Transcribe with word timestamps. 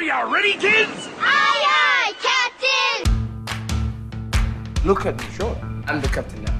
Are 0.00 0.02
you 0.02 0.34
ready, 0.34 0.54
kids? 0.54 1.10
Aye, 1.18 1.62
aye, 1.68 2.14
Captain! 2.22 3.04
Look 4.82 5.04
at 5.04 5.20
me, 5.20 5.26
sure. 5.34 5.54
I'm 5.88 6.00
the 6.00 6.08
captain 6.08 6.42
now. 6.42 6.58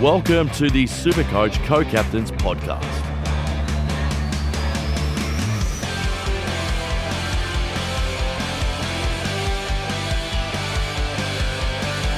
Welcome 0.00 0.48
to 0.50 0.70
the 0.70 0.84
Supercoach 0.84 1.56
Co-Captains 1.66 2.30
Podcast. 2.30 2.84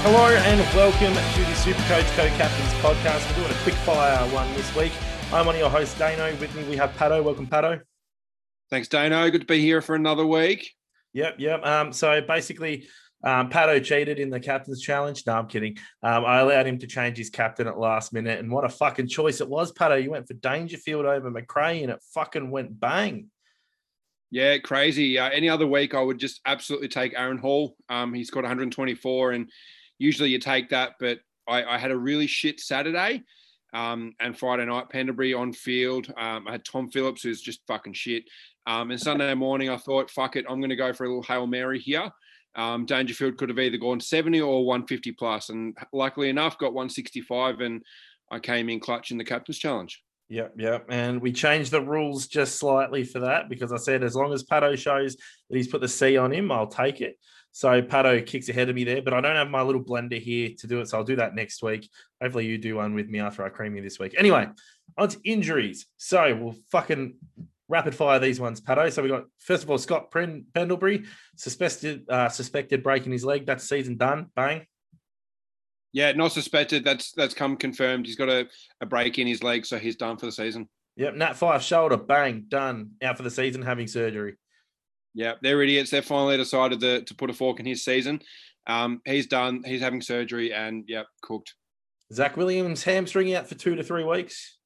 Hello 0.03 0.27
and 0.29 0.61
welcome 0.77 1.15
to 1.15 1.41
the 1.41 1.55
Supercoach 1.55 2.05
Co-Captains 2.17 2.73
podcast. 2.83 3.27
We're 3.31 3.37
doing 3.45 3.59
a 3.59 3.63
quick 3.63 3.77
fire 3.77 4.29
one 4.29 4.53
this 4.53 4.77
week. 4.77 4.93
I'm 5.33 5.47
one 5.47 5.55
of 5.55 5.59
your 5.59 5.71
hosts, 5.71 5.99
Dano. 5.99 6.37
With 6.39 6.55
me, 6.55 6.65
we 6.69 6.77
have 6.77 6.91
Pato. 6.91 7.25
Welcome, 7.25 7.47
Pato. 7.47 7.81
Thanks, 8.71 8.89
Dano. 8.89 9.31
Good 9.31 9.43
to 9.43 9.47
be 9.47 9.61
here 9.61 9.81
for 9.81 9.95
another 9.95 10.27
week. 10.27 10.75
Yep, 11.15 11.37
yep. 11.39 11.65
Um, 11.65 11.93
so 11.93 12.21
basically, 12.21 12.87
um, 13.25 13.51
Pato 13.51 13.83
cheated 13.83 14.19
in 14.19 14.31
the 14.31 14.39
captain's 14.39 14.81
challenge. 14.81 15.25
No, 15.27 15.35
I'm 15.35 15.49
kidding. 15.49 15.79
Um, 16.03 16.25
I 16.25 16.41
allowed 16.41 16.67
him 16.67 16.79
to 16.79 16.87
change 16.87 17.17
his 17.17 17.31
captain 17.31 17.67
at 17.67 17.79
last 17.79 18.13
minute, 18.13 18.39
and 18.39 18.51
what 18.51 18.65
a 18.65 18.69
fucking 18.69 19.09
choice 19.09 19.41
it 19.41 19.49
was, 19.49 19.73
Pato. 19.73 20.03
You 20.03 20.11
went 20.11 20.29
for 20.29 20.35
Dangerfield 20.35 21.07
over 21.07 21.31
Macrae, 21.31 21.83
and 21.83 21.91
it 21.91 22.03
fucking 22.15 22.51
went 22.51 22.79
bang. 22.79 23.31
Yeah, 24.31 24.59
crazy. 24.59 25.19
Uh, 25.19 25.31
any 25.31 25.49
other 25.49 25.67
week, 25.67 25.95
I 25.95 26.03
would 26.03 26.19
just 26.19 26.41
absolutely 26.45 26.89
take 26.89 27.15
Aaron 27.17 27.39
Hall. 27.39 27.75
Um, 27.89 28.13
he's 28.13 28.31
got 28.31 28.43
124, 28.43 29.33
and 29.33 29.51
usually 29.99 30.29
you 30.29 30.39
take 30.39 30.69
that, 30.71 30.93
but 31.01 31.19
I, 31.49 31.65
I 31.65 31.79
had 31.79 31.91
a 31.91 31.97
really 31.97 32.27
shit 32.27 32.61
Saturday. 32.61 33.25
Um, 33.75 34.15
and 34.19 34.39
Friday 34.39 34.65
night, 34.65 34.89
Pendlebury 34.89 35.35
on 35.35 35.53
field. 35.53 36.13
Um, 36.17 36.49
I 36.49 36.53
had 36.53 36.65
Tom 36.65 36.91
Phillips, 36.91 37.23
who's 37.23 37.43
just 37.43 37.67
fucking 37.67 37.93
shit. 37.93 38.25
Um, 38.69 38.91
and 38.91 39.01
Sunday 39.01 39.33
morning, 39.33 39.71
I 39.71 39.79
thought, 39.79 40.11
fuck 40.11 40.37
it, 40.37 40.45
I'm 40.47 40.61
going 40.61 40.69
to 40.69 40.77
go 40.77 40.93
for 40.93 41.05
a 41.05 41.09
little 41.09 41.23
Hail 41.23 41.47
Mary 41.47 41.81
here. 41.81 42.11
Um, 42.55 42.85
Dangerfield 42.85 43.39
could 43.39 43.49
have 43.49 43.59
either 43.59 43.79
gone 43.79 43.99
70 43.99 44.43
or 44.43 44.67
150 44.67 45.13
plus, 45.13 45.49
and 45.49 45.75
luckily 45.95 46.29
enough, 46.29 46.59
got 46.59 46.75
165, 46.75 47.61
and 47.61 47.83
I 48.31 48.39
came 48.39 48.69
in 48.69 48.79
clutch 48.79 49.11
in 49.11 49.17
the 49.17 49.25
captain's 49.25 49.59
challenge. 49.59 50.03
Yep, 50.29 50.55
yep. 50.59 50.85
And 50.91 51.23
we 51.23 51.33
changed 51.33 51.71
the 51.71 51.81
rules 51.81 52.27
just 52.27 52.57
slightly 52.57 53.05
for 53.05 53.21
that 53.21 53.49
because 53.49 53.73
I 53.73 53.79
said 53.79 54.05
as 54.05 54.15
long 54.15 54.35
as 54.35 54.45
Pato 54.45 54.77
shows 54.77 55.17
that 55.17 55.57
he's 55.57 55.69
put 55.69 55.81
the 55.81 55.89
C 55.89 56.19
on 56.19 56.31
him, 56.31 56.53
I'll 56.53 56.67
take 56.67 57.01
it. 57.01 57.17
So 57.53 57.81
Pato 57.81 58.25
kicks 58.25 58.51
ahead 58.51 58.69
of 58.69 58.75
me 58.75 58.85
there, 58.85 59.01
but 59.01 59.15
I 59.15 59.23
don't 59.23 59.37
have 59.37 59.49
my 59.49 59.63
little 59.63 59.83
blender 59.83 60.21
here 60.21 60.51
to 60.59 60.67
do 60.67 60.81
it. 60.81 60.89
So 60.89 60.99
I'll 60.99 61.05
do 61.05 61.17
that 61.17 61.35
next 61.35 61.63
week. 61.63 61.89
Hopefully 62.21 62.45
you 62.45 62.59
do 62.59 62.77
one 62.77 62.93
with 62.93 63.09
me 63.09 63.21
after 63.21 63.43
I 63.43 63.49
cream 63.49 63.75
you 63.75 63.83
this 63.83 63.99
week. 63.99 64.15
Anyway, 64.19 64.47
on 64.99 65.09
to 65.09 65.19
injuries. 65.25 65.87
So 65.97 66.37
we'll 66.37 66.57
fucking 66.71 67.15
rapid 67.69 67.95
fire 67.95 68.19
these 68.19 68.41
ones, 68.41 68.61
Pato. 68.61 68.91
So 68.93 69.03
we 69.03 69.09
got 69.09 69.25
first 69.39 69.63
of 69.63 69.71
all 69.71 69.79
Scott 69.79 70.11
Pendlebury 70.11 71.05
suspected 71.37 72.09
uh, 72.09 72.29
suspected 72.29 72.83
breaking 72.83 73.13
his 73.13 73.25
leg. 73.25 73.47
That's 73.47 73.69
season 73.69 73.97
done. 73.97 74.27
Bang. 74.35 74.67
Yeah, 75.93 76.13
not 76.13 76.33
suspected. 76.33 76.85
That's 76.85 77.13
that's 77.13 77.35
come 77.35 77.57
confirmed. 77.57 78.07
He's 78.07 78.17
got 78.17 78.29
a, 78.29 78.47
a 78.81 78.87
break 78.87 79.19
in 79.19 79.27
his 79.27 79.43
leg, 79.43 79.65
so 79.67 79.79
he's 79.79 79.97
done 79.97 80.17
for 80.19 80.27
the 80.27 80.33
season. 80.33 80.69
Yep, 80.97 81.15
Nat 81.15 81.33
Fyfe 81.35 81.63
shoulder, 81.63 81.97
bang, 81.97 82.47
done. 82.49 82.91
Out 83.03 83.17
for 83.17 83.23
the 83.23 83.31
season, 83.31 83.63
having 83.63 83.87
surgery. 83.87 84.35
Yeah, 85.15 85.35
they're 85.43 85.63
idiots. 85.63 85.91
They've 85.91 86.05
finally 86.05 86.37
decided 86.37 86.81
to, 86.81 87.03
to 87.03 87.15
put 87.15 87.31
a 87.31 87.33
fork 87.33 87.61
in 87.61 87.67
his 87.67 87.85
season. 87.85 88.21
Um, 88.67 89.01
he's 89.05 89.29
done. 89.29 89.63
He's 89.65 89.81
having 89.81 90.03
surgery, 90.03 90.53
and 90.53 90.85
yep, 90.89 91.07
cooked. 91.23 91.55
Zac 92.13 92.37
Williams 92.37 92.85
hamstring 92.85 93.33
out 93.35 93.49
for 93.49 93.55
two 93.55 93.77
to 93.77 93.83
three 93.83 94.05
weeks. 94.05 94.58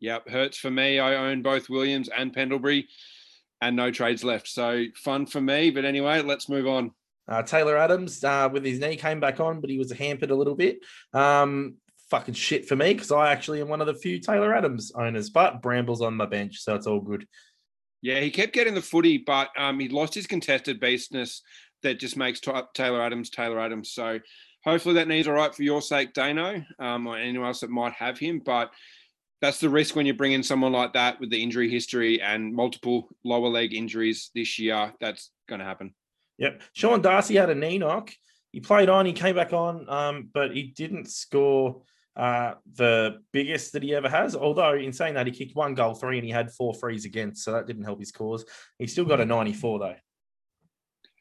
Yep, 0.00 0.28
hurts 0.28 0.58
for 0.58 0.70
me. 0.70 0.98
I 0.98 1.30
own 1.30 1.42
both 1.42 1.68
Williams 1.68 2.08
and 2.08 2.32
Pendlebury, 2.32 2.88
and 3.60 3.76
no 3.76 3.90
trades 3.90 4.24
left. 4.24 4.48
So 4.48 4.84
fun 4.96 5.26
for 5.26 5.40
me. 5.40 5.70
But 5.70 5.84
anyway, 5.84 6.22
let's 6.22 6.48
move 6.48 6.66
on. 6.66 6.92
Uh, 7.28 7.42
Taylor 7.42 7.76
Adams 7.76 8.24
uh, 8.24 8.48
with 8.52 8.64
his 8.64 8.80
knee 8.80 8.96
came 8.96 9.20
back 9.20 9.38
on, 9.38 9.60
but 9.60 9.70
he 9.70 9.78
was 9.78 9.92
hampered 9.92 10.30
a 10.30 10.36
little 10.36 10.56
bit. 10.56 10.78
Um, 11.12 11.76
fucking 12.10 12.34
shit 12.34 12.66
for 12.66 12.74
me 12.74 12.92
because 12.92 13.12
I 13.12 13.30
actually 13.30 13.60
am 13.60 13.68
one 13.68 13.80
of 13.80 13.86
the 13.86 13.94
few 13.94 14.18
Taylor 14.18 14.54
Adams 14.54 14.90
owners, 14.94 15.30
but 15.30 15.62
Bramble's 15.62 16.02
on 16.02 16.16
my 16.16 16.26
bench, 16.26 16.58
so 16.58 16.74
it's 16.74 16.86
all 16.86 17.00
good. 17.00 17.26
Yeah, 18.02 18.20
he 18.20 18.30
kept 18.30 18.52
getting 18.52 18.74
the 18.74 18.82
footy, 18.82 19.18
but 19.18 19.50
um, 19.56 19.78
he 19.78 19.88
lost 19.88 20.14
his 20.14 20.26
contested 20.26 20.80
baseness 20.80 21.42
that 21.82 22.00
just 22.00 22.16
makes 22.16 22.40
Taylor 22.74 23.02
Adams 23.02 23.30
Taylor 23.30 23.60
Adams. 23.60 23.92
So 23.92 24.18
hopefully 24.64 24.94
that 24.96 25.08
knee's 25.08 25.28
all 25.28 25.34
right 25.34 25.54
for 25.54 25.62
your 25.62 25.82
sake, 25.82 26.12
Dano, 26.12 26.64
um, 26.78 27.06
or 27.06 27.16
anyone 27.16 27.48
else 27.48 27.60
that 27.60 27.70
might 27.70 27.92
have 27.92 28.18
him. 28.18 28.40
But 28.44 28.70
that's 29.40 29.60
the 29.60 29.68
risk 29.68 29.96
when 29.96 30.06
you 30.06 30.14
bring 30.14 30.32
in 30.32 30.42
someone 30.42 30.72
like 30.72 30.92
that 30.92 31.18
with 31.20 31.30
the 31.30 31.42
injury 31.42 31.70
history 31.70 32.20
and 32.20 32.54
multiple 32.54 33.08
lower 33.24 33.48
leg 33.48 33.74
injuries 33.74 34.30
this 34.34 34.58
year. 34.58 34.92
That's 35.00 35.30
going 35.48 35.60
to 35.60 35.64
happen. 35.64 35.94
Yep. 36.38 36.62
Sean 36.72 37.00
Darcy 37.02 37.36
had 37.36 37.50
a 37.50 37.54
knee 37.54 37.78
knock. 37.78 38.10
He 38.52 38.60
played 38.60 38.88
on, 38.88 39.06
he 39.06 39.12
came 39.12 39.36
back 39.36 39.52
on, 39.52 39.88
um, 39.88 40.28
but 40.32 40.54
he 40.54 40.64
didn't 40.64 41.08
score 41.08 41.82
uh, 42.16 42.54
the 42.74 43.22
biggest 43.32 43.72
that 43.72 43.82
he 43.82 43.94
ever 43.94 44.08
has. 44.08 44.34
Although, 44.34 44.74
in 44.74 44.92
saying 44.92 45.14
that, 45.14 45.26
he 45.26 45.32
kicked 45.32 45.54
one 45.54 45.74
goal 45.74 45.94
three 45.94 46.18
and 46.18 46.24
he 46.24 46.32
had 46.32 46.50
four 46.50 46.74
frees 46.74 47.04
against, 47.04 47.44
so 47.44 47.52
that 47.52 47.66
didn't 47.66 47.84
help 47.84 48.00
his 48.00 48.12
cause. 48.12 48.44
He 48.78 48.86
still 48.86 49.04
got 49.04 49.20
a 49.20 49.24
94, 49.24 49.78
though. 49.78 49.94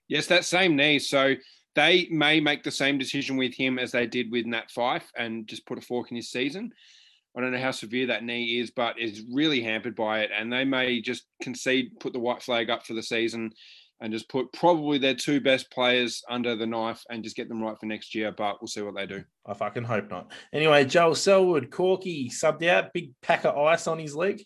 Yes, 0.07 0.25
that 0.27 0.43
same 0.43 0.75
knee. 0.75 0.97
So 0.99 1.35
they 1.75 2.07
may 2.09 2.39
make 2.39 2.63
the 2.63 2.71
same 2.71 2.97
decision 2.97 3.37
with 3.37 3.53
him 3.53 3.77
as 3.77 3.91
they 3.91 4.07
did 4.07 4.31
with 4.31 4.47
Nat 4.47 4.71
Fyfe 4.75 5.05
and 5.15 5.47
just 5.47 5.67
put 5.67 5.77
a 5.77 5.81
fork 5.81 6.09
in 6.09 6.17
his 6.17 6.31
season. 6.31 6.73
I 7.37 7.41
don't 7.41 7.51
know 7.51 7.59
how 7.59 7.71
severe 7.71 8.07
that 8.07 8.23
knee 8.23 8.59
is, 8.59 8.71
but 8.71 8.99
is 8.99 9.23
really 9.31 9.61
hampered 9.61 9.95
by 9.95 10.21
it. 10.21 10.31
And 10.35 10.51
they 10.51 10.65
may 10.65 10.99
just 11.01 11.23
concede, 11.41 11.91
put 11.99 12.13
the 12.13 12.19
white 12.19 12.41
flag 12.41 12.69
up 12.69 12.85
for 12.85 12.93
the 12.93 13.03
season 13.03 13.51
and 14.01 14.11
just 14.13 14.29
put 14.29 14.51
probably 14.53 14.97
their 14.97 15.13
two 15.13 15.39
best 15.41 15.69
players 15.71 16.23
under 16.29 16.55
the 16.55 16.65
knife 16.65 17.03
and 17.09 17.23
just 17.23 17.35
get 17.35 17.47
them 17.49 17.61
right 17.61 17.77
for 17.79 17.85
next 17.85 18.15
year. 18.15 18.31
But 18.31 18.61
we'll 18.61 18.67
see 18.67 18.81
what 18.81 18.95
they 18.95 19.05
do. 19.05 19.23
I 19.45 19.53
fucking 19.53 19.83
hope 19.83 20.09
not. 20.09 20.31
Anyway, 20.53 20.85
Joel 20.85 21.15
Selwood, 21.15 21.69
Corky 21.69 22.29
subbed 22.29 22.65
out, 22.67 22.93
big 22.93 23.11
pack 23.21 23.45
of 23.45 23.57
ice 23.57 23.87
on 23.87 23.99
his 23.99 24.15
leg. 24.15 24.43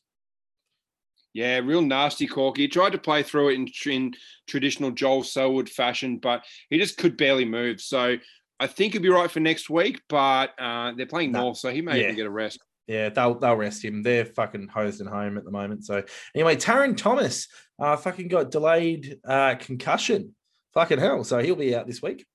Yeah, 1.34 1.60
real 1.60 1.82
nasty 1.82 2.28
Corky. 2.28 2.64
He 2.64 2.68
tried 2.68 2.92
to 2.92 2.98
play 3.00 3.24
through 3.24 3.50
it 3.50 3.54
in, 3.56 3.68
in 3.92 4.14
traditional 4.48 4.92
Joel 4.92 5.24
Selwood 5.24 5.70
fashion, 5.70 6.18
but 6.18 6.44
he 6.70 6.78
just 6.78 6.98
could 6.98 7.18
barely 7.18 7.46
move. 7.46 7.82
So 7.82 8.18
I 8.60 8.68
think 8.68 8.94
he'll 8.94 9.02
be 9.02 9.10
right 9.10 9.32
for 9.32 9.40
next 9.40 9.70
week, 9.70 10.00
but 10.10 10.52
uh, 10.60 10.92
they're 10.96 11.08
playing 11.08 11.32
North, 11.32 11.58
so 11.58 11.70
he 11.72 11.82
may 11.82 11.98
Yeah. 11.98 12.04
even 12.06 12.16
get 12.18 12.26
a 12.28 12.32
rest. 12.32 12.60
Yeah, 12.88 13.10
they'll 13.10 13.40
they'll 13.40 13.56
rest 13.56 13.84
him. 13.84 14.04
They're 14.04 14.26
fucking 14.26 14.68
hosed 14.68 15.00
and 15.00 15.10
home 15.10 15.38
at 15.38 15.46
the 15.46 15.52
moment. 15.52 15.86
So 15.86 16.04
anyway, 16.36 16.56
Tarryn 16.56 16.98
Thomas 16.98 17.48
uh 17.80 17.96
fucking 17.96 18.28
got 18.28 18.52
delayed 18.52 19.20
uh 19.28 19.56
concussion. 19.56 20.36
Fucking 20.74 21.00
hell. 21.00 21.24
So 21.24 21.40
he'll 21.40 21.56
be 21.56 21.76
out 21.76 21.88
this 21.88 22.02
week. 22.02 22.26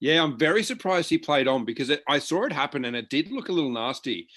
Yeah, 0.00 0.22
I'm 0.22 0.38
very 0.38 0.62
surprised 0.62 1.08
he 1.08 1.18
played 1.18 1.48
on 1.48 1.64
because 1.64 1.88
it, 1.88 2.02
I 2.08 2.18
saw 2.18 2.44
it 2.44 2.52
happen 2.52 2.84
and 2.84 2.96
it 2.96 3.08
did 3.08 3.30
look 3.30 3.48
a 3.48 3.52
little 3.52 3.70
nasty. 3.70 4.28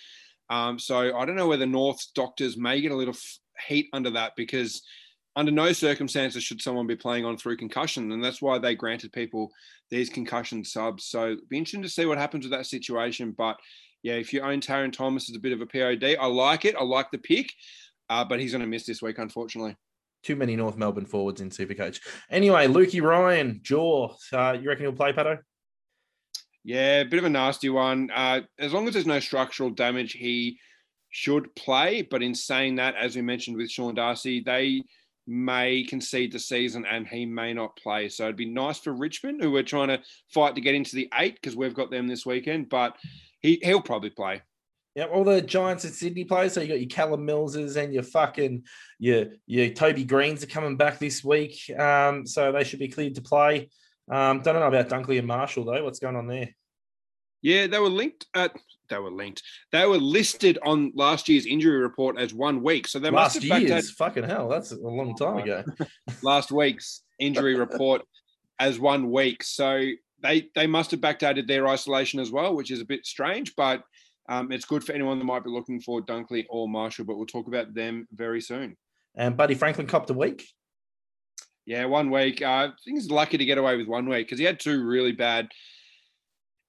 Um, 0.50 0.78
so 0.78 1.18
I 1.18 1.26
don't 1.26 1.36
know 1.36 1.48
whether 1.48 1.66
North's 1.66 2.12
doctors 2.14 2.56
may 2.56 2.82
get 2.82 2.92
a 2.92 2.96
little 2.96 3.16
f- 3.16 3.40
heat 3.68 3.88
under 3.92 4.12
that 4.12 4.34
because 4.38 4.84
under 5.36 5.52
no 5.52 5.74
circumstances 5.74 6.44
should 6.44 6.62
someone 6.62 6.88
be 6.88 6.96
playing 6.96 7.26
on 7.26 7.36
through 7.36 7.58
concussion, 7.58 8.12
and 8.12 8.24
that's 8.24 8.42
why 8.42 8.58
they 8.58 8.76
granted 8.76 9.12
people 9.12 9.52
these 9.90 10.10
concussion 10.10 10.64
subs. 10.64 11.06
So 11.06 11.36
be 11.50 11.58
interesting 11.58 11.82
to 11.82 11.90
see 11.90 12.06
what 12.06 12.18
happens 12.18 12.46
with 12.46 12.52
that 12.52 12.68
situation. 12.68 13.34
But 13.38 13.58
yeah, 14.06 14.14
if 14.14 14.32
you 14.32 14.42
own 14.42 14.62
Tarryn 14.62 14.94
Thomas 14.94 15.32
as 15.32 15.36
a 15.36 15.40
bit 15.40 15.52
of 15.52 15.62
a 15.62 15.66
POD, 15.66 16.16
I 16.20 16.28
like 16.28 16.64
it. 16.64 16.76
I 16.80 16.84
like 16.84 17.10
the 17.10 17.18
pick, 17.18 17.52
uh, 18.08 18.24
but 18.24 18.40
he's 18.40 18.52
going 18.52 18.62
to 18.62 18.68
miss 18.68 18.86
this 18.86 19.02
week, 19.02 19.18
unfortunately. 19.18 19.76
Too 20.22 20.36
many 20.36 20.56
North 20.56 20.78
Melbourne 20.78 21.08
forwards 21.08 21.42
in 21.42 21.50
Supercoach. 21.50 22.00
Anyway, 22.30 22.68
Lukey 22.68 23.02
Ryan, 23.02 23.62
Jaw. 23.64 24.14
Uh, 24.32 24.58
you 24.62 24.70
reckon 24.70 24.86
he'll 24.86 24.94
play, 24.94 25.12
Pato? 25.12 25.40
Yeah, 26.64 27.00
a 27.00 27.06
bit 27.06 27.18
of 27.18 27.26
a 27.26 27.30
nasty 27.30 27.70
one. 27.70 28.12
Uh, 28.14 28.42
as 28.60 28.74
long 28.74 28.88
as 28.88 28.94
there's 28.94 29.08
no 29.08 29.20
structural 29.20 29.72
damage, 29.72 30.12
he 30.12 30.60
should 31.10 31.56
play. 31.56 32.04
But 32.04 32.22
in 32.22 32.36
saying 32.36 32.76
that, 32.76 32.94
as 32.94 33.16
we 33.16 33.24
mentioned 33.24 33.58
with 33.58 33.72
Sean 33.72 33.96
Darcy, 33.96 34.40
they 34.40 34.84
may 35.26 35.84
concede 35.84 36.32
the 36.32 36.38
season 36.38 36.86
and 36.86 37.08
he 37.08 37.26
may 37.26 37.54
not 37.54 37.76
play. 37.76 38.10
So 38.10 38.26
it'd 38.26 38.36
be 38.36 38.46
nice 38.46 38.78
for 38.78 38.94
Richmond, 38.94 39.42
who 39.42 39.52
we're 39.52 39.64
trying 39.64 39.88
to 39.88 40.02
fight 40.32 40.54
to 40.54 40.62
get 40.62 40.76
into 40.76 40.96
the 40.96 41.10
eight 41.18 41.34
because 41.42 41.56
we've 41.56 41.74
got 41.74 41.90
them 41.90 42.08
this 42.08 42.24
weekend. 42.24 42.70
But 42.70 42.96
he 43.42 43.60
he'll 43.64 43.82
probably 43.82 44.10
play. 44.10 44.42
Yeah, 44.96 45.06
all 45.06 45.26
the 45.26 45.42
Giants 45.42 45.84
and 45.84 45.94
Sydney 45.94 46.24
players. 46.24 46.54
So 46.54 46.62
you 46.62 46.70
got 46.70 46.80
your 46.80 46.90
Callum 46.90 47.26
Millses 47.26 47.76
and 47.76 47.94
your 47.94 48.04
fucking 48.04 48.64
your 48.98 49.26
your 49.46 49.70
Toby 49.70 50.06
Greens 50.06 50.44
are 50.44 50.48
coming 50.48 50.78
back 50.78 51.00
this 51.00 51.24
week. 51.24 51.70
Um, 51.78 52.26
so 52.26 52.52
they 52.52 52.64
should 52.64 52.80
be 52.80 52.88
cleared 52.88 53.16
to 53.16 53.22
play. 53.22 53.70
Um, 54.10 54.42
don't 54.42 54.56
know 54.56 54.68
about 54.68 54.90
Dunkley 54.90 55.18
and 55.18 55.28
Marshall 55.28 55.66
though. 55.66 55.84
What's 55.84 56.00
going 56.00 56.16
on 56.16 56.28
there? 56.28 56.50
Yeah, 57.42 57.68
they 57.68 57.78
were 57.78 57.90
linked. 57.90 58.26
At, 58.34 58.56
they 58.90 58.98
were 58.98 59.12
linked. 59.12 59.44
They 59.72 59.86
were 59.86 59.98
listed 59.98 60.58
on 60.64 60.92
last 60.96 61.28
year's 61.30 61.46
injury 61.46 61.78
report 61.78 62.18
as 62.18 62.34
one 62.34 62.64
week. 62.64 62.88
So 62.88 62.98
they 62.98 63.10
Last 63.10 63.36
must 63.36 63.48
have 63.48 63.62
year's 63.62 63.92
fucking 63.92 64.24
hell. 64.24 64.48
That's 64.48 64.72
a 64.72 64.78
long 64.78 65.16
time 65.16 65.38
ago. 65.38 65.64
last 66.24 66.52
week's 66.52 67.04
injury 67.20 67.56
report 67.56 68.02
as 68.60 68.80
one 68.80 69.12
week. 69.12 69.44
So 69.44 69.82
they 70.26 70.50
they 70.56 70.68
must 70.68 70.92
have 70.92 71.02
backdated 71.02 71.48
their 71.48 71.68
isolation 71.68 72.20
as 72.20 72.32
well, 72.32 72.56
which 72.56 72.72
is 72.72 72.82
a 72.82 72.86
bit 72.86 73.06
strange, 73.06 73.56
but 73.56 73.84
um, 74.28 74.52
it's 74.52 74.66
good 74.66 74.84
for 74.84 74.94
anyone 74.94 75.20
that 75.20 75.26
might 75.26 75.44
be 75.44 75.52
looking 75.52 75.80
for 75.80 76.02
Dunkley 76.02 76.46
or 76.50 76.68
Marshall. 76.68 77.06
But 77.06 77.18
we'll 77.18 77.28
talk 77.28 77.48
about 77.48 77.74
them 77.74 78.08
very 78.14 78.42
soon. 78.42 78.76
And 79.16 79.38
Buddy 79.38 79.56
Franklin 79.56 79.88
copped 79.88 80.10
a 80.10 80.14
week. 80.14 80.48
Yeah, 81.66 81.86
one 81.86 82.12
week. 82.12 82.42
Uh, 82.42 82.46
I 82.46 82.72
think 82.84 82.98
he's 82.98 83.10
lucky 83.10 83.38
to 83.38 83.46
get 83.46 83.58
away 83.58 83.76
with 83.78 83.88
one 83.88 84.08
week 84.08 84.28
because 84.28 84.40
he 84.40 84.46
had 84.46 84.60
two 84.60 84.84
really 84.84 85.14
bad 85.14 85.48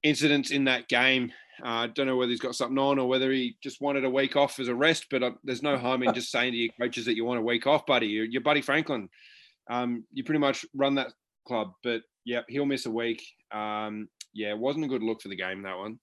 incidents 0.03 0.51
in 0.51 0.65
that 0.65 0.89
game. 0.89 1.33
I 1.63 1.85
uh, 1.85 1.87
don't 1.89 2.07
know 2.07 2.17
whether 2.17 2.31
he's 2.31 2.41
got 2.41 2.55
something 2.55 2.79
on 2.79 2.99
or 2.99 3.09
whether 3.09 3.31
he 3.31 3.57
just 3.63 3.81
wanted 3.81 4.05
a 4.05 4.11
week 4.11 4.37
off 4.37 4.59
as 4.59 4.69
a 4.69 4.75
rest, 4.75 5.07
but 5.11 5.23
uh, 5.23 5.31
there's 5.43 5.63
no 5.63 5.79
harm 5.79 6.03
in 6.03 6.13
just 6.13 6.31
saying 6.31 6.53
to 6.53 6.59
your 6.59 6.73
coaches 6.79 7.07
that 7.07 7.17
you 7.17 7.25
want 7.25 7.41
a 7.41 7.43
week 7.43 7.67
off, 7.67 7.87
buddy. 7.87 8.07
You're, 8.07 8.27
you're 8.27 8.43
Buddy 8.43 8.61
Franklin. 8.61 9.09
Um, 9.71 10.05
you 10.13 10.23
pretty 10.23 10.39
much 10.39 10.67
run 10.75 10.97
that 10.97 11.13
club, 11.47 11.73
but 11.83 12.03
yeah, 12.25 12.43
he'll 12.49 12.67
miss 12.67 12.87
a 12.87 12.91
week. 12.91 13.23
Um, 13.57 14.09
yeah, 14.33 14.51
it 14.51 14.59
wasn't 14.59 14.85
a 14.85 14.89
good 14.89 15.03
look 15.03 15.23
for 15.23 15.29
the 15.29 15.37
game, 15.37 15.63
that 15.63 15.79
one. 15.79 15.99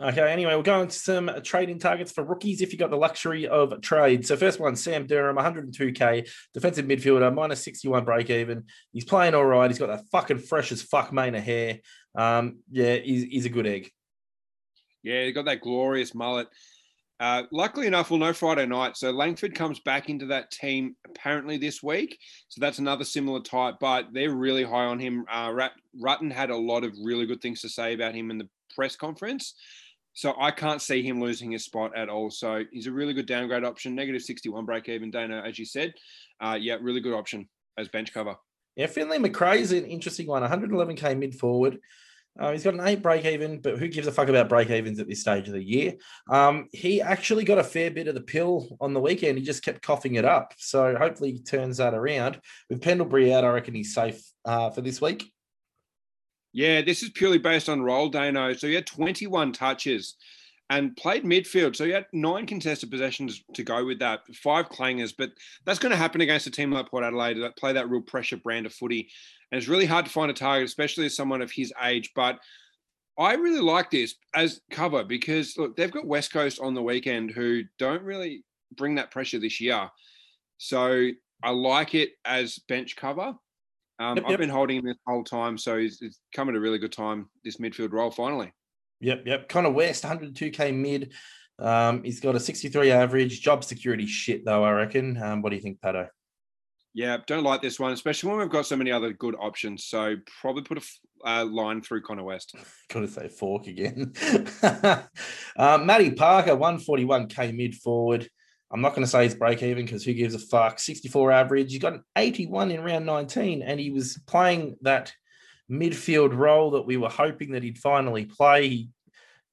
Okay, 0.00 0.32
anyway, 0.32 0.54
we'll 0.54 0.62
go 0.62 0.80
into 0.80 0.96
some 0.96 1.28
trading 1.42 1.80
targets 1.80 2.12
for 2.12 2.22
rookies 2.22 2.60
if 2.60 2.72
you've 2.72 2.78
got 2.78 2.90
the 2.90 2.96
luxury 2.96 3.48
of 3.48 3.80
trade. 3.80 4.24
So, 4.24 4.36
first 4.36 4.60
one, 4.60 4.76
Sam 4.76 5.06
Durham, 5.06 5.36
102k, 5.36 6.28
defensive 6.54 6.86
midfielder, 6.86 7.34
minus 7.34 7.64
61 7.64 8.04
break 8.04 8.30
even. 8.30 8.64
He's 8.92 9.04
playing 9.04 9.34
all 9.34 9.44
right. 9.44 9.68
He's 9.68 9.78
got 9.78 9.88
that 9.88 10.08
fucking 10.12 10.38
fresh 10.38 10.70
as 10.70 10.82
fuck 10.82 11.12
mane 11.12 11.34
of 11.34 11.42
hair. 11.42 11.80
Um, 12.14 12.58
yeah, 12.70 12.94
he's, 12.94 13.24
he's 13.24 13.46
a 13.46 13.50
good 13.50 13.66
egg. 13.66 13.90
Yeah, 15.02 15.24
he 15.24 15.32
got 15.32 15.46
that 15.46 15.62
glorious 15.62 16.14
mullet. 16.14 16.46
Uh, 17.20 17.42
luckily 17.50 17.86
enough, 17.86 18.10
we'll 18.10 18.20
know 18.20 18.32
Friday 18.32 18.66
night. 18.66 18.96
So 18.96 19.10
Langford 19.10 19.54
comes 19.54 19.80
back 19.80 20.08
into 20.08 20.26
that 20.26 20.50
team 20.50 20.94
apparently 21.04 21.56
this 21.56 21.82
week. 21.82 22.18
So 22.48 22.60
that's 22.60 22.78
another 22.78 23.04
similar 23.04 23.40
type, 23.40 23.76
but 23.80 24.06
they're 24.12 24.34
really 24.34 24.62
high 24.62 24.84
on 24.84 24.98
him. 24.98 25.24
Uh, 25.30 25.50
Rutten 26.00 26.30
had 26.30 26.50
a 26.50 26.56
lot 26.56 26.84
of 26.84 26.92
really 27.02 27.26
good 27.26 27.40
things 27.40 27.60
to 27.62 27.68
say 27.68 27.94
about 27.94 28.14
him 28.14 28.30
in 28.30 28.38
the 28.38 28.48
press 28.74 28.94
conference. 28.94 29.54
So 30.12 30.34
I 30.40 30.50
can't 30.50 30.82
see 30.82 31.02
him 31.02 31.20
losing 31.20 31.52
his 31.52 31.64
spot 31.64 31.96
at 31.96 32.08
all. 32.08 32.30
So 32.30 32.64
he's 32.72 32.86
a 32.86 32.92
really 32.92 33.14
good 33.14 33.26
downgrade 33.26 33.64
option. 33.64 33.94
Negative 33.94 34.22
61 34.22 34.64
break 34.64 34.88
even, 34.88 35.10
Dana, 35.10 35.42
as 35.46 35.58
you 35.58 35.64
said. 35.64 35.92
Uh, 36.40 36.56
yeah, 36.60 36.76
really 36.80 37.00
good 37.00 37.14
option 37.14 37.48
as 37.76 37.88
bench 37.88 38.12
cover. 38.12 38.36
Yeah, 38.76 38.86
Finlay 38.86 39.18
Macrae 39.18 39.60
is 39.60 39.72
an 39.72 39.84
interesting 39.84 40.26
one. 40.26 40.42
111k 40.42 41.18
mid 41.18 41.34
forward. 41.34 41.78
Uh, 42.38 42.52
he's 42.52 42.62
got 42.62 42.74
an 42.74 42.86
eight 42.86 43.02
break 43.02 43.24
even, 43.24 43.60
but 43.60 43.78
who 43.78 43.88
gives 43.88 44.06
a 44.06 44.12
fuck 44.12 44.28
about 44.28 44.48
break 44.48 44.70
evens 44.70 45.00
at 45.00 45.08
this 45.08 45.20
stage 45.20 45.48
of 45.48 45.54
the 45.54 45.62
year? 45.62 45.94
Um, 46.30 46.68
he 46.72 47.02
actually 47.02 47.44
got 47.44 47.58
a 47.58 47.64
fair 47.64 47.90
bit 47.90 48.06
of 48.06 48.14
the 48.14 48.20
pill 48.20 48.76
on 48.80 48.94
the 48.94 49.00
weekend. 49.00 49.38
He 49.38 49.44
just 49.44 49.64
kept 49.64 49.82
coughing 49.82 50.14
it 50.14 50.24
up. 50.24 50.54
So 50.56 50.94
hopefully 50.96 51.32
he 51.32 51.42
turns 51.42 51.78
that 51.78 51.94
around. 51.94 52.40
With 52.70 52.80
Pendlebury 52.80 53.34
out, 53.34 53.44
I 53.44 53.48
reckon 53.48 53.74
he's 53.74 53.92
safe 53.92 54.22
uh, 54.44 54.70
for 54.70 54.82
this 54.82 55.00
week. 55.00 55.32
Yeah, 56.52 56.82
this 56.82 57.02
is 57.02 57.10
purely 57.10 57.38
based 57.38 57.68
on 57.68 57.82
role, 57.82 58.08
Dano. 58.08 58.52
So 58.52 58.68
he 58.68 58.74
had 58.74 58.86
21 58.86 59.52
touches 59.52 60.14
and 60.70 60.96
played 60.96 61.24
midfield. 61.24 61.76
So 61.76 61.84
he 61.84 61.92
had 61.92 62.06
nine 62.12 62.46
contested 62.46 62.90
possessions 62.90 63.42
to 63.54 63.62
go 63.62 63.84
with 63.84 63.98
that, 64.00 64.20
five 64.34 64.68
clangers. 64.68 65.14
But 65.16 65.30
that's 65.64 65.78
going 65.78 65.90
to 65.90 65.96
happen 65.96 66.20
against 66.20 66.46
a 66.46 66.50
team 66.50 66.70
like 66.70 66.90
Port 66.90 67.04
Adelaide 67.04 67.40
that 67.40 67.56
play 67.56 67.72
that 67.72 67.88
real 67.88 68.02
pressure 68.02 68.36
brand 68.36 68.66
of 68.66 68.72
footy. 68.72 69.10
And 69.50 69.58
it's 69.58 69.68
really 69.68 69.86
hard 69.86 70.04
to 70.06 70.10
find 70.10 70.30
a 70.30 70.34
target, 70.34 70.66
especially 70.66 71.06
as 71.06 71.16
someone 71.16 71.42
of 71.42 71.50
his 71.50 71.72
age. 71.82 72.10
But 72.14 72.38
I 73.18 73.34
really 73.34 73.60
like 73.60 73.90
this 73.90 74.14
as 74.34 74.60
cover 74.70 75.04
because 75.04 75.56
look, 75.56 75.76
they've 75.76 75.90
got 75.90 76.06
West 76.06 76.32
Coast 76.32 76.60
on 76.60 76.74
the 76.74 76.82
weekend 76.82 77.30
who 77.30 77.62
don't 77.78 78.02
really 78.02 78.44
bring 78.76 78.94
that 78.96 79.10
pressure 79.10 79.38
this 79.38 79.60
year. 79.60 79.88
So 80.58 81.08
I 81.42 81.50
like 81.50 81.94
it 81.94 82.10
as 82.24 82.58
bench 82.68 82.96
cover. 82.96 83.34
Um, 84.00 84.16
yep, 84.16 84.24
I've 84.24 84.30
yep. 84.30 84.40
been 84.40 84.48
holding 84.48 84.78
him 84.78 84.84
this 84.84 84.98
whole 85.06 85.24
time, 85.24 85.58
so 85.58 85.76
he's, 85.76 85.98
he's 85.98 86.20
come 86.32 86.48
at 86.48 86.54
a 86.54 86.60
really 86.60 86.78
good 86.78 86.92
time. 86.92 87.28
This 87.44 87.56
midfield 87.56 87.92
role 87.92 88.12
finally. 88.12 88.52
Yep, 89.00 89.22
yep. 89.26 89.48
Connor 89.48 89.70
West, 89.70 90.04
102k 90.04 90.74
mid. 90.74 91.12
Um, 91.58 92.04
he's 92.04 92.20
got 92.20 92.36
a 92.36 92.40
63 92.40 92.92
average. 92.92 93.40
Job 93.40 93.64
security 93.64 94.06
shit 94.06 94.44
though, 94.44 94.62
I 94.62 94.70
reckon. 94.72 95.20
Um, 95.20 95.42
what 95.42 95.50
do 95.50 95.56
you 95.56 95.62
think, 95.62 95.80
Pato? 95.80 96.08
Yeah, 96.98 97.18
don't 97.28 97.44
like 97.44 97.62
this 97.62 97.78
one, 97.78 97.92
especially 97.92 98.30
when 98.30 98.40
we've 98.40 98.50
got 98.50 98.66
so 98.66 98.74
many 98.74 98.90
other 98.90 99.12
good 99.12 99.36
options. 99.38 99.84
So 99.84 100.16
probably 100.40 100.64
put 100.64 100.82
a 101.24 101.28
uh, 101.28 101.44
line 101.44 101.80
through 101.80 102.02
Connor 102.02 102.24
West. 102.24 102.56
Got 102.92 103.00
to 103.02 103.06
say 103.06 103.28
fork 103.28 103.68
again. 103.68 104.14
uh, 105.56 105.78
Matty 105.78 106.10
Parker, 106.10 106.56
141k 106.56 107.54
mid 107.54 107.76
forward. 107.76 108.28
I'm 108.72 108.80
not 108.80 108.96
going 108.96 109.04
to 109.04 109.08
say 109.08 109.22
he's 109.22 109.36
break 109.36 109.62
even 109.62 109.84
because 109.84 110.02
who 110.02 110.12
gives 110.12 110.34
a 110.34 110.40
fuck? 110.40 110.80
64 110.80 111.30
average. 111.30 111.72
He 111.72 111.78
got 111.78 111.92
an 111.92 112.02
81 112.16 112.72
in 112.72 112.82
round 112.82 113.06
19, 113.06 113.62
and 113.62 113.78
he 113.78 113.92
was 113.92 114.20
playing 114.26 114.74
that 114.82 115.12
midfield 115.70 116.36
role 116.36 116.72
that 116.72 116.82
we 116.82 116.96
were 116.96 117.08
hoping 117.08 117.52
that 117.52 117.62
he'd 117.62 117.78
finally 117.78 118.24
play. 118.24 118.68
He 118.68 118.88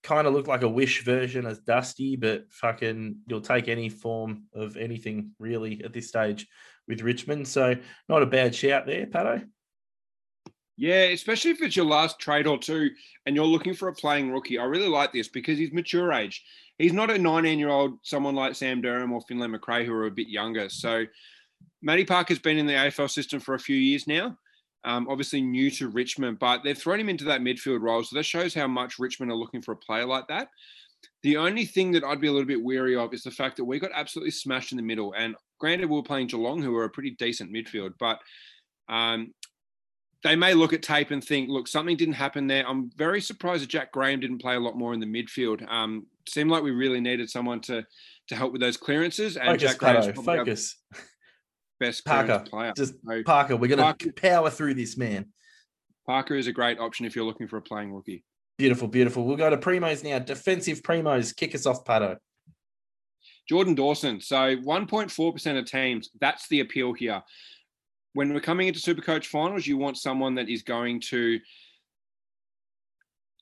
kind 0.02 0.26
of 0.26 0.34
looked 0.34 0.48
like 0.48 0.64
a 0.64 0.68
wish 0.68 1.06
version 1.06 1.46
as 1.46 1.60
Dusty, 1.60 2.16
but 2.16 2.52
fucking 2.52 3.18
you'll 3.28 3.42
take 3.42 3.68
any 3.68 3.90
form 3.90 4.46
of 4.56 4.78
anything 4.78 5.30
really 5.38 5.84
at 5.84 5.94
this 5.94 6.08
stage 6.08 6.48
with 6.88 7.02
Richmond. 7.02 7.48
So 7.48 7.76
not 8.10 8.24
a 8.24 8.28
bad 8.28 8.54
shout 8.56 8.86
there, 8.86 9.06
Pato. 9.06 9.46
Yeah, 10.78 11.04
especially 11.04 11.52
if 11.52 11.62
it's 11.62 11.76
your 11.76 11.86
last 11.86 12.20
trade 12.20 12.48
or 12.48 12.58
two 12.58 12.90
and 13.26 13.36
you're 13.36 13.46
looking 13.46 13.74
for 13.74 13.88
a 13.88 13.94
playing 13.94 14.32
rookie. 14.32 14.60
I 14.60 14.66
really 14.66 14.90
like 14.90 15.14
this 15.14 15.30
because 15.30 15.58
he's 15.58 15.72
mature 15.72 16.12
age 16.12 16.44
he's 16.78 16.94
not 16.94 17.12
a 17.12 17.18
19 17.18 17.60
year 17.60 17.70
old, 17.70 18.00
someone 18.04 18.36
like 18.36 18.56
Sam 18.56 18.82
Durham 18.82 19.12
or 19.12 19.22
Finlay 19.22 19.48
Macrae 19.48 19.86
who 19.86 19.94
are 19.94 20.08
a 20.08 20.12
bit 20.12 20.28
younger. 20.28 20.70
So 20.70 21.06
Matty 21.82 22.06
Parker's 22.06 22.40
been 22.40 22.58
in 22.58 22.68
the 22.68 22.74
AFL 22.74 23.10
system 23.10 23.40
for 23.40 23.56
a 23.56 23.60
few 23.60 23.76
years 23.76 24.08
now. 24.08 24.38
Um, 24.84 25.08
obviously 25.10 25.42
new 25.42 25.72
to 25.72 25.90
Richmond, 25.90 26.38
but 26.38 26.64
they've 26.64 26.78
thrown 26.78 27.00
him 27.00 27.10
into 27.10 27.26
that 27.26 27.42
midfield 27.42 27.82
role. 27.82 28.04
So 28.04 28.16
that 28.16 28.24
shows 28.24 28.54
how 28.54 28.68
much 28.68 29.00
Richmond 29.00 29.32
are 29.32 29.38
looking 29.38 29.62
for 29.62 29.72
a 29.72 29.78
player 29.78 30.06
like 30.06 30.28
that. 30.28 30.50
The 31.24 31.38
only 31.38 31.66
thing 31.66 31.92
that 31.94 32.04
I'd 32.04 32.22
be 32.22 32.28
a 32.28 32.32
little 32.32 32.48
bit 32.48 32.62
weary 32.62 32.96
of 32.96 33.14
is 33.14 33.24
the 33.24 33.32
fact 33.32 33.58
that 33.58 33.66
we 33.66 33.80
got 33.80 33.92
absolutely 33.94 34.32
smashed 34.32 34.72
in 34.72 34.78
the 34.78 34.84
middle. 34.84 35.14
And 35.18 35.36
granted, 35.60 35.90
we 35.90 35.96
were 35.96 36.04
playing 36.04 36.28
Geelong, 36.28 36.62
who 36.62 36.76
are 36.76 36.86
a 36.86 36.90
pretty 36.90 37.12
decent 37.12 37.52
midfield, 37.52 37.94
but 38.00 38.20
um, 38.90 39.34
they 40.24 40.36
may 40.36 40.54
look 40.54 40.74
at 40.74 40.82
tape 40.82 41.12
and 41.12 41.24
think, 41.24 41.50
look, 41.50 41.68
something 41.68 41.98
didn't 41.98 42.16
happen 42.16 42.48
there. 42.48 42.68
I'm 42.68 42.90
very 42.96 43.22
surprised 43.22 43.64
that 43.64 43.70
Jack 43.70 43.92
Graham 43.92 44.20
didn't 44.20 44.40
play 44.40 44.56
a 44.56 44.60
lot 44.60 44.78
more 44.78 44.94
in 44.94 45.00
the 45.00 45.06
midfield. 45.06 45.68
Um, 45.72 46.08
seemed 46.28 46.50
like 46.50 46.64
we 46.64 46.72
really 46.72 47.00
needed 47.00 47.30
someone 47.30 47.62
to 47.62 47.86
to 48.28 48.36
help 48.36 48.52
with 48.52 48.62
those 48.62 48.78
clearances. 48.78 49.38
And 49.38 49.48
focus, 49.48 49.62
Jack 49.62 49.78
Graham's 49.78 50.26
focus. 50.26 50.78
Best 51.80 52.06
Parker 52.06 52.44
player. 52.50 52.74
Just 52.76 52.96
so, 53.08 53.24
Parker. 53.24 53.56
We're 53.56 53.76
going 53.76 53.96
to 53.96 54.14
power 54.14 54.50
through 54.50 54.76
this 54.76 54.98
man. 54.98 55.28
Parker 56.08 56.36
is 56.36 56.48
a 56.48 56.52
great 56.52 56.80
option 56.80 57.06
if 57.06 57.16
you're 57.16 57.26
looking 57.26 57.48
for 57.48 57.58
a 57.58 57.62
playing 57.62 57.94
rookie. 57.94 58.24
Beautiful, 58.58 58.88
beautiful. 58.88 59.26
We'll 59.26 59.38
go 59.38 59.50
to 59.50 59.58
primos 59.58 60.04
now. 60.04 60.20
Defensive 60.20 60.82
primos. 60.82 61.36
Kick 61.36 61.56
us 61.56 61.66
off, 61.66 61.84
Pato. 61.84 62.18
Jordan 63.50 63.76
Dawson. 63.76 64.22
So 64.22 64.56
1.4% 64.56 65.60
of 65.60 65.66
teams. 65.66 66.10
That's 66.20 66.48
the 66.48 66.62
appeal 66.62 66.94
here 66.94 67.22
when 68.16 68.34
we're 68.34 68.40
coming 68.40 68.70
into 68.70 68.80
Supercoach 68.80 69.26
finals, 69.26 69.68
you 69.68 69.78
want 69.78 69.98
someone 69.98 70.36
that 70.36 70.48
is 70.48 70.64
going 70.64 71.02
to 71.02 71.38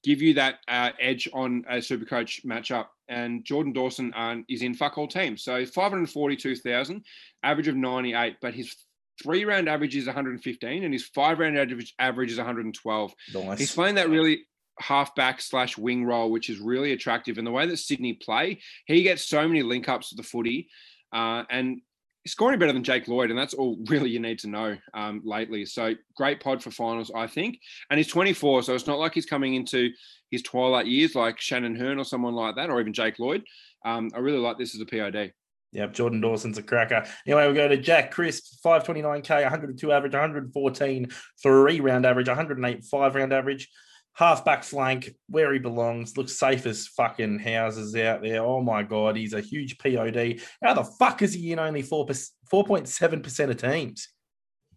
give 0.03 0.19
you 0.19 0.33
that 0.33 0.55
uh, 0.67 0.89
edge 0.99 1.29
on 1.31 1.63
a 1.69 1.75
Supercoach 1.75 2.43
matchup. 2.43 2.87
And 3.07 3.45
Jordan 3.45 3.71
Dawson 3.71 4.11
uh, 4.15 4.37
is 4.49 4.63
in 4.63 4.73
fuck 4.73 4.97
all 4.97 5.07
teams. 5.07 5.43
So 5.43 5.63
542,000, 5.63 7.05
average 7.43 7.67
of 7.67 7.75
98, 7.75 8.37
but 8.41 8.55
his 8.55 8.75
three 9.21 9.45
round 9.45 9.69
average 9.69 9.95
is 9.95 10.07
115 10.07 10.83
and 10.83 10.91
his 10.91 11.05
five 11.05 11.37
round 11.37 11.55
average, 11.55 11.93
average 11.99 12.31
is 12.31 12.37
112. 12.37 13.13
Nice. 13.35 13.59
He's 13.59 13.75
playing 13.75 13.95
that 13.95 14.09
really 14.09 14.47
halfback 14.79 15.41
slash 15.41 15.77
wing 15.77 16.05
role, 16.05 16.31
which 16.31 16.49
is 16.49 16.59
really 16.59 16.93
attractive. 16.93 17.37
And 17.37 17.45
the 17.45 17.51
way 17.51 17.65
that 17.65 17.77
Sydney 17.77 18.13
play, 18.13 18.59
he 18.85 19.03
gets 19.03 19.27
so 19.27 19.47
many 19.47 19.63
link 19.63 19.89
ups 19.89 20.09
to 20.09 20.15
the 20.15 20.23
footy. 20.23 20.69
Uh, 21.11 21.43
and 21.49 21.81
scoring 22.25 22.57
better 22.57 22.73
than 22.73 22.83
Jake 22.83 23.07
Lloyd, 23.07 23.29
and 23.29 23.37
that's 23.37 23.53
all 23.53 23.77
really 23.87 24.09
you 24.09 24.19
need 24.19 24.39
to 24.39 24.47
know 24.47 24.77
um, 24.93 25.21
lately. 25.23 25.65
So 25.65 25.93
great 26.15 26.39
pod 26.39 26.63
for 26.63 26.71
finals, 26.71 27.11
I 27.13 27.27
think. 27.27 27.59
And 27.89 27.97
he's 27.97 28.07
24, 28.07 28.63
so 28.63 28.75
it's 28.75 28.87
not 28.87 28.99
like 28.99 29.13
he's 29.13 29.25
coming 29.25 29.55
into 29.55 29.89
his 30.31 30.41
twilight 30.41 30.87
years 30.87 31.15
like 31.15 31.39
Shannon 31.39 31.75
Hurn 31.75 31.99
or 31.99 32.05
someone 32.05 32.33
like 32.33 32.55
that, 32.55 32.69
or 32.69 32.79
even 32.79 32.93
Jake 32.93 33.19
Lloyd. 33.19 33.43
Um, 33.85 34.09
I 34.15 34.19
really 34.19 34.37
like 34.37 34.57
this 34.57 34.75
as 34.75 34.81
a 34.81 34.85
POD. 34.85 35.33
Yep, 35.73 35.93
Jordan 35.93 36.21
Dawson's 36.21 36.59
a 36.59 36.63
cracker. 36.63 37.03
Anyway, 37.25 37.47
we 37.47 37.53
go 37.55 37.67
to 37.67 37.77
Jack 37.77 38.11
Crisp, 38.11 38.61
529k, 38.63 39.41
102 39.41 39.91
average, 39.91 40.13
114 40.13 41.07
three 41.41 41.79
round 41.79 42.05
average, 42.05 42.27
108 42.27 42.85
five 42.85 43.15
round 43.15 43.33
average 43.33 43.69
halfback 44.13 44.63
flank 44.63 45.11
where 45.27 45.51
he 45.53 45.59
belongs. 45.59 46.17
Looks 46.17 46.37
safe 46.37 46.65
as 46.65 46.87
fucking 46.87 47.39
houses 47.39 47.95
out 47.95 48.21
there. 48.21 48.43
Oh 48.43 48.61
my 48.61 48.83
god, 48.83 49.15
he's 49.15 49.33
a 49.33 49.41
huge 49.41 49.77
POD. 49.77 50.41
How 50.63 50.73
the 50.73 50.83
fuck 50.99 51.21
is 51.21 51.33
he 51.33 51.51
in 51.51 51.59
only 51.59 51.81
four 51.81 52.07
four 52.49 52.63
point 52.63 52.87
seven 52.87 53.21
percent 53.21 53.51
of 53.51 53.57
teams? 53.57 54.09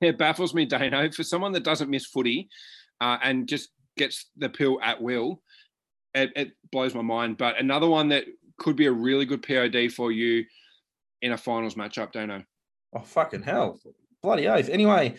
It 0.00 0.18
baffles 0.18 0.54
me, 0.54 0.66
Dano. 0.66 1.10
For 1.10 1.22
someone 1.22 1.52
that 1.52 1.64
doesn't 1.64 1.90
miss 1.90 2.06
footy 2.06 2.48
uh, 3.00 3.18
and 3.22 3.48
just 3.48 3.70
gets 3.96 4.30
the 4.36 4.48
pill 4.48 4.78
at 4.82 5.00
will, 5.00 5.42
it, 6.14 6.32
it 6.36 6.52
blows 6.70 6.94
my 6.94 7.02
mind. 7.02 7.38
But 7.38 7.58
another 7.58 7.86
one 7.86 8.10
that 8.10 8.24
could 8.58 8.76
be 8.76 8.86
a 8.86 8.92
really 8.92 9.24
good 9.24 9.42
POD 9.42 9.92
for 9.92 10.12
you 10.12 10.44
in 11.22 11.32
a 11.32 11.38
finals 11.38 11.74
matchup, 11.74 12.12
Dano. 12.12 12.42
Oh 12.94 13.00
fucking 13.00 13.42
hell. 13.42 13.80
Bloody 14.22 14.48
oath. 14.48 14.68
Anyway, 14.68 15.16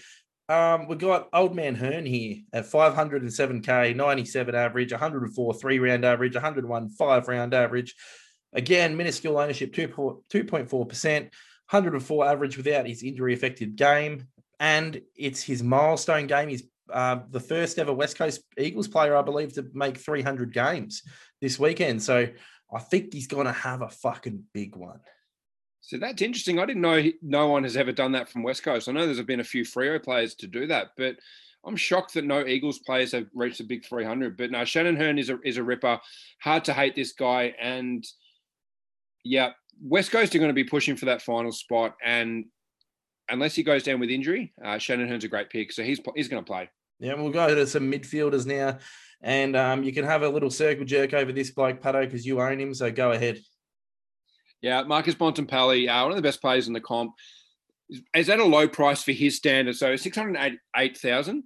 um, 0.49 0.87
we 0.87 0.95
got 0.95 1.29
Old 1.33 1.55
Man 1.55 1.75
Hurn 1.75 2.05
here 2.05 2.37
at 2.53 2.65
507k, 2.65 3.95
97 3.95 4.55
average, 4.55 4.91
104 4.91 5.53
three 5.55 5.79
round 5.79 6.05
average, 6.05 6.33
101 6.35 6.89
five 6.89 7.27
round 7.27 7.53
average. 7.53 7.95
Again, 8.53 8.95
minuscule 8.95 9.37
ownership, 9.37 9.73
2.4%. 9.73 11.29
104 11.69 12.25
average 12.25 12.55
without 12.55 12.87
his 12.87 13.03
injury 13.03 13.33
affected 13.33 13.75
game. 13.75 14.27
And 14.59 15.01
it's 15.15 15.43
his 15.43 15.61
milestone 15.61 16.27
game. 16.27 16.49
He's 16.49 16.63
uh, 16.91 17.19
the 17.29 17.41
first 17.41 17.77
ever 17.77 17.93
West 17.93 18.17
Coast 18.17 18.41
Eagles 18.57 18.87
player, 18.87 19.15
I 19.15 19.21
believe, 19.21 19.53
to 19.53 19.65
make 19.73 19.97
300 19.97 20.53
games 20.53 21.03
this 21.41 21.59
weekend. 21.59 22.01
So 22.01 22.27
I 22.73 22.79
think 22.79 23.13
he's 23.13 23.27
going 23.27 23.47
to 23.47 23.51
have 23.51 23.81
a 23.81 23.89
fucking 23.89 24.45
big 24.53 24.75
one. 24.75 24.99
So 25.87 25.97
that's 25.97 26.21
interesting. 26.21 26.59
I 26.59 26.65
didn't 26.65 26.81
know 26.81 27.01
no 27.21 27.47
one 27.47 27.63
has 27.63 27.77
ever 27.77 27.93
done 27.93 28.11
that 28.11 28.27
from 28.27 28.43
West 28.43 28.61
Coast. 28.61 28.89
I 28.89 28.91
know 28.91 29.05
there's 29.05 29.21
been 29.21 29.39
a 29.39 29.45
few 29.45 29.63
Freo 29.63 30.03
players 30.03 30.35
to 30.35 30.45
do 30.45 30.67
that, 30.67 30.87
but 30.97 31.15
I'm 31.65 31.77
shocked 31.77 32.15
that 32.15 32.25
no 32.25 32.45
Eagles 32.45 32.79
players 32.79 33.13
have 33.13 33.27
reached 33.33 33.59
the 33.59 33.63
big 33.63 33.85
300. 33.85 34.35
But 34.35 34.51
no, 34.51 34.65
Shannon 34.65 34.97
Hurn 34.97 35.17
is 35.17 35.29
a 35.29 35.39
is 35.45 35.55
a 35.55 35.63
ripper. 35.63 35.97
Hard 36.41 36.65
to 36.65 36.73
hate 36.73 36.93
this 36.93 37.13
guy, 37.13 37.55
and 37.57 38.05
yeah, 39.23 39.51
West 39.81 40.11
Coast 40.11 40.35
are 40.35 40.39
going 40.39 40.49
to 40.49 40.53
be 40.53 40.65
pushing 40.65 40.97
for 40.97 41.05
that 41.05 41.21
final 41.21 41.53
spot. 41.53 41.95
And 42.05 42.47
unless 43.29 43.55
he 43.55 43.63
goes 43.63 43.83
down 43.83 44.01
with 44.01 44.09
injury, 44.09 44.51
uh, 44.61 44.79
Shannon 44.79 45.07
Hurn's 45.07 45.23
a 45.23 45.29
great 45.29 45.49
pick, 45.49 45.71
so 45.71 45.83
he's 45.83 46.01
he's 46.17 46.27
going 46.27 46.43
to 46.43 46.51
play. 46.51 46.69
Yeah, 46.99 47.13
we'll 47.13 47.31
go 47.31 47.55
to 47.55 47.65
some 47.65 47.89
midfielders 47.89 48.45
now. 48.45 48.79
And 49.21 49.55
um, 49.55 49.83
you 49.83 49.93
can 49.93 50.03
have 50.03 50.21
a 50.21 50.29
little 50.29 50.51
circle 50.51 50.83
jerk 50.83 51.13
over 51.13 51.31
this 51.31 51.51
bloke, 51.51 51.81
Pato, 51.81 52.01
because 52.01 52.25
you 52.25 52.41
own 52.41 52.59
him. 52.59 52.73
So 52.73 52.91
go 52.91 53.13
ahead. 53.13 53.39
Yeah, 54.61 54.83
Marcus 54.83 55.15
Bontempelli, 55.15 55.87
uh, 55.87 56.03
one 56.03 56.11
of 56.11 56.15
the 56.15 56.21
best 56.21 56.41
players 56.41 56.67
in 56.67 56.73
the 56.73 56.81
comp, 56.81 57.13
is- 57.89 58.01
is 58.15 58.29
at 58.29 58.39
a 58.39 58.43
low 58.43 58.67
price 58.67 59.03
for 59.03 59.11
his 59.11 59.37
standard? 59.37 59.75
So 59.75 59.95
608,000 59.95 61.43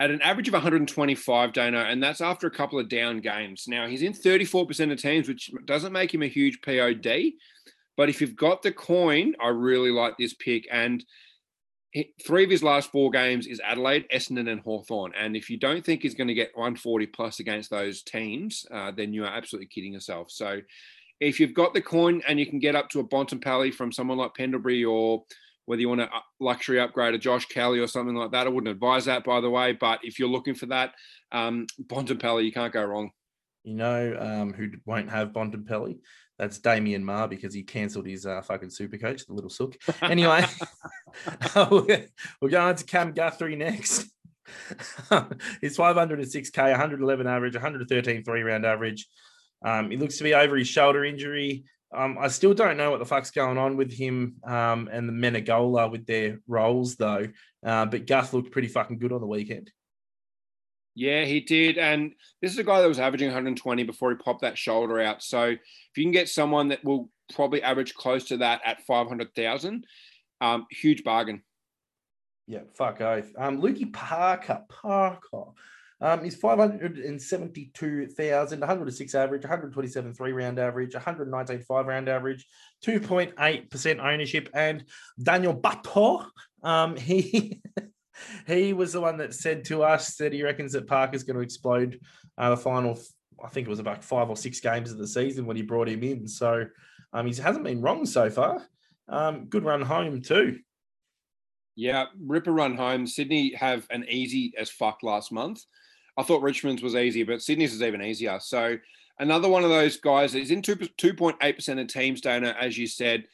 at 0.00 0.10
an 0.10 0.22
average 0.22 0.48
of 0.48 0.54
125, 0.54 1.52
Dano, 1.52 1.78
and 1.78 2.02
that's 2.02 2.20
after 2.20 2.46
a 2.46 2.50
couple 2.50 2.78
of 2.78 2.88
down 2.88 3.20
games. 3.20 3.68
Now, 3.68 3.86
he's 3.86 4.02
in 4.02 4.12
34% 4.12 4.90
of 4.90 5.00
teams, 5.00 5.28
which 5.28 5.52
doesn't 5.64 5.92
make 5.92 6.12
him 6.12 6.22
a 6.22 6.28
huge 6.28 6.60
POD. 6.62 7.34
But 7.96 8.08
if 8.08 8.20
you've 8.20 8.34
got 8.34 8.62
the 8.62 8.72
coin, 8.72 9.34
I 9.40 9.48
really 9.48 9.90
like 9.90 10.16
this 10.16 10.34
pick. 10.34 10.66
And 10.72 11.04
three 12.26 12.42
of 12.42 12.50
his 12.50 12.62
last 12.62 12.90
four 12.90 13.10
games 13.10 13.46
is 13.46 13.60
Adelaide, 13.60 14.06
Essendon, 14.12 14.50
and 14.50 14.60
Hawthorn. 14.62 15.12
And 15.14 15.36
if 15.36 15.50
you 15.50 15.58
don't 15.58 15.84
think 15.84 16.02
he's 16.02 16.14
going 16.14 16.28
to 16.28 16.34
get 16.34 16.56
140 16.56 17.06
plus 17.06 17.38
against 17.38 17.70
those 17.70 18.02
teams, 18.02 18.66
uh, 18.72 18.90
then 18.90 19.12
you 19.12 19.24
are 19.24 19.36
absolutely 19.36 19.68
kidding 19.68 19.92
yourself. 19.92 20.30
So 20.30 20.62
if 21.22 21.38
you've 21.38 21.54
got 21.54 21.72
the 21.72 21.80
coin 21.80 22.20
and 22.26 22.38
you 22.38 22.46
can 22.46 22.58
get 22.58 22.74
up 22.74 22.90
to 22.90 23.00
a 23.00 23.04
Bontempelli 23.04 23.72
from 23.72 23.92
someone 23.92 24.18
like 24.18 24.34
Pendlebury 24.34 24.84
or 24.84 25.24
whether 25.66 25.80
you 25.80 25.88
want 25.88 26.00
to 26.00 26.10
luxury 26.40 26.80
upgrade 26.80 27.14
a 27.14 27.18
Josh 27.18 27.46
Kelly 27.46 27.78
or 27.78 27.86
something 27.86 28.16
like 28.16 28.32
that, 28.32 28.46
I 28.46 28.50
wouldn't 28.50 28.72
advise 28.72 29.04
that, 29.04 29.22
by 29.22 29.40
the 29.40 29.48
way. 29.48 29.72
But 29.72 30.00
if 30.02 30.18
you're 30.18 30.28
looking 30.28 30.54
for 30.54 30.66
that, 30.66 30.92
um, 31.30 31.66
Bontempelli, 31.80 32.44
you 32.44 32.52
can't 32.52 32.72
go 32.72 32.84
wrong. 32.84 33.10
You 33.62 33.74
know 33.74 34.16
um, 34.18 34.52
who 34.52 34.70
won't 34.84 35.10
have 35.10 35.32
Bontempelli? 35.32 36.00
That's 36.38 36.58
Damien 36.58 37.04
Marr 37.04 37.28
because 37.28 37.54
he 37.54 37.62
cancelled 37.62 38.06
his 38.06 38.26
uh, 38.26 38.42
fucking 38.42 38.70
super 38.70 38.98
coach, 38.98 39.24
the 39.24 39.32
little 39.32 39.50
sook. 39.50 39.76
Anyway, 40.02 40.44
we're 41.54 42.48
going 42.50 42.74
to 42.74 42.84
Cam 42.84 43.12
Guthrie 43.12 43.54
next. 43.54 44.10
He's 45.60 45.78
506k, 45.78 46.56
111 46.56 47.26
average, 47.28 47.54
113 47.54 48.24
three 48.24 48.42
round 48.42 48.66
average. 48.66 49.06
Um, 49.64 49.90
he 49.90 49.96
looks 49.96 50.18
to 50.18 50.24
be 50.24 50.34
over 50.34 50.56
his 50.56 50.68
shoulder 50.68 51.04
injury. 51.04 51.64
Um, 51.94 52.16
I 52.18 52.28
still 52.28 52.54
don't 52.54 52.76
know 52.76 52.90
what 52.90 53.00
the 53.00 53.06
fuck's 53.06 53.30
going 53.30 53.58
on 53.58 53.76
with 53.76 53.92
him 53.92 54.36
um, 54.44 54.88
and 54.90 55.08
the 55.08 55.12
Menegola 55.12 55.90
with 55.90 56.06
their 56.06 56.40
roles, 56.46 56.96
though. 56.96 57.26
Uh, 57.64 57.86
but 57.86 58.06
Guth 58.06 58.32
looked 58.32 58.50
pretty 58.50 58.68
fucking 58.68 58.98
good 58.98 59.12
on 59.12 59.20
the 59.20 59.26
weekend. 59.26 59.70
Yeah, 60.94 61.24
he 61.24 61.40
did. 61.40 61.78
And 61.78 62.12
this 62.40 62.52
is 62.52 62.58
a 62.58 62.64
guy 62.64 62.80
that 62.80 62.88
was 62.88 62.98
averaging 62.98 63.28
120 63.28 63.82
before 63.84 64.10
he 64.10 64.16
popped 64.16 64.42
that 64.42 64.58
shoulder 64.58 65.00
out. 65.00 65.22
So 65.22 65.44
if 65.44 65.58
you 65.96 66.04
can 66.04 66.12
get 66.12 66.28
someone 66.28 66.68
that 66.68 66.84
will 66.84 67.10
probably 67.34 67.62
average 67.62 67.94
close 67.94 68.24
to 68.24 68.38
that 68.38 68.60
at 68.64 68.82
500,000, 68.82 69.86
um, 70.40 70.66
huge 70.70 71.04
bargain. 71.04 71.42
Yeah, 72.46 72.60
fuck 72.74 73.00
oath. 73.00 73.32
Um, 73.38 73.62
Lukey 73.62 73.92
Parker, 73.92 74.62
Parker. 74.68 75.52
Um, 76.02 76.22
he's 76.24 76.34
572,000, 76.34 78.60
106 78.60 79.14
average, 79.14 79.42
127 79.42 80.14
three 80.14 80.32
round 80.32 80.58
average, 80.58 80.94
119 80.94 81.60
five 81.60 81.86
round 81.86 82.08
average, 82.08 82.44
2.8% 82.84 84.04
ownership. 84.04 84.48
And 84.52 84.84
Daniel 85.22 85.54
Bato, 85.54 86.26
um, 86.64 86.96
he 87.02 87.62
he 88.46 88.72
was 88.72 88.92
the 88.92 89.00
one 89.00 89.18
that 89.18 89.32
said 89.32 89.64
to 89.66 89.84
us 89.84 90.16
that 90.16 90.32
he 90.32 90.42
reckons 90.42 90.72
that 90.72 90.88
Parker's 90.88 91.22
going 91.22 91.36
to 91.36 91.42
explode 91.42 92.00
uh, 92.36 92.50
the 92.50 92.56
final, 92.56 92.98
I 93.42 93.48
think 93.48 93.68
it 93.68 93.70
was 93.70 93.78
about 93.78 94.02
five 94.02 94.28
or 94.28 94.36
six 94.36 94.58
games 94.58 94.90
of 94.90 94.98
the 94.98 95.06
season 95.06 95.46
when 95.46 95.56
he 95.56 95.62
brought 95.62 95.88
him 95.88 96.02
in. 96.02 96.26
So 96.26 96.66
um, 97.12 97.26
he 97.26 97.34
hasn't 97.40 97.64
been 97.64 97.80
wrong 97.80 98.06
so 98.06 98.28
far. 98.28 98.66
Um, 99.08 99.46
good 99.46 99.64
run 99.64 99.82
home 99.82 100.20
too. 100.20 100.58
Yeah, 101.76 102.06
Ripper 102.20 102.52
run 102.52 102.76
home. 102.76 103.06
Sydney 103.06 103.54
have 103.54 103.86
an 103.90 104.04
easy 104.08 104.52
as 104.58 104.68
fuck 104.68 105.02
last 105.02 105.32
month. 105.32 105.62
I 106.16 106.22
thought 106.22 106.42
Richmond's 106.42 106.82
was 106.82 106.94
easy, 106.94 107.22
but 107.22 107.42
Sydney's 107.42 107.72
is 107.72 107.82
even 107.82 108.02
easier. 108.02 108.38
So 108.40 108.76
another 109.18 109.48
one 109.48 109.64
of 109.64 109.70
those 109.70 109.96
guys 109.96 110.34
is 110.34 110.50
in 110.50 110.62
2, 110.62 110.76
2.8% 110.76 111.80
of 111.80 111.86
teams, 111.86 112.20
Dana, 112.20 112.54
as 112.60 112.76
you 112.76 112.86
said. 112.86 113.24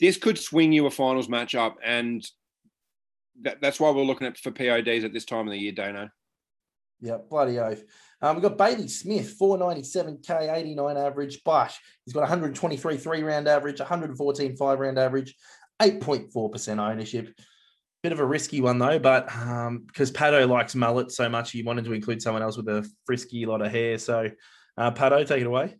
This 0.00 0.16
could 0.16 0.38
swing 0.38 0.72
you 0.72 0.86
a 0.86 0.90
finals 0.90 1.28
matchup, 1.28 1.74
and 1.84 2.26
that, 3.42 3.60
that's 3.60 3.78
why 3.78 3.90
we're 3.90 4.02
looking 4.02 4.26
at 4.26 4.38
for 4.38 4.50
PODs 4.50 5.04
at 5.04 5.12
this 5.12 5.24
time 5.24 5.46
of 5.46 5.52
the 5.52 5.58
year, 5.58 5.72
Dana. 5.72 6.10
Yeah, 7.00 7.18
bloody 7.28 7.58
oath. 7.58 7.82
Um, 8.22 8.36
we've 8.36 8.42
got 8.42 8.56
Bailey 8.56 8.88
Smith, 8.88 9.36
497k, 9.38 10.54
89 10.54 10.96
average, 10.96 11.42
but 11.44 11.76
he's 12.04 12.14
got 12.14 12.20
123 12.20 12.96
three 12.96 13.22
round 13.22 13.46
average, 13.46 13.78
114 13.78 14.56
five 14.56 14.78
round 14.78 14.98
average, 14.98 15.34
8.4% 15.80 16.78
ownership. 16.78 17.38
Bit 18.04 18.12
of 18.12 18.20
a 18.20 18.26
risky 18.26 18.60
one 18.60 18.78
though, 18.78 18.98
but 18.98 19.34
um, 19.34 19.84
because 19.86 20.12
Pato 20.12 20.46
likes 20.46 20.74
mullet 20.74 21.10
so 21.10 21.26
much, 21.26 21.52
he 21.52 21.62
wanted 21.62 21.86
to 21.86 21.94
include 21.94 22.20
someone 22.20 22.42
else 22.42 22.54
with 22.54 22.68
a 22.68 22.86
frisky 23.06 23.46
lot 23.46 23.62
of 23.62 23.72
hair. 23.72 23.96
So, 23.96 24.28
uh, 24.76 24.90
Pato, 24.90 25.26
take 25.26 25.40
it 25.40 25.46
away. 25.46 25.74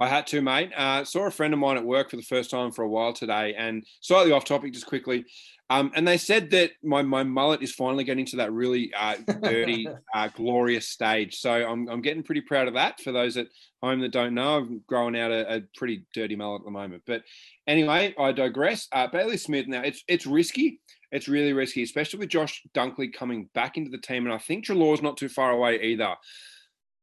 I 0.00 0.08
had 0.08 0.26
to, 0.26 0.42
mate. 0.42 0.72
Uh, 0.76 1.04
saw 1.04 1.28
a 1.28 1.30
friend 1.30 1.54
of 1.54 1.60
mine 1.60 1.76
at 1.76 1.84
work 1.84 2.10
for 2.10 2.16
the 2.16 2.22
first 2.22 2.50
time 2.50 2.72
for 2.72 2.82
a 2.82 2.88
while 2.88 3.12
today, 3.12 3.54
and 3.56 3.84
slightly 4.00 4.32
off 4.32 4.44
topic, 4.44 4.72
just 4.72 4.86
quickly. 4.86 5.26
Um, 5.70 5.92
and 5.94 6.06
they 6.06 6.16
said 6.16 6.50
that 6.50 6.72
my, 6.82 7.02
my 7.02 7.22
mullet 7.22 7.62
is 7.62 7.72
finally 7.72 8.02
getting 8.02 8.26
to 8.26 8.36
that 8.38 8.52
really 8.52 8.92
uh, 8.92 9.14
dirty, 9.40 9.88
uh, 10.14 10.28
glorious 10.34 10.88
stage. 10.88 11.36
So 11.36 11.52
I'm, 11.52 11.88
I'm 11.88 12.02
getting 12.02 12.24
pretty 12.24 12.40
proud 12.40 12.66
of 12.66 12.74
that. 12.74 13.00
For 13.00 13.12
those 13.12 13.36
at 13.36 13.46
home 13.80 14.00
that 14.00 14.10
don't 14.10 14.34
know, 14.34 14.56
I'm 14.56 14.82
growing 14.88 15.16
out 15.16 15.30
a, 15.30 15.58
a 15.58 15.60
pretty 15.76 16.04
dirty 16.14 16.34
mullet 16.34 16.62
at 16.62 16.64
the 16.64 16.72
moment. 16.72 17.04
But 17.06 17.22
anyway, 17.68 18.12
I 18.18 18.32
digress. 18.32 18.88
Uh, 18.90 19.06
Bailey 19.06 19.36
Smith. 19.36 19.68
Now 19.68 19.82
it's 19.82 20.02
it's 20.08 20.26
risky. 20.26 20.80
It's 21.14 21.28
really 21.28 21.52
risky, 21.52 21.82
especially 21.82 22.18
with 22.18 22.28
Josh 22.28 22.62
Dunkley 22.74 23.12
coming 23.12 23.48
back 23.54 23.76
into 23.76 23.90
the 23.90 23.98
team, 23.98 24.24
and 24.26 24.34
I 24.34 24.38
think 24.38 24.64
Treloar's 24.64 25.00
not 25.00 25.16
too 25.16 25.28
far 25.28 25.52
away 25.52 25.80
either. 25.80 26.14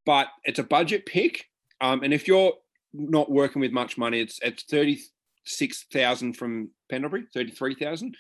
But 0.06 0.28
it's 0.44 0.60
a 0.60 0.64
budget 0.64 1.06
pick, 1.06 1.46
um, 1.80 2.04
and 2.04 2.14
if 2.14 2.28
you're 2.28 2.54
not 2.94 3.32
working 3.32 3.62
with 3.62 3.72
much 3.72 3.98
money, 3.98 4.20
it's 4.20 4.40
it's 4.44 4.64
thirty 4.64 5.00
six 5.46 5.86
thousand 5.92 6.34
from 6.34 6.70
Pendlebury, 6.90 7.26
thirty 7.34 7.52
three 7.52 7.74
thousand 7.74 8.16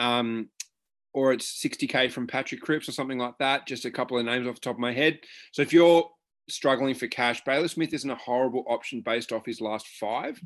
um, 0.00 0.48
or 1.12 1.32
it's 1.32 1.62
60k 1.62 2.10
from 2.10 2.26
Patrick 2.26 2.60
Cripps 2.62 2.88
or 2.88 2.92
something 2.92 3.18
like 3.18 3.36
that. 3.38 3.66
Just 3.66 3.84
a 3.84 3.90
couple 3.90 4.18
of 4.18 4.24
names 4.24 4.46
off 4.48 4.54
the 4.54 4.60
top 4.60 4.76
of 4.76 4.80
my 4.80 4.92
head. 4.92 5.18
So 5.52 5.62
if 5.62 5.72
you're 5.72 6.08
struggling 6.48 6.94
for 6.94 7.06
cash, 7.06 7.42
Bailey 7.44 7.68
Smith 7.68 7.92
isn't 7.92 8.10
a 8.10 8.16
horrible 8.16 8.64
option 8.68 9.02
based 9.02 9.32
off 9.32 9.46
his 9.46 9.60
last 9.60 9.86
five 9.88 10.40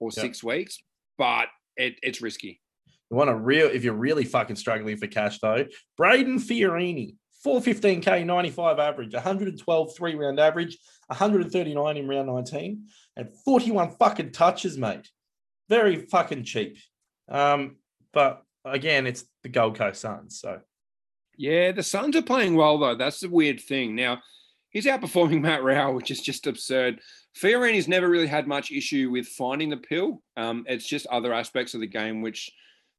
or 0.00 0.10
Yep. 0.14 0.22
six 0.22 0.44
weeks, 0.44 0.78
but 1.16 1.48
it, 1.76 1.98
it's 2.02 2.20
risky. 2.20 2.60
You 3.10 3.16
want 3.16 3.30
a 3.30 3.34
real, 3.34 3.66
if 3.66 3.84
you're 3.84 3.94
really 3.94 4.24
fucking 4.24 4.56
struggling 4.56 4.96
for 4.96 5.06
cash 5.06 5.38
though, 5.38 5.66
Brayden 5.98 6.36
Fiorini, 6.36 7.16
415k, 7.44 8.26
95 8.26 8.78
average, 8.78 9.14
112 9.14 9.96
three 9.96 10.14
round 10.14 10.40
average, 10.40 10.76
139 11.06 11.96
in 11.96 12.08
round 12.08 12.26
19, 12.28 12.84
and 13.16 13.30
41 13.44 13.92
fucking 13.98 14.32
touches, 14.32 14.76
mate. 14.76 15.08
Very 15.68 16.06
fucking 16.06 16.44
cheap. 16.44 16.78
Um, 17.28 17.76
but 18.12 18.42
again, 18.64 19.06
it's 19.06 19.24
the 19.42 19.48
Gold 19.48 19.76
Coast 19.76 20.00
Suns. 20.00 20.40
So 20.40 20.60
Yeah, 21.36 21.72
the 21.72 21.82
Suns 21.82 22.16
are 22.16 22.22
playing 22.22 22.56
well 22.56 22.78
though. 22.78 22.94
That's 22.94 23.20
the 23.20 23.28
weird 23.28 23.60
thing. 23.60 23.94
Now 23.94 24.20
he's 24.70 24.86
outperforming 24.86 25.40
Matt 25.42 25.62
Rowell, 25.62 25.94
which 25.94 26.10
is 26.10 26.20
just 26.20 26.46
absurd. 26.46 27.00
Fiorini's 27.40 27.88
never 27.88 28.08
really 28.08 28.26
had 28.26 28.48
much 28.48 28.72
issue 28.72 29.10
with 29.10 29.28
finding 29.28 29.70
the 29.70 29.76
pill. 29.76 30.22
Um, 30.36 30.64
it's 30.66 30.86
just 30.86 31.06
other 31.06 31.32
aspects 31.32 31.74
of 31.74 31.80
the 31.80 31.86
game 31.86 32.20
which 32.20 32.50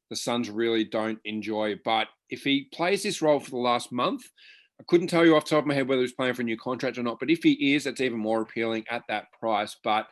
the 0.10 0.16
Suns 0.16 0.50
really 0.50 0.84
don't 0.84 1.20
enjoy. 1.26 1.80
But 1.84 2.08
if 2.30 2.44
he 2.44 2.70
plays 2.74 3.04
this 3.04 3.22
role 3.22 3.40
for 3.40 3.52
the 3.52 3.58
last 3.58 3.92
month, 3.92 4.24
I 4.80 4.84
couldn't 4.88 5.08
tell 5.08 5.26
you 5.26 5.36
off 5.36 5.46
the 5.46 5.52
top 5.52 5.64
of 5.64 5.68
my 5.68 5.74
head 5.74 5.88
whether 5.88 6.02
he's 6.02 6.14
playing 6.14 6.34
for 6.34 6.42
a 6.42 6.46
new 6.46 6.58
contract 6.58 6.98
or 6.98 7.04
not. 7.04 7.20
But 7.20 7.30
if 7.30 7.44
he 7.44 7.76
is, 7.76 7.86
it's 7.86 8.02
even 8.02 8.20
more 8.20 8.42
appealing 8.42 8.86
at 8.90 9.04
that 9.10 9.32
price. 9.40 9.76
But 9.84 10.08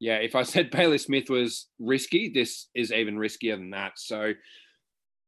yeah, 0.00 0.16
if 0.16 0.34
I 0.34 0.42
said 0.44 0.70
Bailey 0.70 0.98
Smith 0.98 1.30
was 1.30 1.66
risky, 1.78 2.28
this 2.28 2.66
is 2.74 2.92
even 2.92 3.16
riskier 3.16 3.56
than 3.56 3.70
that. 3.70 3.92
So 3.96 4.32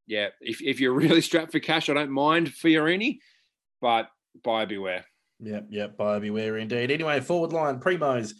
yeah, 0.07 0.29
if, 0.41 0.61
if 0.63 0.81
you're 0.81 0.93
really 0.95 1.21
strapped 1.21 1.53
for 1.53 1.61
cash, 1.61 1.89
I 1.89 1.95
don't 1.95 2.11
mind 2.11 2.49
Fiorini, 2.49 3.19
but 3.81 4.09
buyer 4.43 4.67
beware. 4.67 5.05
Yep, 5.41 5.67
yep, 5.71 5.97
buyer 5.97 6.21
beware 6.21 6.59
indeed. 6.59 6.91
Anyway, 6.91 7.21
forward 7.21 7.53
line, 7.53 7.81
Primos, 7.81 8.35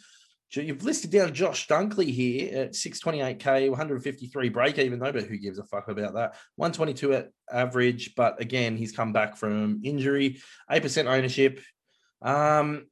You've 0.61 0.83
listed 0.83 1.11
down 1.11 1.33
Josh 1.33 1.67
Dunkley 1.67 2.11
here 2.11 2.63
at 2.63 2.73
628k, 2.73 3.69
153 3.69 4.49
break 4.49 4.77
even 4.77 4.99
though, 4.99 5.11
but 5.11 5.23
who 5.23 5.37
gives 5.37 5.57
a 5.57 5.63
fuck 5.63 5.87
about 5.87 6.13
that? 6.13 6.35
122 6.57 7.13
at 7.13 7.29
average, 7.51 8.13
but 8.15 8.39
again, 8.41 8.77
he's 8.77 8.91
come 8.91 9.13
back 9.13 9.35
from 9.35 9.81
injury, 9.83 10.39
8% 10.71 11.05
ownership. 11.07 11.59
Um, 12.21 12.87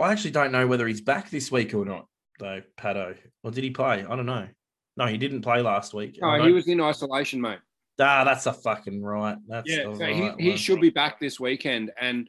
I 0.00 0.12
actually 0.12 0.32
don't 0.32 0.52
know 0.52 0.66
whether 0.66 0.86
he's 0.86 1.00
back 1.00 1.30
this 1.30 1.52
week 1.52 1.74
or 1.74 1.84
not, 1.84 2.06
though, 2.38 2.62
Pato. 2.78 3.16
Or 3.42 3.50
did 3.50 3.64
he 3.64 3.70
play? 3.70 4.04
I 4.04 4.16
don't 4.16 4.26
know. 4.26 4.48
No, 4.96 5.06
he 5.06 5.18
didn't 5.18 5.42
play 5.42 5.60
last 5.60 5.92
week. 5.92 6.18
No, 6.20 6.44
he 6.44 6.52
was 6.52 6.68
in 6.68 6.80
isolation, 6.80 7.40
mate. 7.40 7.58
Ah, 8.00 8.24
that's 8.24 8.46
a 8.46 8.52
fucking 8.52 9.02
right. 9.02 9.36
That's 9.46 9.70
Yeah, 9.70 9.84
so 9.84 9.92
right 9.92 10.34
he, 10.38 10.50
he 10.50 10.56
should 10.56 10.80
be 10.80 10.90
back 10.90 11.20
this 11.20 11.38
weekend. 11.38 11.92
And 12.00 12.28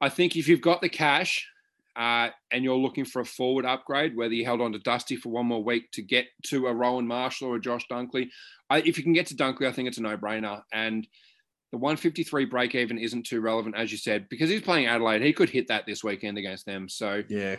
I 0.00 0.08
think 0.08 0.36
if 0.36 0.48
you've 0.48 0.60
got 0.60 0.80
the 0.80 0.88
cash 0.88 1.46
uh, 1.96 2.28
and 2.50 2.62
you're 2.62 2.76
looking 2.76 3.04
for 3.04 3.20
a 3.20 3.24
forward 3.24 3.64
upgrade, 3.64 4.16
whether 4.16 4.34
you 4.34 4.44
held 4.44 4.60
on 4.60 4.72
to 4.72 4.78
Dusty 4.78 5.16
for 5.16 5.30
one 5.30 5.46
more 5.46 5.62
week 5.64 5.90
to 5.92 6.02
get 6.02 6.26
to 6.46 6.66
a 6.66 6.72
Rowan 6.74 7.06
Marshall 7.06 7.48
or 7.48 7.56
a 7.56 7.60
Josh 7.60 7.86
Dunkley, 7.90 8.28
I, 8.68 8.78
if 8.78 8.98
you 8.98 9.04
can 9.04 9.12
get 9.12 9.26
to 9.28 9.34
Dunkley, 9.36 9.66
I 9.66 9.72
think 9.72 9.88
it's 9.88 9.98
a 9.98 10.02
no 10.02 10.16
brainer. 10.16 10.62
And 10.72 11.06
the 11.72 11.78
153 11.78 12.44
break 12.46 12.74
even 12.74 12.98
isn't 12.98 13.26
too 13.26 13.40
relevant, 13.40 13.76
as 13.76 13.90
you 13.90 13.98
said, 13.98 14.28
because 14.28 14.50
he's 14.50 14.60
playing 14.62 14.86
Adelaide. 14.86 15.22
He 15.22 15.32
could 15.32 15.50
hit 15.50 15.68
that 15.68 15.86
this 15.86 16.04
weekend 16.04 16.38
against 16.38 16.66
them. 16.66 16.88
So, 16.88 17.22
Yeah. 17.28 17.56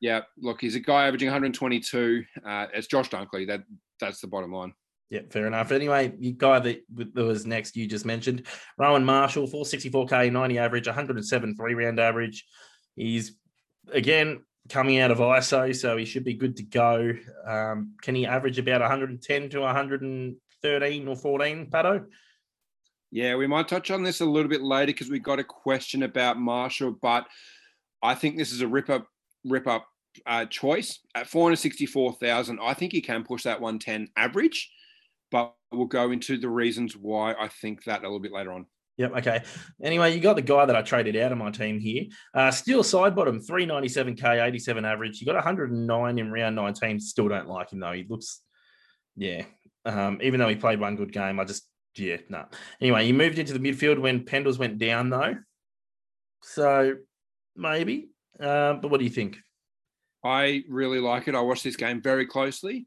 yeah, 0.00 0.20
look, 0.38 0.60
he's 0.60 0.74
a 0.74 0.80
guy 0.80 1.06
averaging 1.06 1.28
122. 1.28 2.24
Uh, 2.46 2.66
it's 2.74 2.86
Josh 2.86 3.08
Dunkley. 3.10 3.46
That 3.46 3.62
That's 4.00 4.20
the 4.20 4.26
bottom 4.28 4.52
line. 4.52 4.74
Yeah, 5.10 5.20
fair 5.30 5.46
enough. 5.46 5.72
Anyway, 5.72 6.12
the 6.18 6.32
guy 6.32 6.58
that, 6.58 6.82
that 6.94 7.22
was 7.24 7.44
next, 7.46 7.76
you 7.76 7.86
just 7.86 8.06
mentioned, 8.06 8.46
Rowan 8.78 9.04
Marshall, 9.04 9.46
464k, 9.46 10.32
90 10.32 10.58
average, 10.58 10.86
107 10.86 11.54
three 11.54 11.74
round 11.74 12.00
average. 12.00 12.46
He's 12.96 13.36
again 13.92 14.42
coming 14.68 14.98
out 15.00 15.10
of 15.10 15.18
ISO, 15.18 15.74
so 15.74 15.96
he 15.96 16.04
should 16.04 16.24
be 16.24 16.34
good 16.34 16.56
to 16.56 16.62
go. 16.62 17.12
Um, 17.46 17.94
can 18.02 18.14
he 18.14 18.26
average 18.26 18.58
about 18.58 18.80
110 18.80 19.50
to 19.50 19.60
113 19.60 21.08
or 21.08 21.16
14, 21.16 21.70
Pato? 21.70 22.04
Yeah, 23.10 23.36
we 23.36 23.46
might 23.46 23.68
touch 23.68 23.90
on 23.90 24.02
this 24.02 24.20
a 24.20 24.24
little 24.24 24.48
bit 24.48 24.62
later 24.62 24.86
because 24.86 25.10
we 25.10 25.18
got 25.18 25.38
a 25.38 25.44
question 25.44 26.02
about 26.02 26.38
Marshall, 26.38 26.96
but 27.02 27.26
I 28.02 28.14
think 28.14 28.36
this 28.36 28.52
is 28.52 28.62
a 28.62 28.68
rip 28.68 28.88
up, 28.88 29.06
rip 29.44 29.66
up 29.66 29.86
uh, 30.26 30.46
choice 30.46 31.00
at 31.14 31.26
464,000. 31.26 32.58
I 32.62 32.74
think 32.74 32.92
he 32.92 33.00
can 33.00 33.24
push 33.24 33.42
that 33.42 33.60
110 33.60 34.08
average, 34.16 34.70
but 35.30 35.54
we'll 35.70 35.86
go 35.86 36.10
into 36.10 36.38
the 36.38 36.48
reasons 36.48 36.96
why 36.96 37.34
I 37.34 37.48
think 37.48 37.84
that 37.84 38.00
a 38.00 38.04
little 38.04 38.20
bit 38.20 38.32
later 38.32 38.52
on. 38.52 38.66
Yep. 39.02 39.16
Okay. 39.16 39.42
Anyway, 39.82 40.14
you 40.14 40.20
got 40.20 40.36
the 40.36 40.42
guy 40.42 40.64
that 40.64 40.76
I 40.76 40.82
traded 40.82 41.16
out 41.16 41.32
of 41.32 41.38
my 41.38 41.50
team 41.50 41.80
here. 41.80 42.04
Uh, 42.32 42.52
still 42.52 42.84
Sidebottom, 42.84 43.44
397k, 43.44 44.46
87 44.46 44.84
average. 44.84 45.20
You 45.20 45.26
got 45.26 45.34
109 45.34 46.18
in 46.20 46.30
round 46.30 46.54
19. 46.54 47.00
Still 47.00 47.28
don't 47.28 47.48
like 47.48 47.72
him 47.72 47.80
though. 47.80 47.90
He 47.90 48.06
looks, 48.08 48.40
yeah. 49.16 49.42
Um, 49.84 50.20
even 50.22 50.38
though 50.38 50.48
he 50.48 50.54
played 50.54 50.78
one 50.78 50.94
good 50.94 51.12
game, 51.12 51.40
I 51.40 51.44
just, 51.44 51.66
yeah, 51.96 52.18
no. 52.28 52.44
Anyway, 52.80 53.04
he 53.04 53.12
moved 53.12 53.40
into 53.40 53.52
the 53.52 53.58
midfield 53.58 53.98
when 53.98 54.24
Pendles 54.24 54.58
went 54.58 54.78
down 54.78 55.10
though. 55.10 55.34
So 56.42 56.94
maybe. 57.56 58.10
Uh, 58.38 58.74
but 58.74 58.88
what 58.88 58.98
do 58.98 59.04
you 59.04 59.10
think? 59.10 59.38
I 60.24 60.62
really 60.68 61.00
like 61.00 61.26
it. 61.26 61.34
I 61.34 61.40
watched 61.40 61.64
this 61.64 61.74
game 61.74 62.00
very 62.00 62.26
closely. 62.26 62.86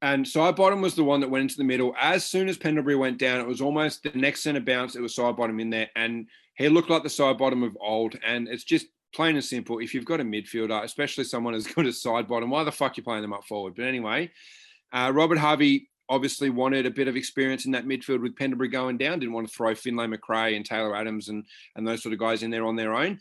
And 0.00 0.24
Sidebottom 0.24 0.80
was 0.80 0.94
the 0.94 1.04
one 1.04 1.20
that 1.20 1.30
went 1.30 1.42
into 1.42 1.56
the 1.56 1.64
middle. 1.64 1.94
As 2.00 2.24
soon 2.24 2.48
as 2.48 2.56
Pendlebury 2.56 2.94
went 2.94 3.18
down, 3.18 3.40
it 3.40 3.46
was 3.46 3.60
almost 3.60 4.04
the 4.04 4.10
next 4.14 4.42
centre 4.42 4.60
bounce. 4.60 4.94
It 4.94 5.00
was 5.00 5.16
Sidebottom 5.16 5.60
in 5.60 5.70
there. 5.70 5.90
And 5.96 6.28
he 6.54 6.68
looked 6.68 6.90
like 6.90 7.02
the 7.02 7.08
Sidebottom 7.08 7.66
of 7.66 7.76
old. 7.80 8.16
And 8.24 8.48
it's 8.48 8.64
just 8.64 8.86
plain 9.12 9.34
and 9.34 9.44
simple. 9.44 9.78
If 9.80 9.94
you've 9.94 10.04
got 10.04 10.20
a 10.20 10.24
midfielder, 10.24 10.84
especially 10.84 11.24
someone 11.24 11.54
as 11.54 11.66
good 11.74 11.86
as 11.86 12.02
Sidebottom, 12.02 12.48
why 12.48 12.62
the 12.64 12.72
fuck 12.72 12.96
you 12.96 13.02
playing 13.02 13.22
them 13.22 13.32
up 13.32 13.44
forward? 13.44 13.74
But 13.76 13.86
anyway, 13.86 14.30
uh, 14.92 15.10
Robert 15.12 15.38
Harvey 15.38 15.88
obviously 16.08 16.48
wanted 16.48 16.86
a 16.86 16.90
bit 16.90 17.08
of 17.08 17.16
experience 17.16 17.66
in 17.66 17.72
that 17.72 17.86
midfield 17.86 18.22
with 18.22 18.36
Pendlebury 18.36 18.68
going 18.68 18.98
down. 18.98 19.18
Didn't 19.18 19.34
want 19.34 19.48
to 19.48 19.54
throw 19.54 19.74
Finlay 19.74 20.06
Macrae 20.06 20.56
and 20.56 20.64
Taylor 20.64 20.96
Adams 20.96 21.28
and, 21.28 21.44
and 21.76 21.86
those 21.86 22.02
sort 22.02 22.12
of 22.12 22.18
guys 22.18 22.42
in 22.42 22.50
there 22.50 22.64
on 22.64 22.76
their 22.76 22.94
own. 22.94 23.18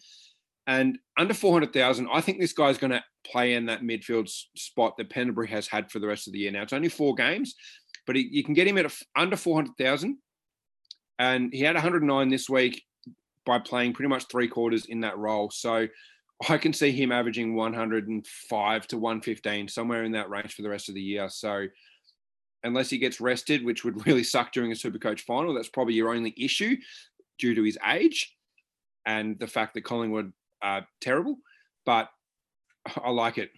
And 0.68 1.00
under 1.18 1.34
400,000, 1.34 2.10
I 2.12 2.20
think 2.20 2.40
this 2.40 2.52
guy's 2.52 2.78
going 2.78 2.92
to 2.92 3.04
play 3.26 3.54
in 3.54 3.66
that 3.68 3.82
midfield 3.82 4.30
spot 4.58 4.98
that 4.98 5.10
Pendlebury 5.10 5.48
has 5.48 5.68
had 5.68 5.90
for 5.90 6.00
the 6.00 6.08
rest 6.08 6.28
of 6.28 6.34
the 6.34 6.40
year. 6.40 6.52
Now, 6.52 6.62
it's 6.62 6.74
only 6.74 6.90
four 6.90 7.16
games, 7.16 7.56
but 8.06 8.18
he, 8.18 8.28
you 8.30 8.44
can 8.44 8.54
get 8.54 8.68
him 8.68 8.78
at 8.78 8.86
a 8.86 8.92
under 9.16 9.38
400,000. 9.38 10.18
And 11.20 11.54
he 11.54 11.62
had 11.62 11.76
109 11.76 12.30
this 12.30 12.50
week 12.50 12.84
by 13.46 13.60
playing 13.60 13.94
pretty 13.94 14.10
much 14.10 14.26
three 14.26 14.48
quarters 14.48 14.86
in 14.86 15.00
that 15.02 15.18
role. 15.18 15.50
So 15.50 15.88
I 16.50 16.58
can 16.58 16.74
see 16.74 16.92
him 16.92 17.14
averaging 17.14 17.56
105 17.56 18.88
to 18.88 18.98
115, 18.98 19.68
somewhere 19.70 20.04
in 20.04 20.12
that 20.12 20.30
range 20.30 20.54
for 20.54 20.62
the 20.64 20.70
rest 20.70 20.90
of 20.90 20.96
the 20.96 21.02
year. 21.02 21.30
So 21.30 21.68
unless 22.64 22.90
he 22.90 22.98
gets 22.98 23.22
rested, 23.22 23.64
which 23.64 23.86
would 23.86 24.06
really 24.06 24.24
suck 24.24 24.52
during 24.52 24.74
a 24.74 24.76
Supercoach 24.76 25.22
final, 25.22 25.54
that's 25.54 25.70
probably 25.70 25.94
your 25.94 26.14
only 26.14 26.36
issue 26.38 26.76
due 27.40 27.56
to 27.56 27.64
his 27.64 27.78
age 27.88 28.36
and 29.06 29.40
the 29.40 29.48
fact 29.48 29.74
that 29.74 29.86
Collingwood 29.86 30.34
are 30.62 30.88
terrible. 31.02 31.38
But 31.86 32.10
I 33.04 33.10
like 33.12 33.38
it. 33.38 33.50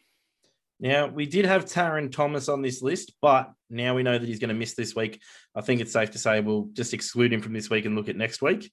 Now, 0.79 1.07
we 1.07 1.25
did 1.25 1.45
have 1.45 1.65
Tarryn 1.65 2.11
Thomas 2.11 2.47
on 2.47 2.61
this 2.61 2.81
list, 2.81 3.13
but 3.21 3.51
now 3.69 3.95
we 3.95 4.03
know 4.03 4.17
that 4.17 4.25
he's 4.27 4.39
going 4.39 4.49
to 4.49 4.55
miss 4.55 4.75
this 4.75 4.95
week. 4.95 5.21
I 5.53 5.61
think 5.61 5.81
it's 5.81 5.91
safe 5.91 6.11
to 6.11 6.17
say 6.17 6.39
we'll 6.39 6.69
just 6.71 6.93
exclude 6.93 7.33
him 7.33 7.41
from 7.41 7.51
this 7.53 7.69
week 7.69 7.85
and 7.85 7.95
look 7.95 8.07
at 8.07 8.15
next 8.15 8.41
week 8.41 8.71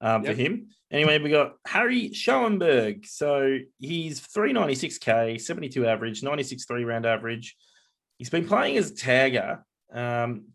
um, 0.00 0.24
Yep. 0.24 0.34
for 0.34 0.42
him. 0.42 0.68
Anyway, 0.90 1.18
we 1.20 1.30
got 1.30 1.54
Harry 1.66 2.12
Schoenberg. 2.12 3.06
So 3.06 3.58
he's 3.78 4.20
396k, 4.20 5.40
72 5.40 5.86
average, 5.86 6.22
96 6.22 6.64
three 6.64 6.84
round 6.84 7.06
average. 7.06 7.56
He's 8.18 8.30
been 8.30 8.46
playing 8.48 8.76
as 8.76 8.90
a 8.90 8.94
tagger. 8.94 9.62
Um, 9.92 10.46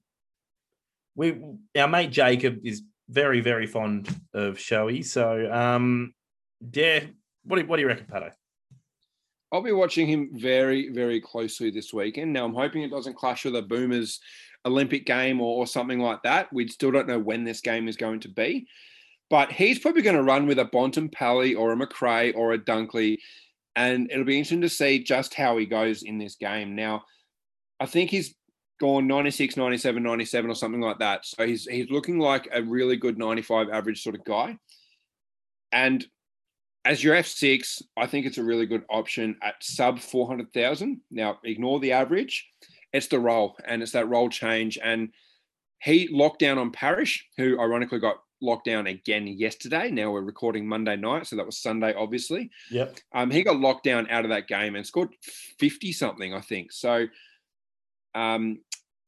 we 1.16 1.42
our 1.78 1.88
mate 1.88 2.12
Jacob 2.12 2.60
is 2.64 2.82
very 3.10 3.42
very 3.42 3.68
fond 3.68 4.08
of 4.34 4.60
Showy. 4.60 5.04
So 5.04 5.52
um, 5.52 6.14
yeah, 6.74 7.02
what 7.44 7.60
do, 7.60 7.66
what 7.66 7.78
do 7.78 7.82
you 7.82 7.88
reckon, 7.88 8.06
Pato? 8.06 8.32
I'll 9.52 9.62
be 9.64 9.72
watching 9.72 10.08
him 10.08 10.30
very, 10.34 10.90
very 10.90 11.20
closely 11.20 11.72
this 11.72 11.92
weekend. 11.92 12.34
Now, 12.34 12.46
I'm 12.46 12.54
hoping 12.54 12.84
it 12.84 12.92
doesn't 12.92 13.16
clash 13.16 13.46
with 13.46 13.56
a 13.56 13.62
Boomers 13.62 14.20
Olympic 14.66 15.06
game 15.06 15.42
or, 15.42 15.58
or 15.58 15.68
something 15.68 16.00
like 16.00 16.22
that. 16.24 16.52
We 16.54 16.68
still 16.68 16.92
don't 16.92 17.08
know 17.08 17.20
when 17.20 17.44
this 17.44 17.62
game 17.62 17.88
is 17.88 17.98
going 17.98 18.20
to 18.22 18.30
be. 18.30 18.68
But 19.30 19.52
he's 19.52 19.80
probably 19.80 20.02
going 20.02 20.16
to 20.16 20.24
run 20.24 20.48
with 20.48 20.60
a 20.60 20.66
Bontempelli 20.66 21.58
or 21.58 21.72
a 21.72 21.78
Macrae 21.78 22.34
or 22.34 22.54
a 22.54 22.60
Dunkley. 22.60 23.18
And 23.76 24.10
it'll 24.12 24.26
be 24.26 24.38
interesting 24.38 24.62
to 24.62 24.70
see 24.70 25.04
just 25.04 25.34
how 25.34 25.58
he 25.58 25.66
goes 25.66 26.04
in 26.04 26.18
this 26.18 26.36
game. 26.36 26.76
Now, 26.76 27.04
I 27.80 27.86
think 27.86 28.10
he's 28.10 28.36
gone 28.80 29.08
96, 29.08 29.58
97, 29.58 30.02
97 30.02 30.50
or 30.50 30.56
something 30.56 30.82
like 30.82 31.00
that. 31.00 31.26
So 31.26 31.46
he's 31.46 31.66
he's 31.66 31.90
looking 31.92 32.20
like 32.20 32.48
a 32.52 32.64
really 32.64 32.98
good 32.98 33.18
95 33.18 33.70
average 33.70 34.02
sort 34.02 34.16
of 34.16 34.24
guy. 34.24 34.58
And 35.72 36.06
as 36.90 37.04
your 37.04 37.16
F6, 37.16 37.84
I 37.96 38.08
think 38.08 38.26
it's 38.26 38.40
a 38.40 38.44
really 38.44 38.66
good 38.66 38.84
option 38.90 39.38
at 39.44 39.64
sub 39.64 40.00
400,000. 40.00 41.00
Now, 41.12 41.38
ignore 41.44 41.80
the 41.80 41.92
average. 41.92 42.50
It's 42.92 43.06
the 43.06 43.20
roll 43.20 43.56
and 43.66 43.84
it's 43.84 43.92
that 43.92 44.10
roll 44.10 44.28
change. 44.28 44.80
And 44.84 45.10
he 45.84 46.10
locked 46.12 46.40
down 46.40 46.58
on 46.58 46.72
Parish, 46.72 47.28
who 47.38 47.60
ironically 47.60 48.00
got 48.00 48.16
locked 48.42 48.66
down 48.66 48.88
again 48.88 49.28
yesterday. 49.28 49.92
Now 49.92 50.10
we're 50.10 50.22
recording 50.22 50.68
Monday 50.68 50.96
night. 50.96 51.28
So 51.28 51.36
that 51.36 51.46
was 51.46 51.60
Sunday, 51.60 51.94
obviously. 51.94 52.50
Yep. 52.72 52.98
Um, 53.14 53.30
he 53.30 53.44
got 53.44 53.60
locked 53.60 53.84
down 53.84 54.10
out 54.10 54.26
of 54.26 54.32
that 54.32 54.48
game 54.48 54.76
and 54.76 54.84
scored 54.84 55.10
50 55.60 55.92
something, 55.92 56.34
I 56.34 56.42
think. 56.42 56.72
So 56.72 57.06
um, 58.16 58.62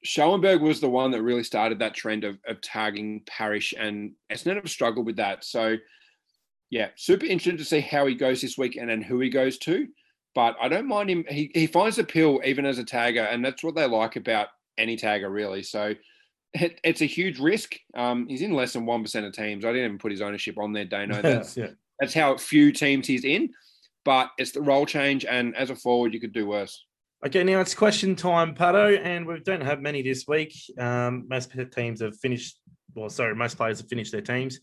Schoenberg 0.04 0.62
was 0.62 0.82
the 0.82 0.90
one 0.90 1.10
that 1.12 1.24
really 1.24 1.44
started 1.44 1.80
that 1.80 1.96
trend 1.96 2.26
of, 2.26 2.38
of 2.48 2.62
tagging 2.62 3.24
Parish, 3.26 3.74
and 3.76 4.12
Essendon 4.32 4.58
have 4.58 4.70
struggled 4.70 5.08
with 5.08 5.18
that. 5.18 5.44
So, 5.44 5.78
yeah, 6.72 6.90
super 6.96 7.26
interesting 7.26 7.58
to 7.58 7.66
see 7.66 7.82
how 7.82 8.08
he 8.08 8.16
goes 8.16 8.42
this 8.42 8.58
week 8.58 8.78
and 8.78 8.90
then 8.90 9.02
who 9.02 9.20
he 9.20 9.30
goes 9.30 9.60
to. 9.60 9.88
But 10.34 10.56
I 10.60 10.70
don't 10.70 10.88
mind 10.88 11.10
him. 11.10 11.26
He, 11.30 11.52
he 11.54 11.68
finds 11.68 11.98
the 11.98 12.04
pill 12.04 12.42
even 12.44 12.66
as 12.66 12.80
a 12.80 12.84
tagger, 12.84 13.32
and 13.32 13.46
that's 13.46 13.64
what 13.64 13.76
they 13.76 13.86
like 13.86 14.16
about 14.16 14.48
any 14.78 14.98
tagger, 14.98 15.32
really. 15.32 15.62
So, 15.62 15.94
it, 16.54 16.80
it's 16.84 17.02
a 17.02 17.06
huge 17.06 17.40
risk. 17.40 17.76
Um, 17.96 18.28
he's 18.28 18.42
in 18.42 18.54
less 18.54 18.74
than 18.74 18.86
1% 18.86 19.28
of 19.28 19.34
teams. 19.34 19.64
I 19.64 19.70
didn't 19.70 19.86
even 19.86 19.98
put 19.98 20.12
his 20.12 20.22
ownership 20.22 20.58
on 20.58 20.74
there, 20.74 20.86
Dano. 20.86 21.16
That's, 21.22 21.56
yeah. 21.56 21.68
that's 22.00 22.14
how 22.14 22.36
few 22.38 22.72
teams 22.72 23.08
he's 23.08 23.26
in. 23.26 23.50
But 24.04 24.32
it's 24.38 24.52
the 24.52 24.62
role 24.62 24.86
change, 24.86 25.26
and 25.26 25.56
as 25.56 25.70
a 25.70 25.76
forward, 25.76 26.14
you 26.14 26.20
could 26.20 26.34
do 26.34 26.48
worse. 26.48 26.84
Okay, 27.24 27.44
now 27.44 27.60
it's 27.60 27.76
question 27.76 28.16
time, 28.16 28.56
Pato, 28.56 29.00
and 29.00 29.28
we 29.28 29.40
don't 29.42 29.62
have 29.62 29.80
many 29.80 30.02
this 30.02 30.28
week. 30.28 30.56
Um, 30.80 31.28
most 31.30 31.52
teams 31.72 32.02
have 32.02 32.18
finished, 32.18 32.58
well, 32.96 33.10
sorry, 33.10 33.36
most 33.36 33.58
players 33.58 33.80
have 33.80 33.88
finished 33.90 34.12
their 34.12 34.22
teams. 34.22 34.60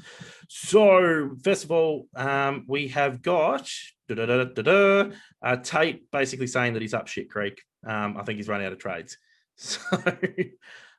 So, 0.49 1.31
first 1.43 1.65
of 1.65 1.71
all, 1.71 2.09
um, 2.17 2.65
we 2.67 2.89
have 2.89 3.23
got 3.23 3.71
uh, 4.11 5.57
Tate 5.63 6.11
basically 6.11 6.47
saying 6.47 6.73
that 6.75 6.83
he's 6.83 6.95
up 6.95 7.09
shit 7.09 7.31
creek. 7.31 7.63
Um, 7.87 8.17
I 8.17 8.23
think 8.25 8.37
he's 8.39 8.49
run 8.49 8.63
out 8.63 8.73
of 8.73 8.79
trades. 8.79 9.17
So, 9.61 9.81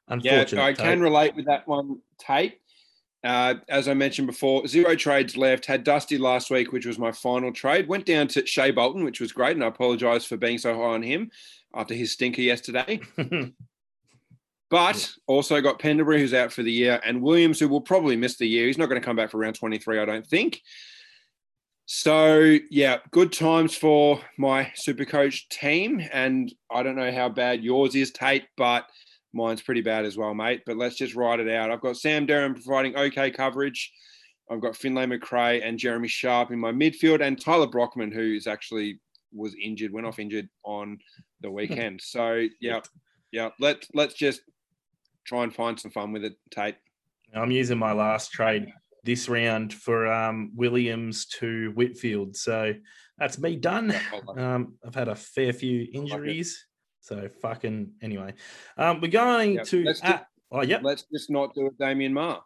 unfortunately, 0.10 0.58
Yeah. 0.58 0.66
I 0.66 0.74
Tate. 0.74 0.78
can 0.78 1.02
relate 1.02 1.36
with 1.36 1.46
that 1.46 1.68
one, 1.68 2.02
Tate. 2.18 2.60
Uh, 3.24 3.56
as 3.70 3.88
I 3.88 3.94
mentioned 3.94 4.28
before, 4.28 4.68
zero 4.68 4.96
trades 4.96 5.38
left. 5.38 5.66
Had 5.66 5.84
Dusty 5.84 6.18
last 6.18 6.50
week, 6.50 6.72
which 6.72 6.86
was 6.86 6.98
my 7.00 7.12
final 7.12 7.52
trade. 7.54 7.88
Went 7.88 8.06
down 8.06 8.28
to 8.30 8.46
Shai 8.46 8.72
Bolton, 8.72 9.04
which 9.04 9.20
was 9.22 9.32
great, 9.32 9.56
and 9.56 9.64
I 9.64 9.68
apologise 9.68 10.26
for 10.26 10.36
being 10.38 10.58
so 10.58 10.74
high 10.76 10.94
on 10.94 11.04
him 11.04 11.32
after 11.74 11.94
his 11.94 12.12
stinker 12.12 12.42
yesterday. 12.42 13.00
But 14.70 15.12
also 15.26 15.62
got 15.62 15.80
Pendlebury, 15.80 16.20
who's 16.20 16.34
out 16.34 16.54
for 16.54 16.62
the 16.62 16.72
year, 16.72 17.02
and 17.04 17.22
Williams, 17.22 17.60
who 17.60 17.68
will 17.68 17.82
probably 17.82 18.16
miss 18.16 18.38
the 18.38 18.48
year. 18.48 18.68
He's 18.68 18.78
not 18.78 18.88
going 18.88 19.02
to 19.02 19.06
come 19.06 19.16
back 19.16 19.32
for 19.32 19.40
round 19.40 19.56
23, 19.56 20.00
I 20.00 20.06
don't 20.06 20.28
think. 20.28 20.62
So, 21.88 22.58
yeah, 22.70 22.98
good 23.10 23.32
times 23.34 23.76
for 23.76 24.22
my 24.38 24.72
super 24.76 25.06
coach 25.06 25.50
team. 25.50 26.08
And 26.14 26.54
I 26.72 26.84
don't 26.84 26.96
know 26.96 27.12
how 27.12 27.30
bad 27.30 27.64
yours 27.64 27.96
is, 27.96 28.12
Tate, 28.12 28.46
but 28.58 28.86
mine's 29.34 29.64
pretty 29.64 29.82
bad 29.82 30.06
as 30.06 30.16
well, 30.16 30.36
mate. 30.36 30.62
But 30.68 30.78
let's 30.78 30.98
just 30.98 31.16
ride 31.16 31.40
it 31.40 31.50
out. 31.50 31.72
I've 31.72 31.82
got 31.82 31.98
Sam 31.98 32.28
Durham 32.28 32.54
providing 32.54 32.96
okay 32.96 33.32
coverage. 33.32 33.92
I've 34.52 34.62
got 34.62 34.76
Finlay 34.76 35.08
Macrae 35.08 35.64
and 35.64 35.80
Jeremy 35.80 36.08
Sharp 36.08 36.52
in 36.52 36.60
my 36.60 36.72
midfield, 36.72 37.22
and 37.22 37.42
Tyler 37.42 37.68
Brockman, 37.68 38.12
who 38.12 38.36
is 38.36 38.46
actually 38.46 39.00
was 39.34 39.56
injured, 39.60 39.92
went 39.92 40.06
off 40.08 40.20
injured 40.20 40.50
on 40.64 41.00
the 41.42 41.50
weekend. 41.50 42.02
So, 42.04 42.46
yeah, 42.62 42.82
yeah, 43.32 43.50
let's 43.60 43.88
let's 43.94 44.14
just 44.14 44.42
try 45.30 45.44
and 45.44 45.54
find 45.54 45.80
some 45.80 45.92
fun 45.92 46.12
with 46.12 46.26
it, 46.26 46.34
Tate. 46.50 46.76
I'm 47.36 47.52
using 47.52 47.78
my 47.78 47.92
last 47.92 48.32
trade 48.32 48.74
this 49.04 49.30
round 49.30 49.72
for 49.72 50.12
um, 50.12 50.52
Williams 50.56 51.28
to 51.28 51.72
Whitfield. 51.76 52.36
So 52.36 52.74
that's 53.20 53.38
me 53.38 53.56
done. 53.56 53.94
Um, 54.36 54.74
I've 54.86 54.96
had 54.96 55.08
a 55.08 55.16
fair 55.16 55.54
few 55.54 55.88
injuries. 55.94 56.66
So 57.02 57.30
fucking 57.42 57.92
anyway. 58.02 58.34
Um, 58.76 59.02
we're 59.02 59.10
going 59.10 59.54
Yep, 59.54 59.66
to 59.68 59.84
let's 59.84 60.04
at, 60.04 60.26
oh 60.52 60.64
yep. 60.64 60.82
Let's 60.84 61.06
just 61.14 61.30
not 61.30 61.54
do 61.54 61.68
it, 61.68 61.78
Damien 61.78 62.14
Marr. 62.14 62.42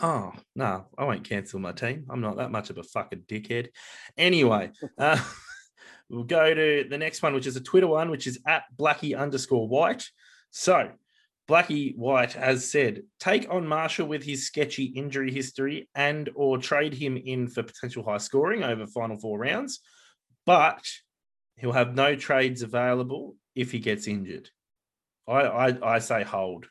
Oh 0.00 0.32
no, 0.56 0.86
I 0.98 1.04
won't 1.04 1.28
cancel 1.28 1.60
my 1.60 1.72
team. 1.72 2.06
I'm 2.10 2.20
not 2.20 2.36
that 2.38 2.50
much 2.50 2.70
of 2.70 2.78
a 2.78 2.82
fucking 2.82 3.24
dickhead. 3.28 3.68
Anyway, 4.18 4.72
uh, 4.98 5.22
we'll 6.08 6.24
go 6.24 6.52
to 6.52 6.86
the 6.88 6.98
next 6.98 7.22
one, 7.22 7.32
which 7.34 7.46
is 7.46 7.54
a 7.54 7.60
Twitter 7.60 7.86
one, 7.86 8.10
which 8.10 8.26
is 8.26 8.40
at 8.44 8.64
Blackie 8.76 9.16
underscore 9.16 9.68
White. 9.68 10.08
So 10.50 10.90
Blackie 11.50 11.96
White 11.96 12.34
has 12.34 12.70
said, 12.70 13.02
take 13.18 13.48
on 13.50 13.66
Marshall 13.66 14.06
with 14.06 14.22
his 14.22 14.46
sketchy 14.46 14.84
injury 14.84 15.32
history 15.32 15.88
and 15.96 16.30
or 16.36 16.58
trade 16.58 16.94
him 16.94 17.16
in 17.16 17.48
for 17.48 17.64
potential 17.64 18.04
high 18.04 18.18
scoring 18.18 18.62
over 18.62 18.86
final 18.86 19.18
four 19.18 19.36
rounds, 19.36 19.80
but 20.46 20.88
he'll 21.56 21.72
have 21.72 21.96
no 21.96 22.14
trades 22.14 22.62
available 22.62 23.34
if 23.56 23.72
he 23.72 23.80
gets 23.80 24.06
injured. 24.06 24.48
I 25.26 25.40
I, 25.40 25.94
I 25.94 25.98
say 25.98 26.22
hold. 26.22 26.68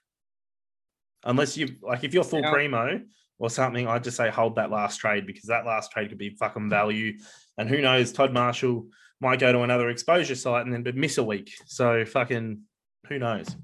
Unless 1.25 1.57
you 1.57 1.75
like 1.81 2.05
if 2.05 2.13
you're 2.13 2.23
full 2.23 2.41
Now- 2.41 2.53
primo 2.53 3.01
or 3.37 3.49
something, 3.49 3.85
I'd 3.85 4.05
just 4.05 4.15
say 4.15 4.29
hold 4.29 4.55
that 4.55 4.71
last 4.71 4.97
trade 4.97 5.27
because 5.27 5.45
that 5.45 5.65
last 5.65 5.91
trade 5.91 6.07
could 6.07 6.17
be 6.17 6.29
fucking 6.29 6.69
value. 6.69 7.17
And 7.57 7.67
who 7.67 7.81
knows, 7.81 8.13
Todd 8.13 8.31
Marshall 8.31 8.87
might 9.19 9.41
go 9.41 9.51
to 9.51 9.61
another 9.61 9.89
exposure 9.89 10.35
site 10.35 10.65
and 10.65 10.73
then 10.73 10.83
but 10.83 10.95
miss 10.95 11.17
a 11.17 11.23
week. 11.23 11.51
So 11.65 12.05
fucking 12.05 12.61
who 13.09 13.19
knows? 13.19 13.57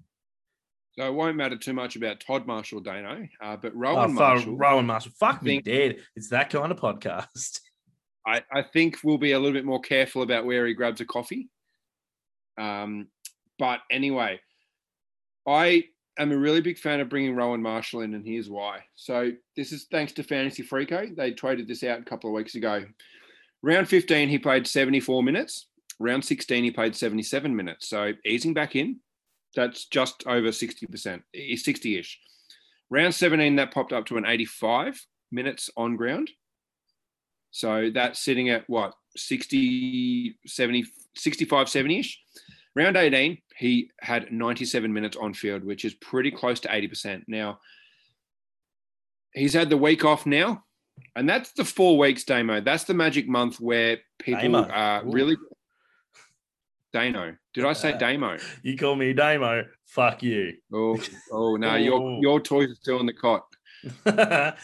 So 0.97 1.05
it 1.05 1.13
won't 1.13 1.35
matter 1.35 1.57
too 1.57 1.73
much 1.73 1.97
about 1.97 2.21
Todd 2.21 2.47
Marshall, 2.47 2.79
Dano, 2.79 3.27
uh, 3.41 3.57
but 3.57 3.73
Oh, 3.73 3.77
Rowan 3.77 4.09
fuck, 4.11 4.19
Marshall, 4.19 4.55
Rowan 4.55 4.85
Marshall. 4.85 5.11
Fuck 5.19 5.43
me 5.43 5.59
dead. 5.61 5.97
It's 6.15 6.29
that 6.29 6.49
kind 6.49 6.71
of 6.71 6.79
podcast. 6.79 7.59
I, 8.27 8.41
I 8.51 8.63
think 8.63 8.97
we'll 9.03 9.17
be 9.17 9.33
a 9.33 9.39
little 9.39 9.53
bit 9.53 9.65
more 9.65 9.81
careful 9.81 10.21
about 10.23 10.45
where 10.45 10.65
he 10.65 10.73
grabs 10.73 11.01
a 11.01 11.05
coffee. 11.05 11.49
Um, 12.57 13.07
but 13.59 13.81
anyway, 13.91 14.39
I 15.45 15.83
am 16.17 16.31
a 16.31 16.37
really 16.37 16.61
big 16.61 16.79
fan 16.79 17.01
of 17.01 17.09
bringing 17.09 17.35
Rowan 17.35 17.61
Marshall 17.61 18.01
in, 18.01 18.13
and 18.15 18.25
here's 18.25 18.49
why. 18.49 18.79
So 18.95 19.31
this 19.55 19.71
is 19.71 19.87
thanks 19.91 20.13
to 20.13 20.23
Fantasy 20.23 20.63
Freako. 20.63 21.15
They 21.15 21.33
traded 21.33 21.67
this 21.67 21.83
out 21.83 21.99
a 21.99 22.05
couple 22.05 22.29
of 22.29 22.33
weeks 22.35 22.55
ago. 22.55 22.85
Round 23.61 23.87
15, 23.87 24.29
he 24.29 24.39
played 24.39 24.65
74 24.65 25.23
minutes. 25.23 25.67
Round 25.99 26.23
16, 26.23 26.63
he 26.63 26.71
played 26.71 26.95
77 26.95 27.55
minutes. 27.55 27.89
So 27.89 28.13
easing 28.25 28.53
back 28.53 28.75
in, 28.75 28.99
that's 29.55 29.85
just 29.85 30.23
over 30.27 30.49
60%, 30.49 31.21
60 31.57 31.97
ish. 31.99 32.19
Round 32.89 33.13
17, 33.13 33.55
that 33.55 33.73
popped 33.73 33.93
up 33.93 34.05
to 34.07 34.17
an 34.17 34.25
85 34.25 35.01
minutes 35.31 35.69
on 35.75 35.95
ground. 35.95 36.29
So 37.51 37.89
that's 37.93 38.19
sitting 38.19 38.49
at 38.49 38.63
what, 38.67 38.93
60, 39.15 40.37
70, 40.45 40.85
65, 41.15 41.69
70 41.69 41.99
ish. 41.99 42.21
Round 42.75 42.97
18, 42.97 43.37
he 43.57 43.89
had 44.01 44.31
97 44.31 44.91
minutes 44.91 45.15
on 45.15 45.33
field, 45.33 45.63
which 45.63 45.85
is 45.85 45.93
pretty 45.95 46.29
close 46.31 46.59
to 46.61 46.67
80%. 46.67 47.23
Now, 47.27 47.59
he's 49.33 49.53
had 49.53 49.69
the 49.69 49.77
week 49.77 50.03
off 50.03 50.25
now, 50.25 50.63
and 51.15 51.27
that's 51.29 51.53
the 51.53 51.63
four 51.63 51.97
weeks, 51.97 52.25
Damo. 52.25 52.59
That's 52.59 52.83
the 52.83 52.93
magic 52.93 53.27
month 53.27 53.59
where 53.59 53.99
people 54.19 54.41
Damo. 54.41 54.69
are 54.69 55.05
Ooh. 55.05 55.11
really. 55.11 55.37
Dano. 56.95 57.35
Did 57.53 57.65
I 57.65 57.73
say 57.73 57.91
Uh, 57.91 57.97
Damo? 57.97 58.37
You 58.63 58.77
call 58.77 58.95
me 58.95 59.11
Damo. 59.11 59.65
Fuck 59.85 60.23
you. 60.23 60.53
Oh, 60.71 60.97
oh 61.29 61.57
no, 61.57 61.75
your 61.87 62.19
your 62.21 62.39
toys 62.39 62.71
are 62.71 62.75
still 62.75 63.01
in 63.01 63.05
the 63.05 63.13
cot. 63.13 63.43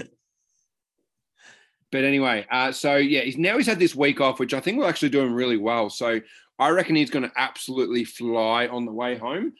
But 1.91 2.05
anyway, 2.05 2.47
uh, 2.49 2.71
so 2.71 2.95
yeah, 2.95 3.19
he's 3.19 3.37
now 3.37 3.57
he's 3.57 3.67
had 3.67 3.77
this 3.77 3.93
week 3.93 4.21
off, 4.21 4.39
which 4.39 4.53
I 4.53 4.61
think 4.61 4.77
will 4.77 4.87
actually 4.87 5.09
do 5.09 5.19
him 5.19 5.33
really 5.33 5.57
well. 5.57 5.89
So 5.89 6.21
I 6.57 6.69
reckon 6.69 6.95
he's 6.95 7.09
going 7.09 7.23
to 7.23 7.31
absolutely 7.35 8.05
fly 8.05 8.67
on 8.67 8.85
the 8.85 8.93
way 8.93 9.17
home. 9.17 9.51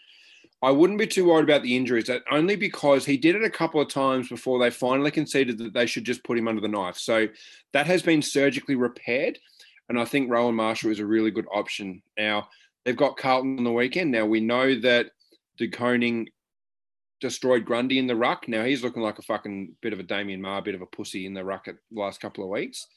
I 0.61 0.71
wouldn't 0.71 0.97
be 0.97 1.07
too 1.07 1.25
worried 1.27 1.43
about 1.43 1.61
the 1.61 1.75
injuries, 1.75 2.05
that 2.05 2.21
only 2.31 2.55
because 2.55 3.05
he 3.05 3.17
did 3.17 3.35
it 3.35 3.43
a 3.43 3.49
couple 3.49 3.81
of 3.81 3.89
times 3.89 4.29
before 4.29 4.59
they 4.59 4.69
finally 4.69 5.11
conceded 5.11 5.57
that 5.57 5.73
they 5.73 5.85
should 5.85 6.05
just 6.05 6.23
put 6.23 6.37
him 6.37 6.47
under 6.47 6.61
the 6.61 6.69
knife. 6.69 6.95
So 6.97 7.27
that 7.73 7.87
has 7.87 8.01
been 8.01 8.21
surgically 8.21 8.75
repaired, 8.75 9.37
and 9.89 9.99
I 9.99 10.05
think 10.05 10.31
Rowan 10.31 10.55
Marshall 10.55 10.91
is 10.91 10.99
a 10.99 11.05
really 11.05 11.31
good 11.31 11.47
option. 11.53 12.01
Now 12.17 12.47
they've 12.85 12.97
got 12.97 13.17
Carlton 13.17 13.57
on 13.57 13.63
the 13.63 13.71
weekend. 13.71 14.11
Now 14.11 14.25
we 14.25 14.39
know 14.39 14.79
that 14.81 15.07
De 15.57 15.67
Koning 15.67 16.27
destroyed 17.19 17.65
Grundy 17.65 17.99
in 17.99 18.07
the 18.07 18.15
ruck. 18.15 18.47
Now 18.47 18.63
he's 18.63 18.83
looking 18.83 19.03
like 19.03 19.19
a 19.19 19.23
fucking 19.23 19.75
bit 19.81 19.93
of 19.93 19.99
a 19.99 20.03
Damien 20.03 20.41
Marr, 20.41 20.61
bit 20.61 20.75
of 20.75 20.81
a 20.81 20.87
pussy 20.87 21.25
in 21.25 21.33
the 21.33 21.43
ruck 21.43 21.67
at 21.67 21.75
the 21.91 21.99
last 21.99 22.19
couple 22.19 22.43
of 22.43 22.49
weeks. 22.49 22.87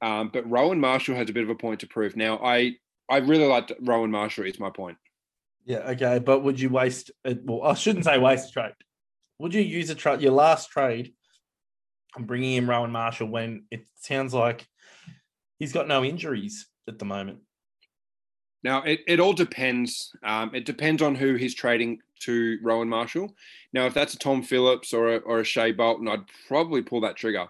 Um, 0.00 0.30
but 0.32 0.48
Rowan 0.48 0.80
Marshall 0.80 1.16
has 1.16 1.28
a 1.28 1.32
bit 1.32 1.42
of 1.42 1.50
a 1.50 1.54
point 1.54 1.80
to 1.80 1.86
prove. 1.86 2.16
Now 2.16 2.38
I 2.42 2.76
I 3.08 3.18
really 3.18 3.46
like 3.46 3.72
Rowan 3.80 4.10
Marshall. 4.10 4.44
Is 4.46 4.60
my 4.60 4.70
point. 4.70 4.96
yeah, 5.64 5.78
okay. 5.90 6.18
But 6.18 6.40
would 6.40 6.60
you 6.60 6.70
waste 6.70 7.10
it? 7.24 7.40
Well, 7.44 7.62
I 7.62 7.74
shouldn't 7.74 8.04
say 8.04 8.18
waste 8.18 8.52
trade. 8.52 8.74
Would 9.40 9.54
you 9.54 9.62
use 9.62 9.90
a 9.90 9.94
trade, 9.94 10.20
your 10.20 10.32
last 10.32 10.70
trade, 10.70 11.14
and 12.16 12.26
bringing 12.26 12.54
in 12.54 12.66
Rowan 12.66 12.90
Marshall 12.90 13.28
when 13.28 13.64
it 13.70 13.86
sounds 13.96 14.32
like 14.32 14.66
he's 15.58 15.72
got 15.72 15.88
no 15.88 16.04
injuries 16.04 16.66
at 16.88 16.98
the 16.98 17.04
moment? 17.04 17.40
Now 18.62 18.82
it, 18.82 19.00
it 19.06 19.20
all 19.20 19.32
depends. 19.32 20.14
Um, 20.22 20.54
it 20.54 20.64
depends 20.64 21.02
on 21.02 21.14
who 21.14 21.34
he's 21.34 21.54
trading 21.54 22.00
to 22.20 22.58
Rowan 22.62 22.88
Marshall. 22.88 23.34
Now 23.72 23.86
if 23.86 23.94
that's 23.94 24.14
a 24.14 24.18
Tom 24.18 24.42
Phillips 24.42 24.92
or 24.92 25.14
a, 25.14 25.16
or 25.18 25.40
a 25.40 25.44
Shai 25.44 25.72
Bolton, 25.72 26.08
I'd 26.08 26.24
probably 26.46 26.82
pull 26.82 27.00
that 27.02 27.16
trigger. 27.16 27.48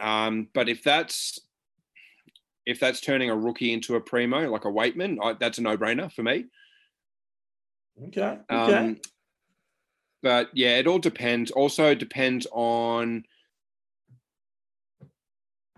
Um, 0.00 0.48
but 0.54 0.68
if 0.68 0.82
that's 0.82 1.38
if 2.64 2.78
that's 2.80 3.00
turning 3.00 3.28
a 3.28 3.36
rookie 3.36 3.72
into 3.72 3.96
a 3.96 4.00
primo 4.00 4.50
like 4.50 4.64
a 4.64 4.68
Waitman, 4.68 5.18
I, 5.22 5.34
that's 5.34 5.58
a 5.58 5.62
no 5.62 5.76
brainer 5.76 6.12
for 6.12 6.22
me. 6.22 6.46
Okay. 8.08 8.38
Okay. 8.50 8.76
Um, 8.76 8.96
but 10.22 10.48
yeah, 10.54 10.78
it 10.78 10.86
all 10.86 10.98
depends. 10.98 11.50
Also, 11.50 11.90
it 11.90 11.98
depends 11.98 12.46
on 12.52 13.24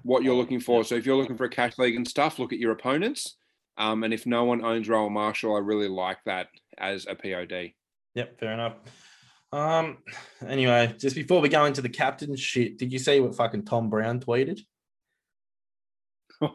what 0.03 0.23
you're 0.23 0.35
looking 0.35 0.61
for. 0.61 0.85
So 0.85 0.95
if 0.95 1.07
you're 1.07 1.17
looking 1.17 1.39
for 1.39 1.45
a 1.45 1.51
cash 1.51 1.79
league 1.79 1.97
and 1.97 2.07
stuff, 2.07 2.39
look 2.39 2.53
at 2.53 2.59
your 2.59 2.73
opponents. 2.73 3.37
Um, 3.77 4.05
and 4.05 4.15
if 4.15 4.27
no 4.27 4.45
one 4.45 4.65
owns 4.65 4.89
Rowan 4.89 5.13
Marshall, 5.13 5.57
I 5.57 5.59
really 5.59 5.89
like 5.89 6.19
that 6.27 6.49
as 6.79 7.07
a 7.07 7.15
POD. 7.15 7.73
Yep, 8.15 8.39
fair 8.39 8.53
enough. 8.53 8.75
Um. 9.53 9.99
Anyway, 10.47 10.95
just 10.99 11.15
before 11.15 11.41
we 11.41 11.49
go 11.49 11.65
into 11.65 11.83
the 11.83 11.89
captain 11.89 12.35
shit, 12.37 12.79
did 12.79 12.93
you 12.93 12.99
see 12.99 13.21
what 13.21 13.37
fucking 13.37 13.65
Tom 13.65 13.91
Browne 13.91 14.21
tweeted? 14.21 14.61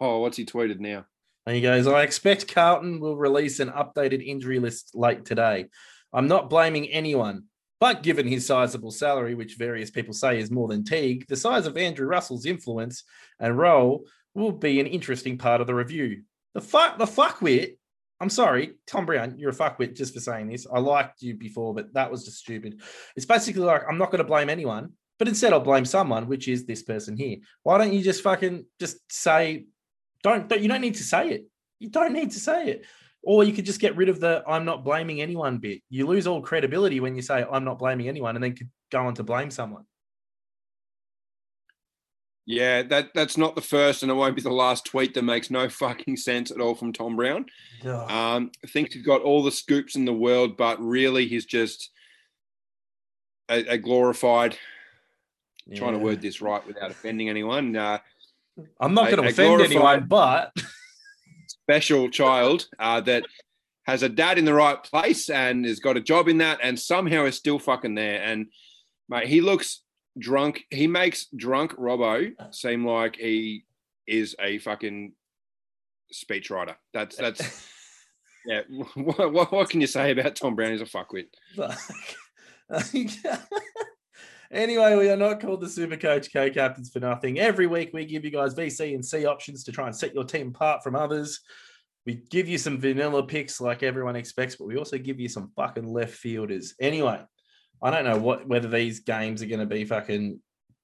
Oh, 0.02 0.20
what's 0.20 0.38
he 0.38 0.46
tweeted 0.46 0.80
now? 0.80 1.06
And 1.46 1.56
he 1.56 1.62
goes, 1.62 1.88
I 1.88 2.04
expect 2.04 2.54
Carlton 2.54 3.00
will 3.00 3.16
release 3.16 3.60
an 3.60 3.70
updated 3.70 4.24
injury 4.24 4.60
list 4.60 4.92
late 4.94 5.26
today. 5.26 5.68
I'm 6.14 6.28
not 6.28 6.50
blaming 6.50 6.90
anyone, 6.90 7.46
but 7.80 8.04
given 8.04 8.28
his 8.28 8.46
sizable 8.46 8.92
salary, 8.92 9.36
which 9.36 9.56
various 9.56 9.90
people 9.90 10.14
say 10.14 10.40
is 10.40 10.52
more 10.52 10.68
than 10.68 10.84
Teague, 10.84 11.26
the 11.28 11.36
size 11.36 11.66
of 11.66 11.78
Andrew 11.78 12.06
Russell's 12.06 12.46
influence 12.46 13.04
and 13.40 13.58
role 13.58 14.06
will 14.36 14.52
be 14.52 14.80
an 14.80 14.88
interesting 14.88 15.38
part 15.38 15.62
of 15.62 15.68
the 15.68 15.74
review. 15.74 16.24
The 16.54 16.62
fuck, 16.62 16.98
the 16.98 17.06
fuckwit. 17.06 17.78
I'm 18.22 18.30
sorry, 18.30 18.74
Tom 18.86 19.06
Browne, 19.06 19.36
you're 19.38 19.52
a 19.52 19.56
fuckwit 19.56 19.96
just 19.96 20.14
for 20.14 20.20
saying 20.20 20.50
this. 20.50 20.68
I 20.72 20.80
liked 20.80 21.22
you 21.22 21.36
before, 21.36 21.74
but 21.74 21.94
that 21.94 22.12
was 22.12 22.26
just 22.26 22.40
stupid. 22.40 22.82
It's 23.16 23.26
basically 23.26 23.62
like 23.62 23.84
I'm 23.88 23.98
not 23.98 24.12
going 24.12 24.18
to 24.20 24.26
blame 24.26 24.50
anyone, 24.50 24.92
but 25.18 25.30
instead 25.30 25.54
I'll 25.54 25.62
blame 25.62 25.86
someone, 25.86 26.28
which 26.28 26.48
is 26.48 26.66
this 26.66 26.84
person 26.84 27.16
here. 27.16 27.38
Why 27.64 27.78
don't 27.78 27.94
you 27.94 28.02
just 28.02 28.22
fucking 28.22 28.66
just 28.80 28.98
say, 29.10 29.68
don't, 30.22 30.50
don't 30.50 30.62
you 30.62 30.68
don't 30.68 30.82
need 30.82 30.96
to 30.96 31.04
say 31.04 31.30
it. 31.30 31.46
You 31.80 31.90
don't 31.90 32.14
need 32.14 32.32
to 32.32 32.40
say 32.40 32.68
it. 32.68 32.86
Or 33.24 33.44
you 33.44 33.54
could 33.54 33.66
just 33.66 33.80
get 33.80 33.96
rid 33.96 34.10
of 34.10 34.20
the 34.20 34.44
I'm 34.48 34.66
not 34.66 34.84
blaming 34.84 35.22
anyone 35.22 35.58
bit. 35.58 35.82
You 35.90 36.08
lose 36.08 36.28
all 36.28 36.42
credibility 36.42 37.00
when 37.00 37.16
you 37.16 37.22
say 37.22 37.46
I'm 37.50 37.64
not 37.64 37.80
blaming 37.80 38.08
anyone 38.10 38.36
and 38.36 38.44
then 38.44 38.56
could 38.56 38.70
go 38.92 39.06
on 39.06 39.14
to 39.16 39.24
blame 39.24 39.52
someone. 39.52 39.86
Yeah, 42.50 42.82
that 42.82 43.14
that's 43.14 43.38
not 43.38 43.54
the 43.54 43.62
first, 43.62 44.02
and 44.02 44.12
it 44.12 44.16
won't 44.16 44.36
be 44.36 44.42
the 44.42 44.50
last 44.50 44.84
tweet 44.84 45.14
that 45.14 45.22
makes 45.22 45.52
no 45.52 45.70
fucking 45.70 46.18
sense 46.18 46.50
at 46.50 46.60
all 46.60 46.74
from 46.74 46.92
Tom 46.92 47.16
Browne. 47.16 47.46
Ugh. 47.86 48.12
Um, 48.12 48.52
thinks 48.66 48.96
he's 48.96 49.06
got 49.06 49.22
all 49.22 49.44
the 49.44 49.52
scoops 49.52 49.96
in 49.96 50.04
the 50.04 50.14
world, 50.14 50.58
but 50.58 50.82
really 50.82 51.28
he's 51.28 51.46
just 51.46 51.92
a, 53.50 53.74
a 53.74 53.78
glorified. 53.78 54.58
Trying 55.76 55.94
to 55.94 56.00
word 56.00 56.22
this 56.22 56.42
right 56.42 56.66
without 56.66 56.90
offending 56.90 57.30
anyone. 57.30 57.76
Uh, 57.76 58.00
I'm 58.80 58.96
not 58.96 59.12
going 59.12 59.22
to 59.22 59.30
offend 59.30 59.62
anyone, 59.62 60.08
but 60.08 60.52
special 61.48 62.10
child 62.10 62.68
uh, 62.80 63.02
that 63.02 63.26
has 63.84 64.02
a 64.02 64.10
dad 64.10 64.40
in 64.40 64.46
the 64.46 64.56
right 64.56 64.84
place 64.84 65.30
and 65.30 65.66
has 65.66 65.80
got 65.80 65.98
a 65.98 66.02
job 66.02 66.28
in 66.28 66.40
that, 66.40 66.58
and 66.64 66.80
somehow 66.80 67.26
is 67.26 67.36
still 67.36 67.60
fucking 67.60 67.94
there. 67.94 68.24
And 68.24 68.48
mate, 69.08 69.28
he 69.28 69.40
looks 69.40 69.84
drunk. 70.18 70.64
He 70.70 70.88
makes 70.88 71.28
drunk 71.36 71.74
Robbo 71.74 72.32
seem 72.52 72.86
like 72.86 73.16
he 73.16 73.66
is 74.08 74.36
a 74.40 74.58
fucking 74.60 75.14
speechwriter. 76.14 76.76
That's 76.94 77.16
that's 77.16 77.68
yeah. 78.46 78.62
What, 78.96 79.34
what, 79.34 79.52
what 79.52 79.70
can 79.70 79.82
you 79.82 79.88
say 79.88 80.12
about 80.12 80.36
Tom 80.36 80.56
Browne? 80.56 80.72
He's 80.72 80.82
a 80.82 80.86
fuckwit. 80.86 81.28
Fuck. 81.56 81.80
anyway, 84.52 84.96
we 84.96 85.10
are 85.10 85.18
not 85.18 85.40
called 85.40 85.62
the 85.62 85.70
Super 85.70 85.98
Coach 85.98 86.32
Co 86.32 86.50
Captains 86.50 86.92
for 86.92 87.00
nothing. 87.00 87.40
Every 87.40 87.68
week 87.68 87.92
we 87.94 88.06
give 88.06 88.26
you 88.26 88.32
guys 88.32 88.54
VC 88.54 88.94
and 88.94 89.04
C 89.04 89.26
options 89.26 89.64
to 89.64 89.72
try 89.72 89.88
and 89.88 89.96
set 89.96 90.14
your 90.14 90.24
team 90.24 90.50
apart 90.50 90.84
from 90.84 90.96
others. 90.96 91.40
We 92.06 92.24
give 92.30 92.48
you 92.48 92.58
some 92.58 92.80
vanilla 92.80 93.24
picks 93.24 93.60
like 93.60 93.84
everyone 93.84 94.16
expects, 94.16 94.56
but 94.56 94.68
we 94.68 94.78
also 94.78 94.98
give 94.98 95.20
you 95.20 95.28
some 95.30 95.52
fucking 95.56 95.88
left 95.88 96.16
fielders. 96.16 96.74
Anyway, 96.80 97.20
I 97.82 97.92
don't 97.92 98.04
know 98.04 98.18
what 98.18 98.48
whether 98.48 98.68
these 98.68 99.00
games 99.02 99.42
are 99.42 99.48
going 99.48 99.60
to 99.60 99.66
be 99.66 99.86
fucking 99.86 100.40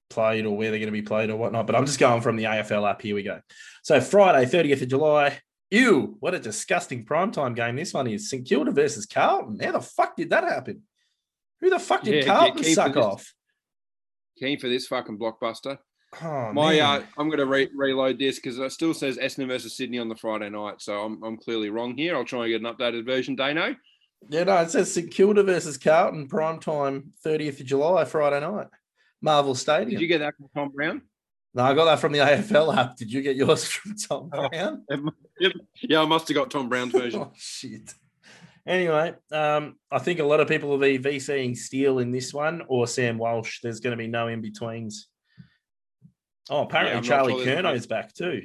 played 0.10 0.46
or 0.46 0.56
where 0.56 0.70
they're 0.70 0.80
going 0.80 0.88
to 0.88 0.92
be 0.92 1.02
played 1.02 1.30
or 1.30 1.36
whatnot, 1.36 1.68
but 1.68 1.76
I'm 1.76 1.86
just 1.86 2.00
going 2.00 2.22
from 2.22 2.36
the 2.36 2.44
AFL 2.46 2.90
app. 2.90 3.02
Here 3.02 3.16
we 3.16 3.24
go. 3.24 3.42
So 3.84 4.00
Friday, 4.02 4.46
30th 4.46 4.82
of 4.82 4.88
July. 4.90 5.40
Ew, 5.72 6.16
what 6.20 6.36
a 6.36 6.40
disgusting 6.40 7.06
primetime 7.06 7.56
game 7.56 7.76
this 7.76 7.94
one 7.94 8.08
is. 8.08 8.30
St 8.30 8.48
Kilda 8.48 8.72
versus 8.72 9.06
Carlton. 9.06 9.60
How 9.60 9.72
the 9.72 9.82
fuck 9.82 10.16
did 10.16 10.30
that 10.30 10.44
happen? 10.44 10.84
Who 11.60 11.70
the 11.70 11.80
fuck 11.80 12.04
did 12.04 12.24
Yeah, 12.24 12.34
Carlton 12.34 12.64
for 12.64 12.70
suck 12.70 12.96
off? 12.98 13.34
Keen 14.40 14.60
for 14.60 14.70
this 14.70 14.88
fucking 14.88 15.18
blockbuster. 15.18 15.80
Oh, 16.22 16.54
My, 16.54 16.80
uh, 16.80 17.04
I'm 17.18 17.28
going 17.28 17.40
to 17.40 17.46
re- 17.46 17.70
reload 17.76 18.20
this 18.20 18.36
because 18.36 18.58
it 18.58 18.72
still 18.72 18.94
says 18.94 19.18
Essendon 19.18 19.48
versus 19.48 19.76
Sydney 19.76 20.00
on 20.00 20.08
the 20.08 20.16
Friday 20.16 20.50
night, 20.50 20.82
so 20.82 21.04
I'm, 21.04 21.22
I'm 21.24 21.38
clearly 21.38 21.70
wrong 21.70 21.98
here. 21.98 22.16
I'll 22.16 22.24
try 22.24 22.46
and 22.46 22.52
get 22.52 22.62
an 22.62 22.74
updated 22.74 23.06
version. 23.06 23.36
Dano. 23.36 23.76
Yeah, 24.30 24.44
no, 24.44 24.58
it 24.58 24.72
says 24.72 24.94
St 24.94 25.12
Kilda 25.12 25.44
versus 25.44 25.78
Carlton, 25.78 26.28
prime 26.28 26.60
time, 26.60 27.14
30th 27.26 27.60
of 27.60 27.66
July, 27.66 28.06
Friday 28.06 28.40
night. 28.40 28.68
Marvel 29.22 29.56
Stadium. 29.56 29.92
Did 29.92 30.02
you 30.02 30.08
get 30.08 30.20
that 30.20 30.36
from 30.38 30.50
Tom 30.56 30.70
Browne? 30.70 31.02
no, 31.54 31.64
I 31.64 31.74
got 31.74 31.86
that 31.86 32.00
from 32.00 32.12
the 32.12 32.20
AFL 32.20 32.76
app. 32.76 32.98
Did 32.98 33.12
you 33.12 33.22
get 33.22 33.36
yours 33.36 33.66
from 33.72 33.96
Tom 33.96 34.30
Browne? 34.30 34.84
Yeah, 35.82 36.02
I 36.02 36.06
must 36.06 36.30
have 36.30 36.36
got 36.36 36.50
Tom 36.50 36.70
Browne's 36.70 36.94
version. 36.94 37.20
oh 37.24 37.32
shit. 37.36 37.94
Anyway, 38.66 39.14
um, 39.32 39.76
I 39.92 40.00
think 40.00 40.20
a 40.20 40.24
lot 40.24 40.40
of 40.40 40.48
people 40.48 40.70
will 40.70 40.78
be 40.78 40.98
VCing 40.98 41.58
Steele 41.58 42.00
in 42.00 42.12
this 42.12 42.34
one 42.34 42.64
or 42.68 42.88
Sam 42.88 43.18
Walsh. 43.18 43.60
There's 43.62 43.82
going 43.82 43.92
to 43.92 43.98
be 44.02 44.08
no 44.08 44.28
in 44.28 44.42
betweens. 44.42 45.08
Oh, 46.50 46.62
apparently 46.62 46.96
I'm 46.98 47.04
Charlie 47.04 47.44
sure 47.44 47.62
there's 47.62 47.86
a- 47.86 47.88
back 47.90 48.14
too. 48.14 48.44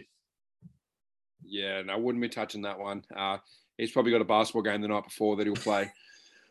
Yeah, 1.44 1.82
no, 1.82 1.92
I 1.92 1.96
wouldn't 1.96 2.22
be 2.22 2.28
touching 2.28 2.62
that 2.62 2.78
one. 2.78 3.04
Uh, 3.14 3.38
he's 3.80 3.92
probably 3.92 4.12
got 4.12 4.20
a 4.20 4.24
basketball 4.24 4.62
game 4.62 4.80
the 4.80 4.88
night 4.88 5.04
before 5.04 5.36
that 5.36 5.46
he'll 5.46 5.54
play. 5.56 5.90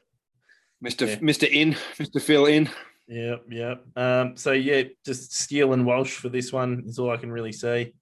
Mister 0.82 1.06
Yeah. 1.06 1.18
Mister 1.22 1.46
In, 1.46 1.76
Mister 1.98 2.20
Phil 2.20 2.46
In. 2.46 2.70
Yep, 3.08 3.46
yep. 3.50 3.86
Um, 3.96 4.38
so 4.38 4.52
yeah, 4.52 4.84
just 5.06 5.34
Steele 5.34 5.74
and 5.74 5.86
Walsh 5.86 6.15
for 6.15 6.30
this 6.30 6.54
one 6.54 6.84
is 6.86 7.00
all 7.00 7.10
I 7.12 7.18
can 7.18 7.32
really 7.32 7.52
see. 7.52 7.94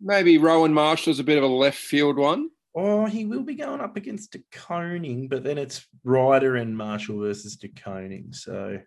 Maybe 0.00 0.38
Rowan 0.38 0.74
Marshall's 0.74 1.20
a 1.20 1.24
bit 1.24 1.38
of 1.38 1.44
a 1.44 1.48
left 1.48 1.78
field 1.78 2.16
one. 2.16 2.50
Oh, 2.74 3.06
he 3.06 3.24
will 3.24 3.42
be 3.42 3.54
going 3.54 3.80
up 3.80 3.96
against 3.96 4.32
De 4.32 4.42
Koning, 4.52 5.28
but 5.28 5.42
then 5.42 5.58
it's 5.58 5.86
Ryder 6.04 6.56
and 6.56 6.76
Marshall 6.76 7.18
versus 7.20 7.56
De 7.56 7.68
Koning. 7.68 8.32
So 8.32 8.78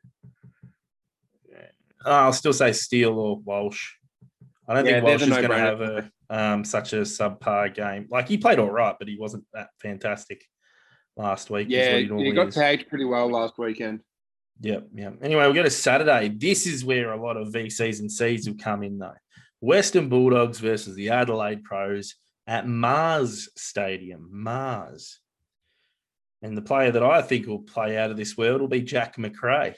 yeah. 1.50 1.68
I'll 2.06 2.34
still 2.34 2.54
say 2.54 2.72
Steele 2.72 3.18
or 3.18 3.38
Walsh. 3.40 3.96
I 4.68 4.76
don't 4.76 4.86
Yeah, 4.86 4.92
think 4.94 5.06
Walsh 5.06 5.22
is 5.24 5.30
going 5.30 5.50
to 5.50 5.58
have 5.58 5.82
a 5.82 6.12
um, 6.32 6.64
such 6.64 6.94
a 6.94 7.02
subpar 7.02 7.76
game. 7.76 8.08
Like 8.10 8.28
he 8.28 8.38
played 8.38 8.58
all 8.58 8.72
right, 8.72 8.96
but 8.98 9.08
he 9.08 9.18
wasn't 9.18 9.44
that 9.54 9.68
fantastic 9.82 10.44
last 11.18 11.50
week. 11.50 11.68
Yeah, 11.70 11.98
he 11.98 12.08
he 12.08 12.32
got 12.32 12.48
is. 12.48 12.56
tagged 12.56 12.88
pretty 12.88 13.06
well 13.06 13.30
last 13.30 13.58
weekend. 13.58 14.00
Yep, 14.62 14.88
yep. 14.96 15.18
Anyway, 15.22 15.46
we 15.48 15.54
go 15.54 15.64
to 15.64 15.70
Saturday. 15.70 16.30
This 16.30 16.66
is 16.66 16.86
where 16.86 17.12
a 17.12 17.22
lot 17.22 17.36
of 17.36 17.50
VCs 17.50 18.00
and 18.00 18.12
Cs 18.12 18.48
will 18.48 18.56
come 18.56 18.82
in, 18.84 18.98
though. 18.98 19.14
Western 19.60 20.08
Bulldogs 20.08 20.60
versus 20.60 20.96
the 20.96 21.10
Adelaide 21.10 21.66
Crows 21.66 22.16
at 22.48 22.68
Mars 22.68 23.50
Stadium. 23.58 24.30
Mars. 24.32 25.20
And 26.42 26.58
the 26.58 26.62
player 26.62 26.92
that 26.92 27.04
I 27.04 27.22
think 27.22 27.46
will 27.46 27.60
play 27.60 27.98
out 27.98 28.10
of 28.10 28.18
this 28.18 28.38
world 28.38 28.62
will 28.62 28.68
be 28.68 28.82
Jack 28.82 29.18
Macrae. 29.18 29.76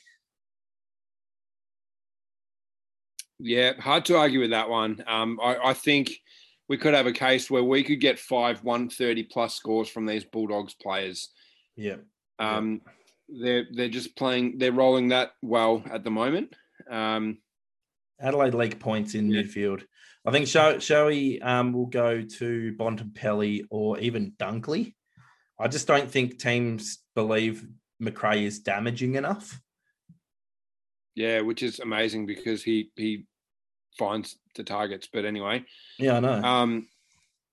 Yeah, 3.40 3.74
hard 3.80 4.06
to 4.06 4.18
argue 4.18 4.40
with 4.40 4.52
that 4.52 4.70
one. 4.70 5.04
Um, 5.08 5.40
I, 5.42 5.58
I 5.64 5.74
think 5.74 6.12
we 6.70 6.78
could 6.78 6.94
have 6.94 7.08
a 7.08 7.12
case 7.14 7.50
where 7.52 7.64
we 7.64 7.84
could 7.84 8.00
get 8.00 8.20
five 8.20 8.64
130 8.64 9.24
plus 9.24 9.56
scores 9.56 9.90
from 9.90 10.06
these 10.06 10.24
Bulldogs 10.24 10.74
players. 10.74 11.30
Yeah. 11.76 11.98
Um, 12.40 12.82
They're 13.30 13.66
they're 13.72 13.90
just 13.90 14.16
playing. 14.16 14.58
They're 14.58 14.72
rolling 14.72 15.10
that 15.10 15.32
well 15.42 15.84
at 15.92 16.04
the 16.04 16.12
moment. 16.12 16.56
Um, 16.90 17.40
Adelaide 18.20 18.54
League 18.54 18.80
points 18.80 19.16
in 19.16 19.30
Yeah. 19.30 19.42
midfield. 19.44 19.84
I 20.26 20.32
think 20.32 20.48
Sho- 20.48 20.78
Shoei 20.78 21.44
um, 21.46 21.74
will 21.74 21.88
go 21.88 22.22
to 22.22 22.76
Bontempelli 22.80 23.66
or 23.70 24.00
even 24.00 24.34
Dunkley. 24.40 24.94
I 25.60 25.68
just 25.68 25.88
don't 25.88 26.10
think 26.10 26.40
teams 26.40 27.00
believe 27.16 27.66
Macrae 28.00 28.46
is 28.46 28.60
damaging 28.60 29.16
enough. 29.16 29.60
yeah, 31.16 31.42
which 31.42 31.62
is 31.64 31.80
amazing 31.80 32.26
because 32.26 32.64
he 32.64 32.90
he 32.96 33.26
finds 33.98 34.38
the 34.56 34.64
targets. 34.64 35.08
But 35.12 35.26
anyway, 35.26 35.66
Yeah, 36.00 36.18
I 36.18 36.20
know. 36.20 36.34
um, 36.44 36.88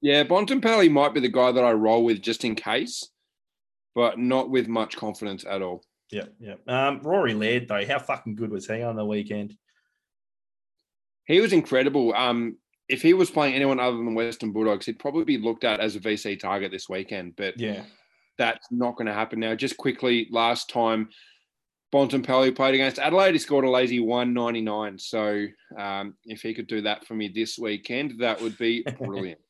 yeah, 0.00 0.24
Bontempelli 0.24 0.90
might 0.90 1.14
be 1.14 1.20
the 1.20 1.28
guy 1.28 1.52
that 1.52 1.64
I 1.64 1.72
roll 1.72 2.04
with 2.04 2.22
just 2.22 2.44
in 2.44 2.54
case, 2.54 3.08
but 3.94 4.18
not 4.18 4.50
with 4.50 4.68
much 4.68 4.96
confidence 4.96 5.44
at 5.48 5.62
all. 5.62 5.82
Yeah, 6.10 6.24
yeah. 6.40 6.54
Um, 6.66 7.00
Rory 7.02 7.34
Laird 7.34 7.68
though, 7.68 7.84
how 7.86 7.98
fucking 7.98 8.34
good 8.36 8.50
was 8.50 8.66
he 8.66 8.82
on 8.82 8.96
the 8.96 9.04
weekend? 9.04 9.56
He 11.26 11.40
was 11.40 11.52
incredible. 11.52 12.12
Um, 12.14 12.56
if 12.88 13.02
he 13.02 13.14
was 13.14 13.30
playing 13.30 13.54
anyone 13.54 13.78
other 13.78 13.96
than 13.96 14.14
Western 14.14 14.52
Bulldogs, 14.52 14.86
he'd 14.86 14.98
probably 14.98 15.22
be 15.24 15.38
looked 15.38 15.62
at 15.62 15.78
as 15.78 15.94
a 15.94 16.00
VC 16.00 16.38
target 16.40 16.72
this 16.72 16.88
weekend. 16.88 17.34
But 17.36 17.58
Yeah, 17.60 17.84
that's 18.36 18.66
not 18.72 18.96
going 18.96 19.06
to 19.06 19.12
happen 19.12 19.38
now. 19.38 19.54
Just 19.54 19.76
quickly, 19.76 20.26
last 20.32 20.68
time 20.70 21.08
Bontempelli 21.92 22.54
played 22.54 22.74
against 22.74 22.98
Adelaide, 22.98 23.32
he 23.32 23.38
scored 23.38 23.64
a 23.64 23.70
lazy 23.70 24.00
199. 24.00 24.98
So 24.98 25.46
um, 25.78 26.14
if 26.24 26.42
he 26.42 26.54
could 26.54 26.68
do 26.68 26.82
that 26.82 27.04
for 27.06 27.14
me 27.14 27.28
this 27.28 27.58
weekend, 27.58 28.20
that 28.20 28.40
would 28.40 28.56
be 28.58 28.82
brilliant. 28.98 29.40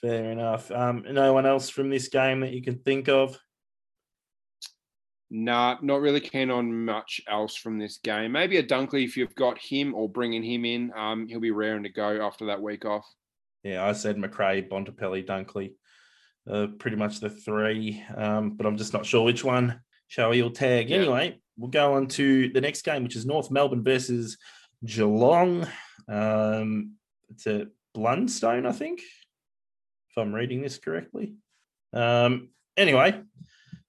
fair 0.00 0.30
enough. 0.30 0.70
Um, 0.70 1.04
no 1.10 1.32
one 1.32 1.46
else 1.46 1.68
from 1.68 1.90
this 1.90 2.08
game 2.08 2.40
that 2.40 2.52
you 2.52 2.62
can 2.62 2.78
think 2.78 3.08
of? 3.08 3.38
nah, 5.32 5.78
not 5.80 6.02
really 6.02 6.20
keen 6.20 6.50
on 6.50 6.84
much 6.84 7.20
else 7.26 7.56
from 7.56 7.78
this 7.78 7.96
game. 7.96 8.32
Maybe 8.32 8.58
a 8.58 8.62
Dunkley 8.62 9.04
if 9.04 9.16
you've 9.16 9.34
got 9.34 9.58
him 9.58 9.94
or 9.94 10.08
bringing 10.08 10.42
him 10.42 10.64
in. 10.64 10.92
Um, 10.94 11.26
he'll 11.26 11.40
be 11.40 11.50
raring 11.50 11.82
to 11.84 11.88
go 11.88 12.24
after 12.24 12.46
that 12.46 12.60
week 12.60 12.84
off. 12.84 13.06
Yeah, 13.64 13.84
I 13.84 13.92
said 13.92 14.18
Macrae, 14.18 14.68
Bontempelli, 14.68 15.26
Dunkley, 15.26 15.72
uh, 16.50 16.66
pretty 16.78 16.96
much 16.96 17.20
the 17.20 17.30
three. 17.30 18.04
Um, 18.14 18.50
but 18.50 18.66
I'm 18.66 18.76
just 18.76 18.92
not 18.92 19.06
sure 19.06 19.24
which 19.24 19.42
one 19.42 19.80
Shoei 20.14 20.42
will 20.42 20.50
tag. 20.50 20.90
Yeah. 20.90 20.98
Anyway, 20.98 21.40
we'll 21.56 21.70
go 21.70 21.94
on 21.94 22.06
to 22.08 22.48
the 22.50 22.60
next 22.60 22.82
game, 22.82 23.02
which 23.02 23.16
is 23.16 23.26
North 23.26 23.50
Melbourne 23.50 23.84
versus 23.84 24.38
Geelong. 24.84 25.66
Um, 26.08 26.94
it's 27.28 27.46
at 27.46 27.68
Blundstone, 27.96 28.66
I 28.66 28.72
think, 28.72 29.00
if 29.00 30.18
I'm 30.18 30.34
reading 30.34 30.62
this 30.62 30.78
correctly. 30.78 31.34
Um, 31.92 32.50
anyway, 32.76 33.20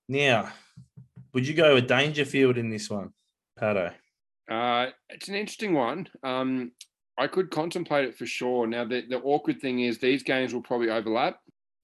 now, 0.08 0.50
would 1.34 1.48
you 1.48 1.54
go 1.54 1.74
with 1.76 1.88
Dangerfield 1.88 2.58
in 2.58 2.70
this 2.70 2.90
one, 2.90 3.12
Pato? 3.60 3.94
Uh, 4.50 4.88
it's 5.10 5.30
an 5.30 5.36
interesting 5.36 5.74
one. 5.74 6.08
Um, 6.22 6.72
I 7.18 7.28
could 7.28 7.50
contemplate 7.50 8.06
it 8.06 8.16
for 8.18 8.26
sure. 8.26 8.68
Now, 8.68 8.86
the, 8.86 9.06
the 9.08 9.20
awkward 9.20 9.62
thing 9.62 9.80
is 9.80 10.00
these 10.00 10.24
games 10.24 10.54
will 10.54 10.62
probably 10.62 10.90
overlap. 10.90 11.40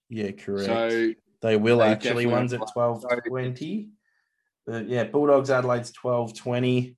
Yeah, 0.10 0.32
correct. 0.32 0.66
So 0.66 1.14
They 1.42 1.56
will 1.56 1.78
They 1.80 1.86
actually. 1.86 2.26
One's 2.26 2.54
at 2.54 2.62
twelve 2.74 3.06
twenty. 3.28 3.90
But 4.70 4.88
yeah, 4.88 5.06
Bulldogs 5.06 5.50
Adelaide's 5.50 5.92
twelve 5.92 6.38
twenty. 6.38 6.96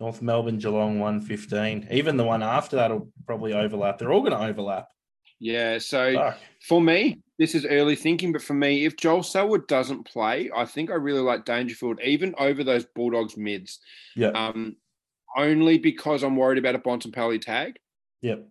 North 0.00 0.20
Melbourne 0.20 0.58
Geelong 0.58 0.98
one 0.98 1.20
fifteen. 1.20 1.86
Even 1.92 2.16
the 2.16 2.24
one 2.24 2.42
after 2.42 2.74
that 2.74 2.90
will 2.90 3.12
probably 3.24 3.52
overlap. 3.52 3.98
They're 3.98 4.12
all 4.12 4.22
going 4.22 4.32
to 4.32 4.44
overlap. 4.44 4.88
Yeah. 5.38 5.78
So 5.78 6.14
Fuck. 6.14 6.38
for 6.66 6.80
me, 6.80 7.20
this 7.38 7.54
is 7.54 7.64
early 7.64 7.94
thinking, 7.94 8.32
but 8.32 8.42
for 8.42 8.54
me, 8.54 8.84
if 8.84 8.96
Joel 8.96 9.22
Selwood 9.22 9.68
doesn't 9.68 10.02
play, 10.04 10.50
I 10.56 10.64
think 10.64 10.90
I 10.90 10.94
really 10.94 11.20
like 11.20 11.44
Dangerfield, 11.44 12.00
even 12.02 12.34
over 12.38 12.64
those 12.64 12.84
Bulldogs 12.84 13.36
mids. 13.36 13.78
Yeah. 14.16 14.30
Um, 14.30 14.74
only 15.36 15.78
because 15.78 16.24
I'm 16.24 16.34
worried 16.34 16.58
about 16.58 16.74
a 16.74 16.80
Bontempelli 16.80 17.40
tag. 17.40 17.78
Yep. 18.22 18.48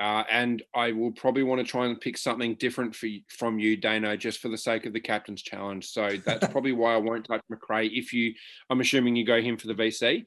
Uh, 0.00 0.24
and 0.30 0.62
I 0.74 0.92
will 0.92 1.12
probably 1.12 1.42
want 1.42 1.60
to 1.60 1.70
try 1.70 1.84
and 1.84 2.00
pick 2.00 2.16
something 2.16 2.54
different 2.54 2.96
for, 2.96 3.06
y- 3.06 3.22
from 3.28 3.58
you, 3.58 3.76
Dano, 3.76 4.16
just 4.16 4.40
for 4.40 4.48
the 4.48 4.56
sake 4.56 4.86
of 4.86 4.94
the 4.94 5.00
captain's 5.00 5.42
challenge. 5.42 5.88
So 5.88 6.16
that's 6.24 6.48
probably 6.52 6.72
why 6.72 6.94
I 6.94 6.96
won't 6.96 7.26
touch 7.26 7.42
Macrae. 7.50 7.88
If 7.88 8.14
you, 8.14 8.32
I'm 8.70 8.80
assuming 8.80 9.14
you 9.14 9.26
go 9.26 9.42
him 9.42 9.58
for 9.58 9.66
the 9.66 9.74
VC. 9.74 10.24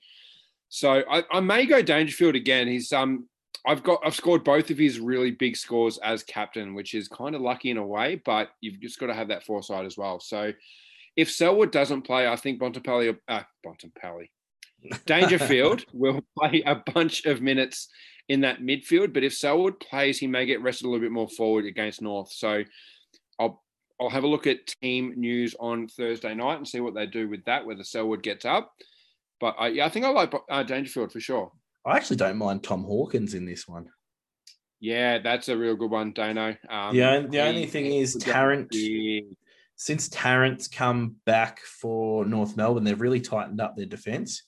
So 0.69 1.03
I, 1.09 1.23
I 1.31 1.39
may 1.39 1.65
go 1.65 1.81
Dangerfield 1.81 2.36
again. 2.36 2.67
He's 2.67 2.93
um, 2.93 3.27
I've 3.65 3.83
got 3.83 4.01
I've 4.03 4.15
scored 4.15 4.43
both 4.43 4.69
of 4.69 4.77
his 4.77 4.99
really 4.99 5.31
big 5.31 5.55
scores 5.55 5.97
as 5.99 6.23
captain, 6.23 6.73
which 6.73 6.93
is 6.93 7.07
kind 7.07 7.36
of 7.36 7.41
lucky 7.41 7.69
in 7.69 7.77
a 7.77 7.86
way, 7.86 8.21
but 8.25 8.49
you've 8.62 8.79
just 8.79 8.99
got 8.99 9.07
to 9.07 9.13
have 9.13 9.29
that 9.29 9.45
foresight 9.45 9.86
as 9.86 9.97
well. 9.97 10.19
So 10.19 10.51
if 11.15 11.31
Selwood 11.31 11.71
doesn't 11.71 12.01
play, 12.03 12.27
I 12.27 12.36
think 12.36 12.59
Bontempelli, 12.59 13.17
uh, 13.27 13.43
Bontempelli, 13.65 14.29
Dangerfield 15.06 15.86
will 15.93 16.22
play 16.38 16.63
a 16.65 16.76
bunch 16.93 17.26
of 17.26 17.41
minutes 17.41 17.89
in 18.30 18.41
that 18.41 18.60
midfield. 18.62 19.13
But 19.13 19.24
if 19.24 19.34
Selwood 19.34 19.80
plays, 19.80 20.19
he 20.19 20.28
may 20.28 20.46
get 20.46 20.62
rested 20.62 20.86
a 20.86 20.89
little 20.89 21.02
bit 21.04 21.12
more 21.12 21.30
forward 21.30 21.65
against 21.65 22.02
North. 22.02 22.32
So 22.32 22.63
I'll 23.39 23.63
I'll 24.00 24.10
have 24.10 24.24
a 24.24 24.28
look 24.28 24.48
at 24.48 24.67
team 24.82 25.13
news 25.15 25.56
on 25.60 25.88
Thursday 25.88 26.34
night 26.34 26.58
and 26.58 26.67
see 26.67 26.80
what 26.80 26.96
they 26.96 27.06
do 27.06 27.30
with 27.30 27.46
that, 27.46 27.65
whether 27.65 27.84
Selwood 27.84 28.24
gets 28.24 28.43
up. 28.46 28.74
But 29.39 29.56
I, 29.60 29.67
yeah, 29.67 29.86
I 29.86 29.89
think 29.89 30.06
I 30.06 30.10
like 30.10 30.34
uh, 30.50 30.63
Dangerfield 30.63 31.12
for 31.12 31.19
sure. 31.19 31.52
I 31.86 31.98
actually 31.98 32.15
don't 32.17 32.38
mind 32.38 32.63
Tom 32.63 32.84
Hawkins 32.84 33.34
in 33.34 33.46
this 33.46 33.67
one. 33.67 33.88
Yeah, 34.80 35.19
that's 35.19 35.48
a 35.50 35.58
real 35.58 35.76
good 35.76 35.91
one, 35.91 36.12
Dano. 36.12 36.56
Um, 36.69 36.96
the, 36.96 37.04
on- 37.04 37.30
the 37.30 37.38
he- 37.38 37.43
only 37.43 37.65
thing 37.65 37.86
is 37.86 38.15
Tarrant. 38.15 38.74
Since 39.76 40.10
Tarrant's 40.10 40.67
come 40.67 41.15
back 41.26 41.60
for 41.60 42.26
North 42.26 42.56
Melbourne, 42.56 42.84
they've 42.84 43.00
really 43.00 43.19
tightened 43.19 43.60
up 43.60 43.76
their 43.76 43.86
defense. 43.86 44.43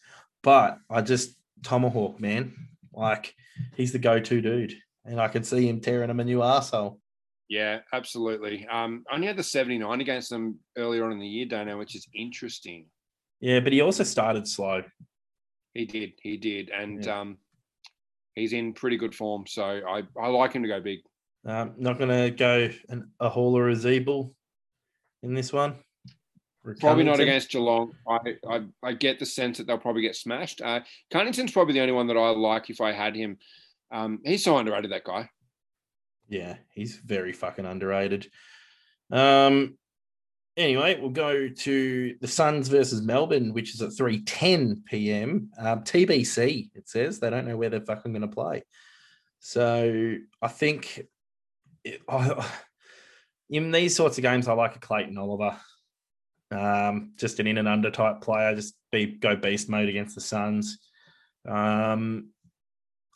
But 0.46 0.78
I 0.92 1.02
just 1.02 1.36
Tomahawk, 1.64 2.20
man, 2.22 2.54
like 2.94 3.34
he's 3.76 3.92
the 3.92 3.98
go-to 3.98 4.42
dude, 4.42 4.76
and 5.04 5.20
I 5.20 5.28
can 5.28 5.44
see 5.44 5.68
him 5.68 5.82
tearing 5.82 6.12
him 6.12 6.20
a 6.20 6.24
new 6.24 6.38
arsehole. 6.38 7.00
Yeah, 7.50 7.80
absolutely. 7.92 8.68
Um, 8.68 9.04
only 9.12 9.26
had 9.26 9.38
the 9.38 9.44
79 9.44 10.02
against 10.02 10.30
them 10.30 10.60
earlier 10.78 11.04
on 11.04 11.12
in 11.12 11.20
the 11.20 11.28
year, 11.28 11.48
Dano, 11.48 11.80
which 11.80 11.96
is 11.96 12.08
interesting. 12.14 12.86
Yeah, 13.40 13.60
but 13.60 13.74
he 13.74 13.82
also 13.82 14.04
started 14.04 14.48
slow. 14.48 14.84
He 15.74 15.86
did, 15.86 16.14
he 16.22 16.38
did, 16.38 16.70
and 16.70 17.04
Yeah. 17.04 17.22
um, 17.22 17.38
he's 18.36 18.54
in 18.54 18.74
pretty 18.74 18.98
good 18.98 19.16
form. 19.16 19.46
So 19.48 19.64
I, 19.64 20.04
I 20.20 20.28
like 20.28 20.54
him 20.54 20.62
to 20.62 20.70
go 20.70 20.80
big. 20.80 21.00
Um, 21.44 21.74
not 21.78 21.98
going 21.98 22.10
to 22.10 22.30
go 22.30 22.70
an, 22.90 23.12
a 23.20 23.30
hauler 23.30 23.64
or 23.64 23.70
a 23.70 23.76
Ziebell 23.76 24.32
in 25.24 25.34
this 25.34 25.52
one. 25.52 25.78
Probably 26.80 27.04
not 27.04 27.20
against 27.20 27.50
Geelong. 27.50 27.94
I, 28.08 28.38
I, 28.50 28.62
I 28.84 28.94
get 28.94 29.20
the 29.20 29.26
sense 29.26 29.58
that 29.58 29.68
they'll 29.68 29.78
probably 29.78 30.02
get 30.02 30.16
smashed. 30.16 30.62
Uh, 30.62 30.82
Cunnington's 31.12 31.52
probably 31.52 31.74
the 31.74 31.82
only 31.82 31.94
one 31.94 32.08
that 32.08 32.18
I 32.18 32.30
like 32.30 32.70
if 32.70 32.82
I 32.82 32.92
had 32.92 33.16
him. 33.16 33.38
Um, 33.92 34.20
he's 34.26 34.44
so 34.44 34.58
underrated, 34.58 34.92
that 34.92 35.04
guy. 35.04 35.30
Yeah, 36.28 36.56
he's 36.70 36.98
very 36.98 37.34
fucking 37.34 37.66
underrated. 37.66 38.30
Um. 39.12 39.78
Anyway, 40.58 40.98
we'll 41.00 41.10
go 41.10 41.50
to 41.50 42.16
the 42.22 42.28
Suns 42.30 42.70
versus 42.70 43.02
Melbourne, 43.02 43.52
which 43.52 43.74
is 43.76 43.82
at 43.82 43.94
three 43.94 44.24
ten 44.24 44.84
p.m. 44.88 45.52
Um, 45.60 45.82
TBC. 45.82 46.70
It 46.74 46.88
says 46.88 47.20
they 47.20 47.30
don't 47.30 47.46
know 47.46 47.58
where 47.58 47.70
they're 47.70 47.82
fucking 47.82 48.14
going 48.14 48.22
to 48.22 48.28
play. 48.30 48.64
So 49.40 50.16
I 50.42 50.48
think 50.48 51.08
it, 51.84 52.02
I, 52.10 52.50
in 53.50 53.72
these 53.72 53.96
sorts 53.96 54.18
of 54.18 54.24
games, 54.24 54.48
I 54.48 54.54
like 54.54 54.76
a 54.76 54.80
Clayton 54.80 55.18
Oliver. 55.18 55.58
Um, 56.52 57.14
just 57.18 57.40
an 57.40 57.48
in 57.48 57.58
and 57.58 57.68
under 57.68 57.90
type 57.92 58.22
player. 58.22 58.56
Just 58.56 58.76
be 58.92 59.06
go 59.08 59.36
beast 59.36 59.70
mode 59.70 59.90
against 59.90 60.16
the 60.16 60.22
Suns. 60.22 60.80
Um, 61.48 62.30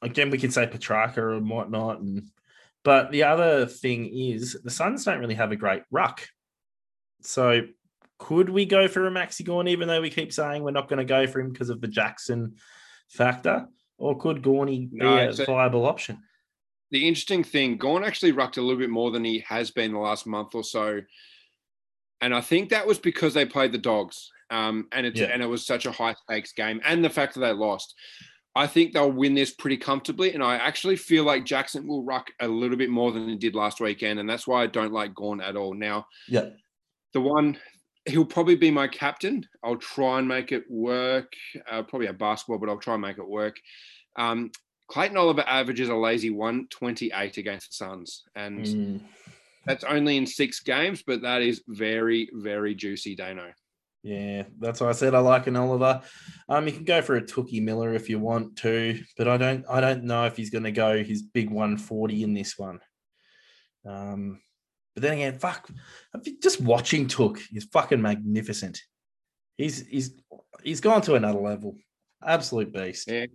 again, 0.02 0.30
we 0.30 0.38
can 0.38 0.52
say 0.52 0.68
Petrarca 0.68 1.36
and 1.38 1.50
whatnot, 1.50 2.00
and 2.00 2.30
but 2.84 3.12
the 3.12 3.24
other 3.24 3.65
thing 3.65 4.08
is 4.08 4.58
the 4.63 4.72
Suns 4.72 5.06
don't 5.06 5.20
really 5.20 5.36
have 5.36 5.52
a 5.52 5.56
great 5.56 5.84
ruck. 5.92 6.28
So 7.22 7.62
could 8.18 8.50
we 8.50 8.65
go 8.65 8.88
for 8.88 9.08
a 9.08 9.12
Maxi 9.12 9.46
Gawn, 9.46 9.68
even 9.68 9.88
though 9.88 10.02
we 10.02 10.10
keep 10.10 10.34
saying 10.34 10.63
we're 10.63 10.72
not 10.72 10.89
going 10.89 11.00
to 11.00 11.06
go 11.06 11.28
for 11.28 11.39
him 11.39 11.52
because 11.52 11.70
of 11.70 11.82
the 11.82 11.88
Jackson 11.88 12.56
factor? 13.10 13.68
Or 13.98 14.18
could 14.18 14.42
Gawny 14.42 14.86
be 14.88 14.98
No, 14.98 15.18
a 15.18 15.30
a- 15.30 15.46
viable 15.46 15.86
option? 15.86 16.20
The 16.92 17.08
interesting 17.08 17.44
thing, 17.44 17.78
Gawn 17.78 18.04
actually 18.04 18.32
rucked 18.32 18.58
a 18.58 18.62
little 18.62 18.80
bit 18.80 18.89
more 18.89 19.12
than 19.12 19.24
he 19.24 19.39
has 19.48 19.70
been 19.70 19.92
the 19.94 20.00
last 20.00 20.26
month 20.26 20.56
or 20.56 20.63
so. 20.63 21.02
And 22.22 22.34
I 22.36 22.42
think 22.42 22.70
that 22.70 22.86
was 22.88 23.00
because 23.00 23.34
they 23.34 23.46
played 23.46 23.72
the 23.72 23.78
dogs. 23.78 24.32
Um, 24.52 24.88
and 24.92 25.06
it's 25.06 25.20
Yeah. 25.20 25.28
and 25.28 25.44
it 25.44 25.46
was 25.46 25.66
such 25.66 25.86
a 25.86 25.92
high 25.92 26.16
stakes 26.16 26.54
game, 26.54 26.82
and 26.84 27.04
the 27.04 27.10
fact 27.10 27.34
that 27.36 27.42
they 27.42 27.52
lost. 27.54 27.96
I 28.56 28.66
think 28.66 28.94
they'll 28.94 29.12
win 29.12 29.36
this 29.36 29.52
pretty 29.54 29.78
comfortably, 29.78 30.34
and 30.34 30.44
I 30.44 30.56
actually 30.56 30.96
feel 30.96 31.24
like 31.24 31.46
Jackson 31.46 31.86
will 31.88 32.04
ruck 32.04 32.32
a 32.40 32.48
little 32.48 32.76
bit 32.78 32.90
more 32.90 33.12
than 33.12 33.30
he 33.30 33.36
did 33.36 33.54
last 33.54 33.80
weekend, 33.80 34.20
and 34.20 34.28
that's 34.28 34.48
why 34.48 34.64
I 34.64 34.68
don't 34.68 34.92
like 34.92 35.14
Gawn 35.14 35.40
at 35.40 35.56
all. 35.56 35.76
Now, 35.76 36.08
Yeah. 36.28 36.50
the 37.14 37.22
one 37.22 37.60
he'll 38.08 38.26
probably 38.26 38.56
be 38.56 38.72
my 38.72 38.88
captain. 38.88 39.46
I'll 39.64 39.76
try 39.78 40.18
and 40.18 40.28
make 40.28 40.52
it 40.52 40.64
work. 40.70 41.32
Uh, 41.70 41.84
probably 41.84 42.08
a 42.08 42.14
basketball, 42.14 42.58
but 42.58 42.70
I'll 42.70 42.80
try 42.80 42.96
and 42.96 43.04
make 43.04 43.20
it 43.20 43.28
work. 43.28 43.60
Um, 44.16 44.52
Clayton 44.88 45.16
Oliver 45.18 45.44
averages 45.46 45.90
a 45.90 45.96
lazy 45.96 46.32
128 46.32 47.38
against 47.38 47.70
the 47.70 47.74
Suns, 47.76 48.24
and 48.36 48.66
Mm, 48.66 49.02
that's 49.65 49.84
only 49.84 50.17
in 50.17 50.26
six 50.26 50.60
games, 50.62 51.04
but 51.06 51.22
that 51.22 51.41
is 51.41 51.63
very, 51.67 52.30
very 52.34 52.76
juicy, 52.76 53.15
Dano. 53.15 53.52
yeah, 54.04 54.43
that's 54.60 54.82
why 54.82 54.89
I 54.89 54.93
said 54.93 55.13
I 55.13 55.19
like 55.19 55.48
an 55.48 55.56
Oliver. 55.56 56.02
Um, 56.48 56.65
you 56.67 56.74
can 56.74 56.86
go 56.86 57.02
for 57.02 57.17
a 57.17 57.22
Tookie 57.22 57.62
Miller 57.62 57.93
if 57.93 58.10
you 58.10 58.19
want 58.19 58.56
to, 58.58 59.02
but 59.17 59.28
I 59.28 59.38
don't 59.38 59.65
I 59.69 59.82
don't 59.82 60.06
know 60.06 60.26
if 60.26 60.38
he's 60.38 60.50
gonna 60.50 60.72
go 60.72 61.04
his 61.04 61.22
big 61.22 61.50
140 61.50 62.24
in 62.24 62.34
this 62.34 62.58
one. 62.58 62.80
Um, 63.86 64.39
but 64.95 65.04
then 65.04 65.13
again, 65.13 65.39
fuck, 65.39 65.69
just 66.41 66.62
watching 66.62 67.08
Touk 67.08 67.39
is 67.54 67.65
fucking 67.65 68.02
magnificent. 68.02 68.82
He's 69.58 69.86
he's 69.86 70.13
he's 70.63 70.82
gone 70.82 71.02
to 71.04 71.15
another 71.15 71.39
level. 71.39 71.76
Absolute 72.26 72.74
beast. 72.74 73.10
Yeah, 73.10 73.26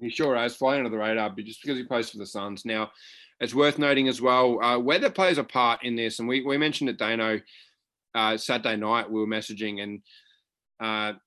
he 0.00 0.10
sure 0.10 0.36
has 0.36 0.56
flying 0.56 0.78
under 0.78 0.90
the 0.90 0.96
radar, 0.96 1.30
but 1.30 1.44
just 1.44 1.62
because 1.62 1.76
he 1.78 1.84
plays 1.84 2.10
for 2.10 2.18
the 2.18 2.26
Suns. 2.26 2.64
Now, 2.64 2.90
it's 3.42 3.54
worth 3.54 3.76
noting 3.76 4.06
as 4.06 4.22
well, 4.22 4.62
uh, 4.62 4.78
weather 4.78 5.10
plays 5.10 5.36
a 5.36 5.44
part 5.44 5.84
in 5.84 5.96
this, 5.96 6.20
and 6.20 6.28
we, 6.28 6.42
we 6.42 6.56
mentioned 6.56 6.88
it, 6.88 6.96
Dano, 6.96 7.40
uh, 8.14 8.36
Saturday 8.36 8.76
night, 8.76 9.10
we 9.10 9.20
were 9.20 9.26
messaging, 9.26 9.82
and 9.82 10.00
uh, 10.80 11.18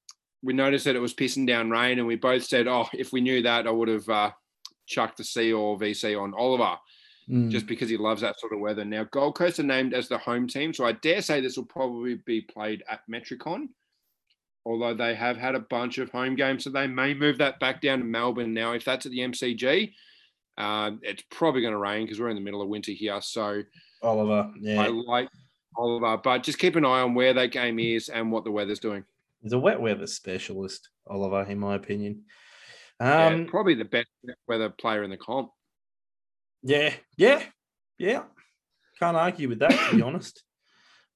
we 0.42 0.54
noticed 0.54 0.86
that 0.86 0.96
it 0.96 1.02
was 1.02 1.14
pissing 1.14 1.46
down 1.46 1.70
rain, 1.70 2.00
and 2.00 2.08
we 2.08 2.16
both 2.16 2.46
said, 2.46 2.68
oh, 2.68 2.88
if 2.94 3.12
we 3.12 3.20
knew 3.20 3.42
that, 3.42 3.68
I 3.68 3.72
would 3.72 3.90
have 3.90 4.08
uh, 4.08 4.32
chucked 4.86 5.18
the 5.18 5.26
C 5.26 5.52
or 5.52 5.78
VC 5.78 6.20
on 6.20 6.34
Oliver. 6.34 6.78
Mm. 7.28 7.50
just 7.50 7.66
because 7.66 7.90
he 7.90 7.98
loves 7.98 8.22
that 8.22 8.40
sort 8.40 8.54
of 8.54 8.60
weather. 8.60 8.86
Now, 8.86 9.06
Gold 9.06 9.34
Coast 9.34 9.60
are 9.60 9.64
named 9.64 9.96
as 9.96 10.08
the 10.08 10.20
home 10.20 10.48
team, 10.48 10.76
so 10.76 10.86
I 10.86 10.92
dare 10.92 11.24
say 11.24 11.42
this 11.42 11.58
will 11.58 11.66
probably 11.66 12.22
be 12.24 12.42
played 12.42 12.84
at 12.88 13.00
Metricon. 13.12 13.70
Although 14.64 14.94
they 14.94 15.16
have 15.16 15.36
had 15.36 15.56
a 15.56 15.62
bunch 15.62 15.98
of 15.98 16.12
home 16.12 16.36
games, 16.36 16.64
so 16.64 16.70
they 16.70 16.86
may 16.86 17.16
move 17.16 17.40
that 17.40 17.60
back 17.60 17.82
down 17.82 17.98
to 17.98 18.06
Melbourne. 18.06 18.54
Now, 18.54 18.74
if 18.74 18.86
that's 18.86 19.08
at 19.08 19.12
the 19.12 19.22
MCG, 19.22 19.94
uh, 20.58 20.92
it's 21.02 21.24
probably 21.32 21.62
going 21.62 21.74
to 21.74 21.78
rain 21.78 22.06
because 22.06 22.20
we're 22.20 22.30
in 22.30 22.36
the 22.36 22.42
middle 22.42 22.62
of 22.62 22.68
winter 22.70 22.92
here. 22.92 23.20
So 23.22 23.62
Oliver, 24.02 24.52
yeah. 24.60 24.82
I 24.82 24.88
like 24.88 25.30
Oliver, 25.78 26.18
but 26.24 26.44
just 26.44 26.60
keep 26.60 26.76
an 26.76 26.86
eye 26.86 27.02
on 27.02 27.14
where 27.14 27.34
that 27.34 27.52
game 27.52 27.80
is 27.80 28.10
and 28.10 28.32
what 28.32 28.44
the 28.44 28.52
weather's 28.52 28.80
doing. 28.80 29.04
He's 29.42 29.54
a 29.54 29.60
wet 29.60 29.80
weather 29.80 30.08
specialist, 30.08 30.90
Oliver, 31.08 31.44
in 31.44 31.60
my 31.60 31.76
opinion. 31.76 32.24
Yeah, 33.00 33.28
Um, 33.28 33.46
probably 33.48 33.76
the 33.76 33.86
best 33.86 34.08
weather 34.48 34.70
player 34.70 35.04
in 35.04 35.10
the 35.10 35.18
comp. 35.18 35.50
Yeah, 36.64 36.94
yeah, 37.18 37.44
yeah. 38.00 38.24
Can't 39.00 39.18
argue 39.18 39.50
with 39.50 39.60
that, 39.60 39.72
to 39.90 39.96
be 39.98 40.02
honest. 40.02 40.42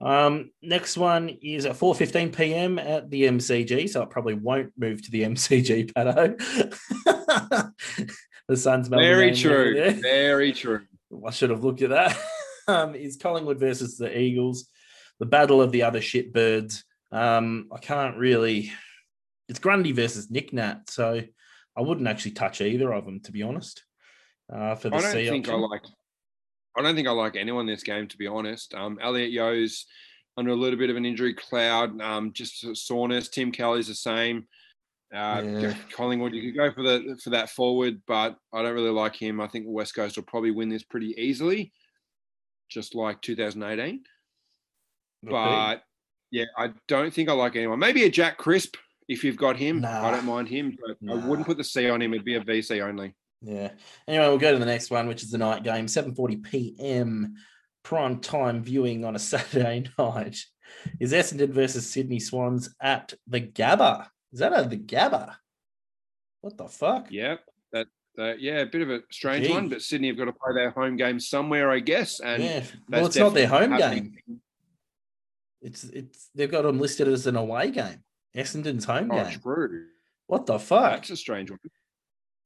Um, 0.01 0.51
next 0.61 0.97
one 0.97 1.29
is 1.41 1.65
at 1.65 1.75
4:15 1.75 2.35
p.m. 2.35 2.79
at 2.79 3.09
the 3.09 3.23
MCG, 3.23 3.89
so 3.89 4.01
it 4.01 4.09
probably 4.09 4.33
won't 4.33 4.71
move 4.77 5.01
to 5.03 5.11
the 5.11 5.23
MCG, 5.23 5.91
Pato. 5.93 6.35
the 8.49 8.57
Suns. 8.57 8.89
Melbourne 8.89 9.07
Very 9.07 9.33
true. 9.33 9.91
Very 10.01 10.51
true. 10.51 10.81
I 11.25 11.31
should 11.31 11.51
have 11.51 11.63
looked 11.63 11.81
at 11.81 11.91
that. 11.91 12.17
Um, 12.67 12.93
is 12.93 13.17
Collingwood 13.17 13.59
versus 13.59 13.97
the 13.97 14.15
Eagles, 14.15 14.67
the 15.19 15.25
battle 15.25 15.59
of 15.59 15.71
the 15.71 15.81
other 15.81 16.01
shitbirds. 16.01 16.83
Um, 17.11 17.67
I 17.73 17.79
can't 17.79 18.15
really. 18.15 18.71
It's 19.47 19.57
Grundy 19.57 19.91
versus 19.91 20.29
Nic 20.29 20.53
Nat, 20.53 20.87
so 20.87 21.19
I 21.75 21.81
wouldn't 21.81 22.07
actually 22.07 22.33
touch 22.33 22.61
either 22.61 22.93
of 22.93 23.05
them, 23.05 23.21
to 23.21 23.31
be 23.31 23.41
honest. 23.41 23.83
Uh, 24.53 24.75
for 24.75 24.91
the 24.91 24.97
I 24.97 25.01
don't 25.01 25.11
C 25.13 25.29
think 25.29 25.49
I 25.49 25.55
like. 25.55 25.81
I 26.77 26.83
don't 26.83 26.93
think 26.93 27.07
I 27.07 27.11
like 27.11 27.35
anyone 27.35 27.67
in 27.67 27.73
this 27.73 27.81
game, 27.81 28.07
to 28.07 28.17
be 28.19 28.27
honest. 28.27 28.75
Um, 28.75 28.99
Elliot 29.01 29.31
Yeo's 29.31 29.87
under 30.37 30.51
a 30.51 30.55
little 30.55 30.77
bit 30.77 30.91
of 30.91 30.95
an 30.95 31.07
injury 31.07 31.33
cloud, 31.33 31.99
um, 31.99 32.33
just 32.33 32.75
soreness. 32.77 33.29
Tim 33.29 33.51
Kelly's 33.51 33.87
the 33.87 33.95
same. 33.95 34.47
Uh, 35.13 35.41
Yeah. 35.43 35.73
Collingwood, 35.91 36.33
you 36.33 36.41
could 36.51 36.57
go 36.57 36.71
for 36.71 36.83
the 36.83 37.19
for 37.23 37.31
that 37.31 37.49
forward, 37.49 38.01
but 38.07 38.37
I 38.53 38.61
don't 38.61 38.73
really 38.73 38.91
like 38.91 39.15
him. 39.15 39.41
I 39.41 39.47
think 39.47 39.65
West 39.67 39.95
Coast 39.95 40.15
will 40.17 40.23
probably 40.23 40.51
win 40.51 40.69
this 40.69 40.83
pretty 40.83 41.15
easily, 41.17 41.71
just 42.69 42.93
like 42.95 43.21
2018. 43.21 44.03
Would 45.23 45.29
be. 45.29 45.31
But 45.31 45.83
yeah, 46.31 46.45
I 46.57 46.71
don't 46.87 47.13
think 47.13 47.27
I 47.29 47.33
like 47.33 47.55
anyone. 47.55 47.79
Maybe 47.79 48.03
a 48.03 48.09
Jack 48.09 48.37
Crisp 48.37 48.75
if 49.07 49.23
you've 49.23 49.35
got 49.37 49.57
him. 49.57 49.81
Nah. 49.81 50.07
I 50.07 50.11
don't 50.11 50.25
mind 50.25 50.47
him, 50.47 50.77
but 50.79 50.97
I 51.11 51.15
wouldn't 51.15 51.47
put 51.47 51.57
the 51.57 51.63
C 51.63 51.89
on 51.89 52.01
him. 52.01 52.13
It'd 52.13 52.23
be 52.25 52.35
a 52.35 52.41
VC 52.41 52.81
only. 52.81 53.15
Yeah. 53.41 53.71
Anyway, 54.07 54.27
we'll 54.27 54.37
go 54.37 54.51
to 54.51 54.59
the 54.59 54.65
next 54.65 54.91
one, 54.91 55.07
which 55.07 55.23
is 55.23 55.31
the 55.31 55.37
night 55.39 55.63
game, 55.63 55.87
7:40 55.87 56.43
p.m. 56.43 57.33
prime 57.83 58.19
time 58.19 58.61
viewing 58.61 59.05
on 59.05 59.15
a 59.15 59.19
Saturday 59.33 59.85
night. 59.97 60.37
Is 60.99 61.13
Essendon 61.13 61.49
versus 61.49 61.89
Sydney 61.89 62.19
Swans 62.19 62.75
at 62.79 63.13
the 63.25 63.41
Gabba? 63.41 64.07
Is 64.31 64.39
that 64.39 64.53
at 64.53 64.69
the 64.69 64.77
Gabba? 64.77 65.35
What 66.41 66.57
the 66.57 66.67
fuck? 66.67 67.07
Yeah, 67.11 67.37
that, 67.73 67.87
that 68.15 68.39
yeah, 68.39 68.59
a 68.59 68.65
bit 68.65 68.81
of 68.81 68.89
a 68.89 69.01
strange 69.11 69.47
Gee. 69.47 69.53
one, 69.53 69.69
but 69.69 69.81
Sydney 69.81 70.07
have 70.07 70.17
got 70.17 70.25
to 70.25 70.33
play 70.33 70.53
their 70.53 70.69
home 70.71 70.95
game 70.95 71.19
somewhere, 71.19 71.71
I 71.71 71.79
guess. 71.79 72.19
And 72.19 72.43
yeah. 72.43 72.63
Well, 72.89 73.05
it's 73.05 73.17
not 73.17 73.33
their 73.33 73.47
home 73.47 73.77
definitely 73.77 74.11
game. 74.27 74.41
It's 75.61 75.83
it's 75.83 76.29
they've 76.33 76.49
got 76.51 76.61
them 76.63 76.79
listed 76.79 77.07
as 77.07 77.27
an 77.27 77.35
away 77.35 77.71
game. 77.71 78.03
Essendon's 78.35 78.85
home. 78.85 79.11
Oh, 79.11 79.23
game. 79.23 79.39
true. 79.39 79.85
What 80.27 80.45
the 80.45 80.59
fuck? 80.59 80.93
That's 80.93 81.09
a 81.09 81.17
strange 81.17 81.49
one. 81.49 81.59
It's 81.63 81.73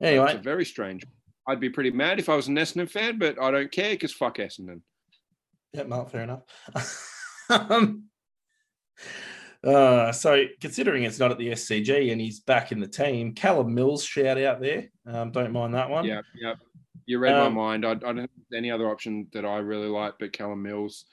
Anyway, 0.01 0.35
a 0.35 0.37
very 0.37 0.65
strange. 0.65 1.05
one. 1.05 1.13
I'd 1.47 1.59
be 1.59 1.69
pretty 1.69 1.91
mad 1.91 2.19
if 2.19 2.29
I 2.29 2.35
was 2.35 2.47
an 2.47 2.55
Essendon 2.55 2.89
fan, 2.89 3.19
but 3.19 3.39
I 3.41 3.51
don't 3.51 3.71
care 3.71 3.91
because 3.91 4.13
fuck 4.13 4.37
Essendon. 4.37 4.81
Yeah, 5.73 5.83
Mark, 5.83 6.09
fair 6.09 6.23
enough. 6.23 6.43
um, 7.49 8.05
uh, 9.63 10.11
so, 10.11 10.43
considering 10.59 11.03
it's 11.03 11.19
not 11.19 11.31
at 11.31 11.37
the 11.37 11.49
SCG 11.49 12.11
and 12.11 12.19
he's 12.19 12.41
back 12.41 12.71
in 12.71 12.79
the 12.79 12.87
team, 12.87 13.33
Callum 13.33 13.73
Mills 13.73 14.03
shout 14.03 14.37
out 14.37 14.61
there. 14.61 14.89
Um, 15.05 15.31
don't 15.31 15.53
mind 15.53 15.73
that 15.73 15.89
one. 15.89 16.05
Yeah, 16.05 16.21
yeah. 16.35 16.55
You 17.05 17.19
read 17.19 17.33
Um, 17.33 17.53
my 17.53 17.61
mind. 17.61 17.85
I, 17.85 17.91
I 17.91 17.95
don't 17.95 18.17
have 18.17 18.29
any 18.53 18.71
other 18.71 18.89
option 18.89 19.27
that 19.33 19.45
I 19.45 19.57
really 19.57 19.87
like 19.87 20.15
but 20.19 20.33
Callum 20.33 20.63
Mills. 20.63 21.05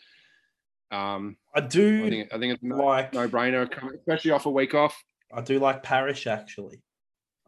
Um, 0.90 1.36
I 1.54 1.60
do 1.60 2.06
I 2.06 2.10
think 2.10 2.34
I 2.34 2.38
think 2.38 2.54
it's 2.54 2.62
no, 2.62 2.76
like 2.76 3.12
no 3.14 3.28
brainer, 3.28 3.68
especially 3.94 4.32
off 4.32 4.46
a 4.46 4.50
week 4.50 4.74
off. 4.74 5.00
I 5.32 5.40
do 5.40 5.60
like 5.60 5.84
Parish 5.84 6.26
actually. 6.26 6.82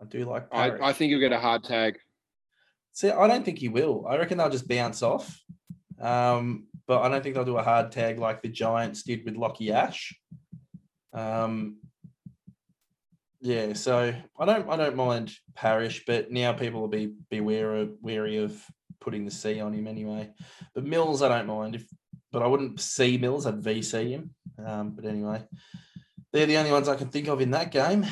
I 0.01 0.05
do 0.05 0.25
like 0.25 0.47
I, 0.53 0.71
I 0.71 0.93
think 0.93 1.11
you'll 1.11 1.21
get 1.21 1.33
a 1.33 1.41
hard 1.41 1.65
tag. 1.65 1.99
See, 2.93 3.11
I 3.11 3.27
don't 3.27 3.45
think 3.45 3.59
he 3.59 3.69
will. 3.69 4.07
I 4.07 4.19
reckon 4.19 4.39
they'll 4.39 4.51
just 4.51 4.69
bounce 4.69 5.03
off. 5.03 5.41
Um, 6.01 6.67
but 6.87 7.03
I 7.03 7.09
don't 7.09 7.23
think 7.23 7.35
they'll 7.35 7.45
do 7.45 7.59
a 7.59 7.63
hard 7.63 7.91
tag 7.91 8.19
like 8.19 8.43
the 8.43 8.49
Giants 8.49 9.03
did 9.03 9.25
with 9.25 9.35
Lachie 9.37 9.71
Ash. 9.71 10.15
Um, 11.13 11.79
yeah, 13.41 13.73
so 13.73 14.15
I 14.39 14.45
don't 14.45 14.69
I 14.69 14.77
don't 14.77 14.97
mind 14.97 15.33
Parish, 15.55 16.05
but 16.07 16.31
now 16.31 16.53
people 16.53 16.81
will 16.81 16.89
be 16.89 17.13
be 17.29 17.41
wary 17.41 17.91
wary 18.01 18.37
of 18.39 18.65
putting 19.01 19.25
the 19.25 19.31
C 19.31 19.61
on 19.61 19.73
him 19.73 19.89
anyway. 19.89 20.31
But 20.75 20.85
Mills, 20.85 21.23
I 21.23 21.29
don't 21.29 21.49
mind 21.49 21.75
if, 21.75 21.85
but 22.31 22.43
I 22.43 22.47
wouldn't 22.47 22.81
see 22.81 23.19
Mills. 23.19 23.47
I'd 23.47 23.61
VC 23.61 24.11
him. 24.11 24.31
Um, 24.65 24.91
but 24.91 25.05
anyway, 25.05 25.43
they're 26.33 26.47
the 26.47 26.57
only 26.57 26.71
ones 26.71 26.89
I 26.89 26.95
can 26.95 27.09
think 27.09 27.29
of 27.29 27.41
in 27.41 27.51
that 27.51 27.73
game. 27.73 28.07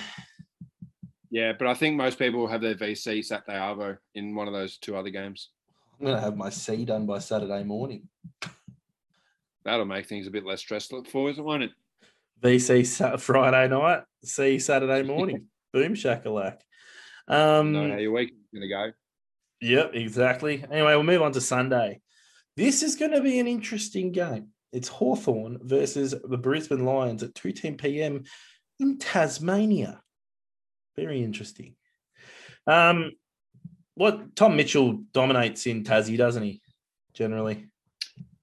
Yeah, 1.30 1.53
but 1.57 1.68
I 1.68 1.74
think 1.74 1.96
most 1.96 2.18
people 2.18 2.40
will 2.40 2.48
have 2.48 2.61
their 2.61 2.74
VC 2.74 3.24
Saturday 3.24 3.57
Arvo 3.57 3.98
in 4.16 4.34
one 4.34 4.48
of 4.48 4.53
those 4.53 4.78
two 4.78 4.96
other 4.96 5.11
games. 5.11 5.51
I'm 5.98 6.07
gonna 6.07 6.20
have 6.20 6.36
my 6.36 6.51
C 6.51 6.84
done 6.84 7.07
by 7.07 7.20
Saturday 7.20 7.62
morning. 7.62 8.09
That'll 9.64 9.84
make 9.84 10.07
things 10.07 10.26
a 10.26 10.30
bit 10.30 10.44
less 10.44 10.61
stressful 10.61 11.05
for 11.05 11.30
us, 11.30 11.36
won't 11.36 11.62
it? 11.62 11.70
VC 12.43 13.20
Friday 13.20 13.68
night, 13.68 14.03
C 14.24 14.59
Saturday 14.59 15.03
morning. 15.07 15.47
Boom 15.72 15.95
shakalak. 15.95 16.59
Um, 17.28 17.72
know 17.72 17.91
how 17.91 17.97
your 17.97 18.12
week 18.12 18.30
is 18.30 18.59
going 18.59 18.68
to 18.68 18.68
go. 18.68 18.93
Yep, 19.61 19.95
exactly. 19.95 20.64
Anyway, 20.70 20.95
we'll 20.95 21.03
move 21.03 21.22
on 21.22 21.32
to 21.32 21.41
Sunday. 21.41 22.01
This 22.57 22.82
is 22.82 22.97
going 22.97 23.12
to 23.12 23.20
be 23.20 23.38
an 23.38 23.47
interesting 23.47 24.11
game. 24.11 24.49
It's 24.72 24.88
Hawthorn 24.88 25.59
versus 25.62 26.14
the 26.22 26.38
Brisbane 26.38 26.84
Lions 26.84 27.22
at 27.22 27.34
2 27.34 27.53
10 27.53 27.76
p.m. 27.76 28.24
in 28.78 28.99
Tasmania. 28.99 30.01
Very 30.97 31.22
interesting. 31.22 31.76
Um, 32.66 33.12
what 33.95 34.34
Tom 34.34 34.57
Mitchell 34.57 35.03
dominates 35.12 35.66
in 35.66 35.84
Tassie, 35.84 36.16
doesn't 36.16 36.43
he? 36.43 36.62
Generally. 37.14 37.69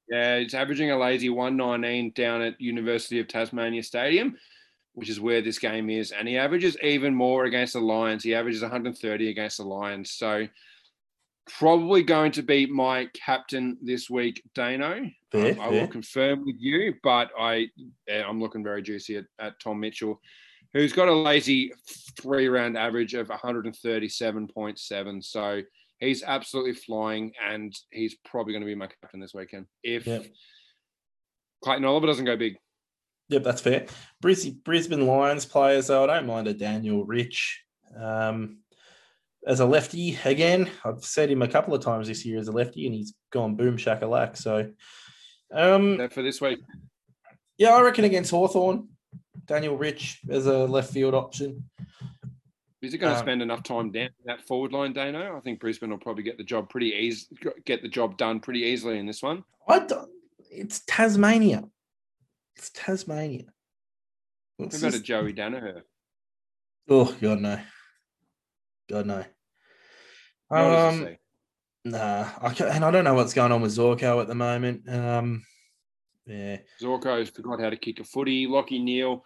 Yeah, 0.09 0.35
it's 0.35 0.53
averaging 0.53 0.91
a 0.91 0.97
lazy 0.97 1.29
119 1.29 2.11
down 2.13 2.41
at 2.41 2.59
University 2.61 3.19
of 3.19 3.27
Tasmania 3.27 3.83
Stadium, 3.83 4.37
which 4.93 5.09
is 5.09 5.19
where 5.19 5.41
this 5.41 5.59
game 5.59 5.89
is. 5.89 6.11
And 6.11 6.27
he 6.27 6.37
averages 6.37 6.77
even 6.81 7.13
more 7.13 7.45
against 7.45 7.73
the 7.73 7.81
Lions. 7.81 8.23
He 8.23 8.33
averages 8.33 8.61
130 8.61 9.29
against 9.29 9.57
the 9.57 9.63
Lions. 9.65 10.11
So 10.11 10.47
probably 11.59 12.03
going 12.03 12.31
to 12.33 12.41
be 12.41 12.65
my 12.65 13.07
captain 13.13 13.77
this 13.81 14.09
week, 14.09 14.41
Dano. 14.55 15.09
Fair, 15.31 15.53
Um, 15.53 15.59
I 15.59 15.69
fair. 15.69 15.81
will 15.81 15.87
confirm 15.87 16.45
with 16.45 16.55
you, 16.59 16.93
but 17.03 17.29
I 17.37 17.67
I'm 18.09 18.39
looking 18.41 18.63
very 18.63 18.81
juicy 18.81 19.17
at, 19.17 19.25
at 19.39 19.59
Tom 19.59 19.79
Mitchell, 19.81 20.21
who's 20.73 20.93
got 20.93 21.07
a 21.09 21.13
lazy 21.13 21.71
three 22.21 22.47
round 22.47 22.77
average 22.77 23.13
of 23.13 23.27
137.7. 23.27 25.23
So 25.23 25.61
he's 25.99 26.23
absolutely 26.23 26.73
flying, 26.73 27.33
and 27.43 27.73
he's 27.91 28.15
probably 28.25 28.53
going 28.53 28.61
to 28.61 28.67
be 28.67 28.75
my 28.75 28.87
captain 28.87 29.19
this 29.19 29.33
weekend 29.33 29.65
if 29.83 30.05
Yep. 30.07 30.25
Clayton 31.63 31.85
Oliver 31.85 32.07
doesn't 32.07 32.25
go 32.25 32.37
big. 32.37 32.57
Yep, 33.29 33.43
that's 33.43 33.61
fair. 33.61 33.85
Bris- 34.21 34.45
Brisbane 34.49 35.05
Lions 35.05 35.45
players, 35.45 35.87
though, 35.87 36.03
I 36.03 36.07
don't 36.07 36.27
mind 36.27 36.47
a 36.47 36.53
Daniel 36.53 37.03
Rich. 37.05 37.63
Um, 37.99 38.59
as 39.45 39.59
a 39.59 39.65
lefty, 39.65 40.17
again, 40.25 40.69
I've 40.85 41.03
said 41.03 41.29
him 41.31 41.41
a 41.41 41.47
couple 41.47 41.73
of 41.73 41.81
times 41.83 42.07
this 42.07 42.25
year 42.25 42.39
as 42.39 42.47
a 42.47 42.51
lefty, 42.51 42.85
and 42.85 42.95
he's 42.95 43.13
gone 43.31 43.55
boom 43.55 43.77
shakalak. 43.77 44.37
So, 44.37 44.71
um, 45.53 45.97
That 45.97 46.13
for 46.13 46.21
this 46.21 46.39
week. 46.41 46.59
yeah, 47.57 47.69
I 47.73 47.81
reckon 47.81 48.05
against 48.05 48.31
Hawthorn, 48.31 48.89
Daniel 49.45 49.77
Rich 49.77 50.21
as 50.29 50.45
a 50.47 50.65
left 50.65 50.91
field 50.93 51.13
option. 51.15 51.69
Is 52.81 52.93
it 52.93 52.99
going 52.99 53.13
to 53.13 53.19
Um, 53.19 53.25
spend 53.25 53.41
enough 53.41 53.63
time 53.63 53.91
down 53.91 54.09
that 54.25 54.41
forward 54.47 54.71
line, 54.71 54.93
Dano? 54.93 55.35
I 55.35 55.39
think 55.39 55.59
Brisbane 55.59 55.89
will 55.89 55.97
probably 55.97 56.23
get 56.23 56.37
the 56.37 56.43
job 56.43 56.69
pretty 56.69 56.91
easy, 56.91 57.25
get 57.65 57.81
the 57.81 57.87
job 57.89 58.17
done 58.17 58.39
pretty 58.39 58.61
easily 58.61 58.99
in 58.99 59.05
this 59.07 59.23
one. 59.23 59.43
I 59.67 59.79
don't, 59.79 60.09
it's 60.51 60.81
Tasmania. 60.85 61.63
It's 62.55 62.69
Tasmania. 62.69 63.45
What 64.57 64.67
It's 64.67 64.79
about 64.79 64.93
a 64.93 64.99
Joey 64.99 65.33
Daniher? 65.33 65.81
oh, 66.89 67.15
God, 67.19 67.39
no. 67.41 67.59
God, 68.89 69.05
no. 69.07 69.25
What 70.49 70.61
Um? 70.61 71.17
Nah, 71.83 72.29
I 72.41 72.53
ca 72.53 72.65
and 72.65 72.83
I 72.83 72.91
don't 72.91 73.05
know 73.05 73.13
what's 73.13 73.33
going 73.33 73.51
on 73.51 73.61
with 73.61 73.71
Zorko 73.71 74.21
at 74.21 74.27
the 74.27 74.35
moment. 74.35 74.89
Um, 74.89 75.45
yeah, 76.25 76.57
Zorko's 76.81 77.29
forgot 77.29 77.61
how 77.61 77.69
to 77.69 77.77
kick 77.77 77.99
a 78.01 78.03
footy. 78.03 78.45
Lachie 78.45 78.83
Neale 78.83 79.23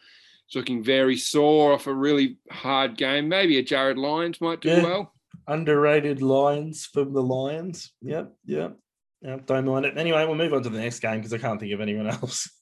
is 0.51 0.55
looking 0.55 0.83
very 0.83 1.17
sore 1.17 1.73
off 1.73 1.87
a 1.87 1.93
really 1.93 2.37
hard 2.51 2.97
game. 2.97 3.29
Maybe 3.29 3.57
a 3.57 3.63
Jarryd 3.63 3.97
Lyons 3.97 4.41
might 4.41 4.61
do 4.61 4.69
Yeah. 4.69 4.83
well. 4.83 5.13
underrated 5.47 6.21
Lions 6.21 6.85
from 6.85 7.13
the 7.13 7.21
Lions. 7.23 7.91
Yep, 8.01 8.31
yep, 8.45 8.77
yep. 9.21 9.45
Don't 9.47 9.65
mind 9.65 9.85
it. 9.85 9.97
Anyway, 9.97 10.23
we'll 10.25 10.35
move 10.35 10.53
on 10.53 10.63
to 10.63 10.69
the 10.69 10.79
next 10.79 10.99
game 10.99 11.17
because 11.17 11.33
I 11.33 11.39
can't 11.39 11.59
think 11.59 11.73
of 11.73 11.81
anyone 11.81 12.07
else. 12.07 12.49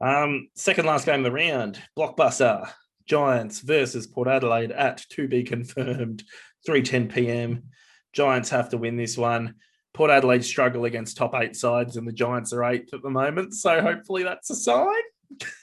Um, 0.00 0.48
second 0.56 0.86
last 0.86 1.06
game 1.06 1.20
of 1.20 1.24
the 1.24 1.30
round, 1.30 1.80
blockbuster 1.96 2.68
Giants 3.06 3.60
versus 3.60 4.04
Port 4.08 4.26
Adelaide 4.26 4.72
at 4.72 5.04
to 5.10 5.28
be 5.28 5.44
confirmed, 5.44 6.24
three 6.66 6.82
ten 6.82 7.06
p.m. 7.06 7.62
Giants 8.12 8.50
have 8.50 8.68
to 8.70 8.78
win 8.78 8.96
this 8.96 9.16
one. 9.16 9.54
Port 9.94 10.10
Adelaide 10.10 10.44
struggle 10.44 10.86
against 10.86 11.16
top 11.16 11.36
eight 11.36 11.54
sides, 11.54 11.96
and 11.96 12.04
the 12.08 12.12
Giants 12.12 12.52
are 12.52 12.64
eighth 12.64 12.92
at 12.92 13.02
the 13.02 13.10
moment. 13.10 13.54
So 13.54 13.80
hopefully 13.80 14.24
that's 14.24 14.50
a 14.50 14.56
sign. 14.56 15.02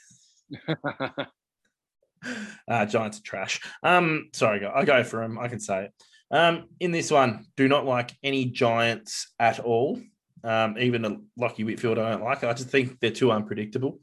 Uh, 2.67 2.85
Giants 2.85 3.19
are 3.19 3.23
trash. 3.23 3.61
Um, 3.83 4.29
sorry, 4.33 4.65
I 4.65 4.85
go 4.85 5.03
for 5.03 5.21
them. 5.21 5.39
I 5.39 5.47
can 5.47 5.59
say 5.59 5.85
it. 5.85 5.93
Um, 6.31 6.65
in 6.79 6.91
this 6.91 7.11
one, 7.11 7.45
do 7.57 7.67
not 7.67 7.85
like 7.85 8.15
any 8.23 8.45
Giants 8.45 9.33
at 9.39 9.59
all. 9.59 9.99
Um, 10.43 10.77
even 10.79 11.05
a 11.05 11.17
Lachie 11.39 11.65
Whitfield, 11.65 11.97
I 11.99 12.11
don't 12.11 12.23
like. 12.23 12.43
I 12.43 12.53
just 12.53 12.69
think 12.69 12.99
they're 12.99 13.11
too 13.11 13.31
unpredictable. 13.31 13.99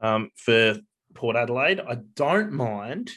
Um, 0.00 0.30
for 0.36 0.76
Port 1.14 1.36
Adelaide, 1.36 1.80
I 1.80 1.98
don't 2.14 2.52
mind 2.52 3.10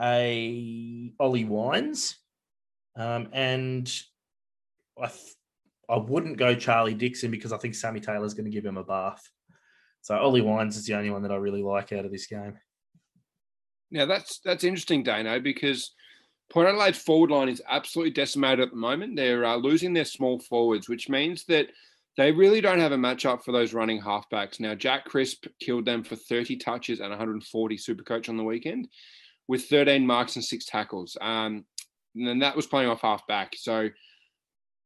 a 0.00 1.12
Ollie 1.18 1.44
Wines, 1.44 2.18
um, 2.96 3.28
and 3.32 3.90
I 5.00 5.06
th- 5.06 5.34
I 5.88 5.96
wouldn't 5.96 6.36
go 6.36 6.54
Charlie 6.54 6.94
Dixon 6.94 7.30
because 7.30 7.52
I 7.52 7.58
think 7.58 7.74
Sammy 7.74 8.00
Taylor's 8.00 8.34
going 8.34 8.44
to 8.44 8.50
give 8.50 8.64
him 8.64 8.76
a 8.76 8.84
bath. 8.84 9.28
So 10.02 10.16
Ollie 10.16 10.40
Wines 10.40 10.76
is 10.76 10.86
the 10.86 10.94
only 10.94 11.10
one 11.10 11.22
that 11.22 11.32
I 11.32 11.36
really 11.36 11.62
like 11.62 11.92
out 11.92 12.04
of 12.04 12.12
this 12.12 12.26
game. 12.26 12.58
Now 13.90 14.06
that's 14.06 14.40
that's 14.44 14.64
interesting, 14.64 15.02
Dano, 15.02 15.40
because 15.40 15.92
Port 16.50 16.66
Adelaide's 16.66 16.98
forward 16.98 17.30
line 17.30 17.48
is 17.48 17.62
absolutely 17.68 18.12
decimated 18.12 18.60
at 18.60 18.70
the 18.70 18.76
moment. 18.76 19.16
They're 19.16 19.44
uh, 19.44 19.56
losing 19.56 19.92
their 19.92 20.04
small 20.04 20.38
forwards, 20.40 20.88
which 20.88 21.08
means 21.08 21.44
that 21.46 21.68
they 22.16 22.32
really 22.32 22.60
don't 22.60 22.80
have 22.80 22.92
a 22.92 22.96
matchup 22.96 23.44
for 23.44 23.52
those 23.52 23.72
running 23.72 24.02
halfbacks. 24.02 24.58
Now, 24.58 24.74
Jack 24.74 25.04
Crisp 25.04 25.46
killed 25.60 25.84
them 25.84 26.02
for 26.02 26.16
30 26.16 26.56
touches 26.56 27.00
and 27.00 27.10
140 27.10 27.76
super 27.76 28.02
coach 28.02 28.28
on 28.28 28.36
the 28.36 28.42
weekend 28.44 28.88
with 29.46 29.66
13 29.66 30.04
marks 30.04 30.34
and 30.36 30.44
six 30.44 30.64
tackles. 30.64 31.16
Um, 31.20 31.64
and 32.16 32.26
then 32.26 32.40
that 32.40 32.56
was 32.56 32.66
playing 32.66 32.88
off 32.88 33.00
halfback. 33.00 33.54
So 33.56 33.88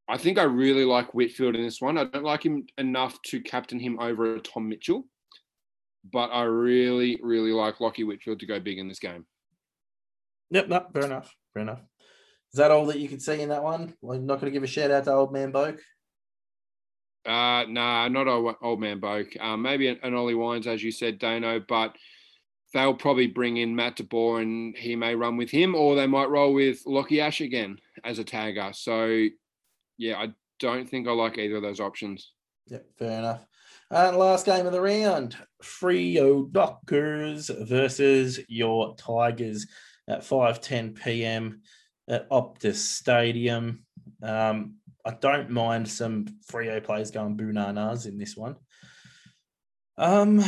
I 0.08 0.18
think 0.18 0.38
I 0.38 0.42
really 0.42 0.84
like 0.84 1.14
Whitfield 1.14 1.56
in 1.56 1.62
this 1.62 1.80
one. 1.80 1.96
I 1.96 2.04
don't 2.04 2.24
like 2.24 2.44
him 2.44 2.66
enough 2.76 3.20
to 3.22 3.40
captain 3.40 3.80
him 3.80 3.98
over 3.98 4.38
Tom 4.38 4.68
Mitchell, 4.68 5.06
but 6.12 6.28
I 6.28 6.42
really, 6.42 7.18
really 7.22 7.52
like 7.52 7.78
Lachie 7.78 8.06
Whitfield 8.06 8.40
to 8.40 8.46
go 8.46 8.60
big 8.60 8.78
in 8.78 8.88
this 8.88 8.98
game. 8.98 9.24
Yep, 10.50 10.68
no, 10.68 10.86
fair 10.92 11.04
enough. 11.04 11.34
Fair 11.54 11.62
enough. 11.62 11.80
Is 12.52 12.58
that 12.58 12.70
all 12.70 12.86
that 12.86 13.00
you 13.00 13.08
could 13.08 13.22
see 13.22 13.40
in 13.40 13.48
that 13.48 13.62
one? 13.62 13.94
I'm 14.08 14.26
not 14.26 14.40
going 14.40 14.52
to 14.52 14.56
give 14.56 14.62
a 14.62 14.66
shout 14.66 14.90
out 14.90 15.04
to 15.04 15.12
old 15.12 15.32
man 15.32 15.52
Boak. 15.52 15.78
Uh, 17.26 17.64
nah, 17.68 18.06
not 18.08 18.28
old, 18.28 18.54
old 18.62 18.80
man 18.80 19.00
Boak. 19.00 19.40
Um, 19.42 19.62
maybe 19.62 19.88
an, 19.88 19.98
an 20.02 20.14
Ollie 20.14 20.34
Wines, 20.34 20.66
as 20.66 20.82
you 20.82 20.92
said, 20.92 21.18
Dano, 21.18 21.60
but 21.66 21.96
they'll 22.74 22.94
probably 22.94 23.26
bring 23.26 23.56
in 23.56 23.74
Matt 23.74 23.96
de 23.96 24.04
Boer 24.04 24.40
and 24.40 24.76
he 24.76 24.96
may 24.96 25.14
run 25.14 25.36
with 25.36 25.50
him, 25.50 25.74
or 25.74 25.96
they 25.96 26.06
might 26.06 26.28
roll 26.28 26.52
with 26.52 26.84
Lachie 26.84 27.20
Ash 27.20 27.40
again 27.40 27.78
as 28.04 28.18
a 28.18 28.24
tagger. 28.24 28.74
So, 28.74 29.26
yeah, 29.98 30.18
I 30.18 30.32
don't 30.58 30.88
think 30.88 31.08
I 31.08 31.12
like 31.12 31.38
either 31.38 31.56
of 31.56 31.62
those 31.62 31.80
options. 31.80 32.32
Yeah, 32.66 32.78
fair 32.98 33.18
enough. 33.18 33.46
And 33.90 34.16
last 34.16 34.46
game 34.46 34.66
of 34.66 34.72
the 34.72 34.80
round, 34.80 35.36
Freo 35.62 36.50
Dockers 36.50 37.50
versus 37.50 38.40
your 38.48 38.96
Tigers 38.96 39.66
at 40.08 40.20
5:10 40.20 41.00
p.m. 41.02 41.60
at 42.08 42.28
Optus 42.30 42.76
Stadium. 42.76 43.84
Um, 44.22 44.76
I 45.04 45.12
don't 45.12 45.50
mind 45.50 45.88
some 45.88 46.26
Freo 46.50 46.82
players 46.82 47.10
going 47.10 47.36
bananas 47.36 48.06
in 48.06 48.18
this 48.18 48.36
one. 48.36 48.56
Um, 49.98 50.42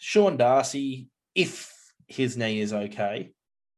Sean 0.00 0.36
Darcy, 0.36 1.08
if 1.34 1.70
his 2.08 2.36
knee 2.36 2.60
is 2.60 2.72
okay, 2.72 3.32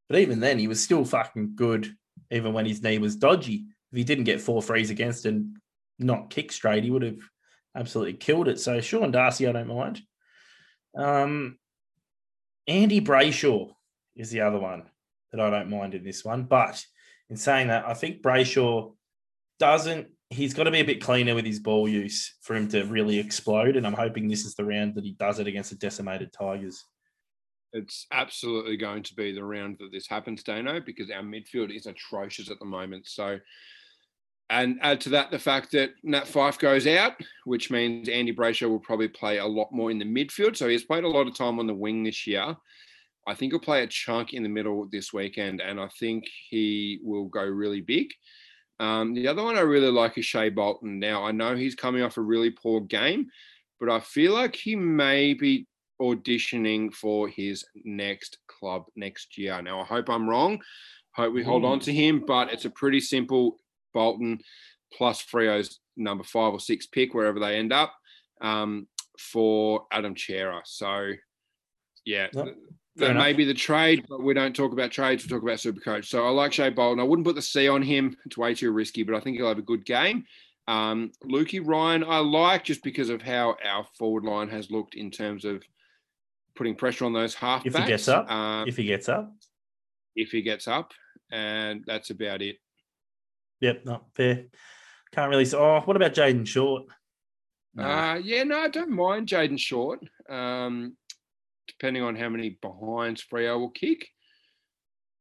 but 0.08 0.18
even 0.18 0.40
then, 0.40 0.58
he 0.58 0.68
was 0.68 0.82
still 0.82 1.04
fucking 1.04 1.52
good, 1.56 1.94
even 2.30 2.52
when 2.52 2.66
his 2.66 2.82
knee 2.82 2.98
was 2.98 3.16
dodgy. 3.16 3.66
If 3.94 3.98
he 3.98 4.02
didn't 4.02 4.24
get 4.24 4.40
four 4.40 4.60
frees 4.60 4.90
against 4.90 5.24
and 5.24 5.56
not 6.00 6.28
kick 6.28 6.50
straight, 6.50 6.82
he 6.82 6.90
would 6.90 7.02
have 7.02 7.20
absolutely 7.76 8.14
killed 8.14 8.48
it. 8.48 8.58
So 8.58 8.80
Sean 8.80 9.12
Darcy, 9.12 9.46
I 9.46 9.52
don't 9.52 9.68
mind. 9.68 10.00
Um, 10.96 11.60
Andy 12.66 13.00
Brayshaw 13.00 13.70
is 14.16 14.30
the 14.30 14.40
other 14.40 14.58
one 14.58 14.82
that 15.30 15.40
I 15.40 15.48
don't 15.48 15.70
mind 15.70 15.94
in 15.94 16.02
this 16.02 16.24
one. 16.24 16.42
But 16.42 16.84
in 17.30 17.36
saying 17.36 17.68
that, 17.68 17.86
I 17.86 17.94
think 17.94 18.20
Brayshaw 18.20 18.94
doesn't. 19.60 20.08
He's 20.28 20.54
got 20.54 20.64
to 20.64 20.72
be 20.72 20.80
a 20.80 20.84
bit 20.84 21.00
cleaner 21.00 21.36
with 21.36 21.46
his 21.46 21.60
ball 21.60 21.88
use 21.88 22.34
for 22.42 22.56
him 22.56 22.66
to 22.70 22.82
really 22.86 23.20
explode. 23.20 23.76
And 23.76 23.86
I'm 23.86 23.92
hoping 23.92 24.26
this 24.26 24.44
is 24.44 24.56
the 24.56 24.64
round 24.64 24.96
that 24.96 25.04
he 25.04 25.12
does 25.12 25.38
it 25.38 25.46
against 25.46 25.70
the 25.70 25.76
decimated 25.76 26.32
Tigers. 26.32 26.84
It's 27.72 28.08
absolutely 28.10 28.76
going 28.76 29.04
to 29.04 29.14
be 29.14 29.30
the 29.30 29.44
round 29.44 29.76
that 29.78 29.92
this 29.92 30.08
happens, 30.08 30.42
Dano, 30.42 30.80
because 30.80 31.12
our 31.12 31.22
midfield 31.22 31.72
is 31.72 31.86
atrocious 31.86 32.50
at 32.50 32.58
the 32.58 32.64
moment. 32.64 33.06
So 33.06 33.38
and 34.50 34.78
add 34.82 35.00
to 35.02 35.08
that 35.10 35.30
the 35.30 35.38
fact 35.38 35.72
that 35.72 35.92
Nat 36.02 36.26
Fyfe 36.26 36.58
goes 36.58 36.86
out, 36.86 37.12
which 37.44 37.70
means 37.70 38.08
Andy 38.08 38.34
Brayshaw 38.34 38.68
will 38.68 38.78
probably 38.78 39.08
play 39.08 39.38
a 39.38 39.46
lot 39.46 39.72
more 39.72 39.90
in 39.90 39.98
the 39.98 40.04
midfield. 40.04 40.56
So 40.56 40.68
he's 40.68 40.84
played 40.84 41.04
a 41.04 41.08
lot 41.08 41.26
of 41.26 41.36
time 41.36 41.58
on 41.58 41.66
the 41.66 41.74
wing 41.74 42.04
this 42.04 42.26
year. 42.26 42.54
I 43.26 43.34
think 43.34 43.52
he'll 43.52 43.60
play 43.60 43.82
a 43.82 43.86
chunk 43.86 44.34
in 44.34 44.42
the 44.42 44.48
middle 44.50 44.86
this 44.92 45.12
weekend, 45.12 45.62
and 45.62 45.80
I 45.80 45.88
think 45.98 46.24
he 46.50 47.00
will 47.02 47.24
go 47.24 47.42
really 47.42 47.80
big. 47.80 48.08
Um, 48.80 49.14
the 49.14 49.28
other 49.28 49.42
one 49.42 49.56
I 49.56 49.60
really 49.60 49.90
like 49.90 50.18
is 50.18 50.26
Shai 50.26 50.50
Bolton. 50.50 50.98
Now, 50.98 51.24
I 51.24 51.32
know 51.32 51.56
he's 51.56 51.74
coming 51.74 52.02
off 52.02 52.18
a 52.18 52.22
really 52.22 52.50
poor 52.50 52.80
game, 52.80 53.28
but 53.80 53.88
I 53.88 54.00
feel 54.00 54.34
like 54.34 54.54
he 54.54 54.76
may 54.76 55.32
be 55.32 55.66
auditioning 56.02 56.92
for 56.92 57.28
his 57.28 57.64
next 57.84 58.38
club 58.46 58.84
next 58.94 59.38
year. 59.38 59.62
Now, 59.62 59.80
I 59.80 59.84
hope 59.84 60.10
I'm 60.10 60.28
wrong. 60.28 60.60
Hope 61.14 61.32
we 61.32 61.44
hold 61.44 61.64
on 61.64 61.78
to 61.80 61.92
him, 61.92 62.24
but 62.26 62.52
it's 62.52 62.64
a 62.64 62.70
pretty 62.70 63.00
simple 63.00 63.58
Bolton 63.94 64.40
plus 64.92 65.22
Freo's 65.22 65.80
number 65.96 66.24
five 66.24 66.52
or 66.52 66.60
six 66.60 66.86
pick, 66.86 67.14
wherever 67.14 67.40
they 67.40 67.56
end 67.56 67.72
up, 67.72 67.94
um, 68.40 68.86
for 69.18 69.86
Adam 69.90 70.16
Cerra. 70.16 70.60
So, 70.64 71.12
yeah, 72.04 72.28
Yep. 72.32 72.56
that 72.96 73.16
may 73.16 73.32
be 73.32 73.44
the 73.44 73.54
trade, 73.54 74.04
but 74.08 74.22
we 74.22 74.34
don't 74.34 74.54
talk 74.54 74.72
about 74.72 74.90
trades. 74.90 75.24
We 75.24 75.30
talk 75.30 75.42
about 75.42 75.60
super 75.60 75.80
coach. 75.80 76.08
So 76.08 76.26
I 76.26 76.30
like 76.30 76.52
Shai 76.52 76.70
Bolton. 76.70 77.00
I 77.00 77.04
wouldn't 77.04 77.26
put 77.26 77.34
the 77.36 77.42
C 77.42 77.68
on 77.68 77.82
him. 77.82 78.16
It's 78.26 78.36
way 78.36 78.54
too 78.54 78.70
risky, 78.72 79.02
but 79.02 79.14
I 79.14 79.20
think 79.20 79.36
he'll 79.36 79.48
have 79.48 79.58
a 79.58 79.62
good 79.62 79.84
game. 79.84 80.26
Um, 80.68 81.12
Lukey 81.24 81.60
Ryan, 81.64 82.04
I 82.04 82.18
like 82.18 82.64
just 82.64 82.82
because 82.82 83.08
of 83.10 83.20
how 83.20 83.56
our 83.64 83.86
forward 83.98 84.24
line 84.24 84.48
has 84.48 84.70
looked 84.70 84.94
in 84.94 85.10
terms 85.10 85.44
of 85.44 85.62
putting 86.54 86.74
pressure 86.74 87.04
on 87.04 87.12
those 87.12 87.34
halfbacks. 87.34 87.66
If 87.66 87.76
he 87.76 87.84
gets 87.86 88.08
up, 88.08 88.30
um, 88.30 88.68
if 88.68 88.76
he 88.76 88.84
gets 88.84 89.08
up. 89.08 89.32
if 90.16 90.30
he 90.30 90.42
gets 90.42 90.68
up, 90.68 90.92
and 91.30 91.82
that's 91.86 92.10
about 92.10 92.42
it. 92.42 92.56
Yep, 93.64 93.86
not 93.86 94.04
fair. 94.14 94.44
Can't 95.12 95.30
really. 95.30 95.46
say- 95.46 95.56
Oh, 95.56 95.80
what 95.80 95.96
about 95.96 96.12
Jayden 96.12 96.46
Short? 96.46 96.84
Uh, 97.78 98.20
yeah, 98.22 98.42
no, 98.44 98.58
I 98.58 98.68
don't 98.68 98.90
mind 98.90 99.26
Jayden 99.26 99.58
Short, 99.58 100.00
um, 100.28 100.96
depending 101.66 102.02
on 102.02 102.14
how 102.14 102.28
many 102.28 102.58
behinds 102.60 103.24
Freo 103.24 103.58
will 103.58 103.70
kick. 103.70 104.06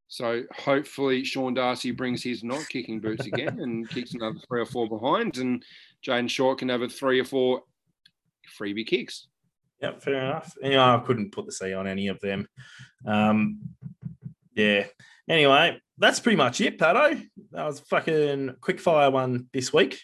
So 0.09 0.43
hopefully 0.53 1.23
Sean 1.23 1.53
Darcy 1.53 1.91
brings 1.91 2.21
his 2.21 2.43
not 2.43 2.67
kicking 2.69 2.99
boots 2.99 3.25
again 3.25 3.59
and 3.61 3.89
kicks 3.95 4.13
another 4.13 4.37
three 4.47 4.59
or 4.61 4.65
four 4.65 4.89
behinds, 4.89 5.39
and 5.39 5.63
Jayden 6.05 6.29
Short 6.29 6.59
can 6.59 6.67
have 6.67 6.81
a 6.81 6.89
three 6.89 7.19
or 7.21 7.25
four 7.25 7.61
freebie 8.59 8.85
kicks. 8.85 9.27
Yep, 9.81 10.03
fair 10.03 10.15
enough. 10.15 10.53
Anyway, 10.61 10.81
I 10.81 11.01
couldn't 11.05 11.31
put 11.31 11.45
the 11.45 11.51
C 11.53 11.73
on 11.73 11.87
any 11.87 12.07
of 12.09 12.19
them. 12.19 12.47
Um, 13.05 13.59
yeah. 14.53 14.85
Anyway, 15.29 15.81
that's 15.97 16.19
pretty 16.19 16.35
much 16.35 16.61
it, 16.61 16.77
Pato. 16.77 17.21
That 17.51 17.65
was 17.65 17.79
fucking 17.81 18.55
quick 18.61 18.79
fire 18.79 19.11
one 19.11 19.47
this 19.53 19.71
week. 19.73 20.01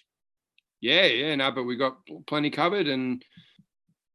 Yeah, 0.81 1.05
yeah, 1.05 1.35
no, 1.35 1.51
but 1.51 1.63
we 1.63 1.75
got 1.75 1.97
plenty 2.27 2.49
covered, 2.49 2.87
and 2.87 3.23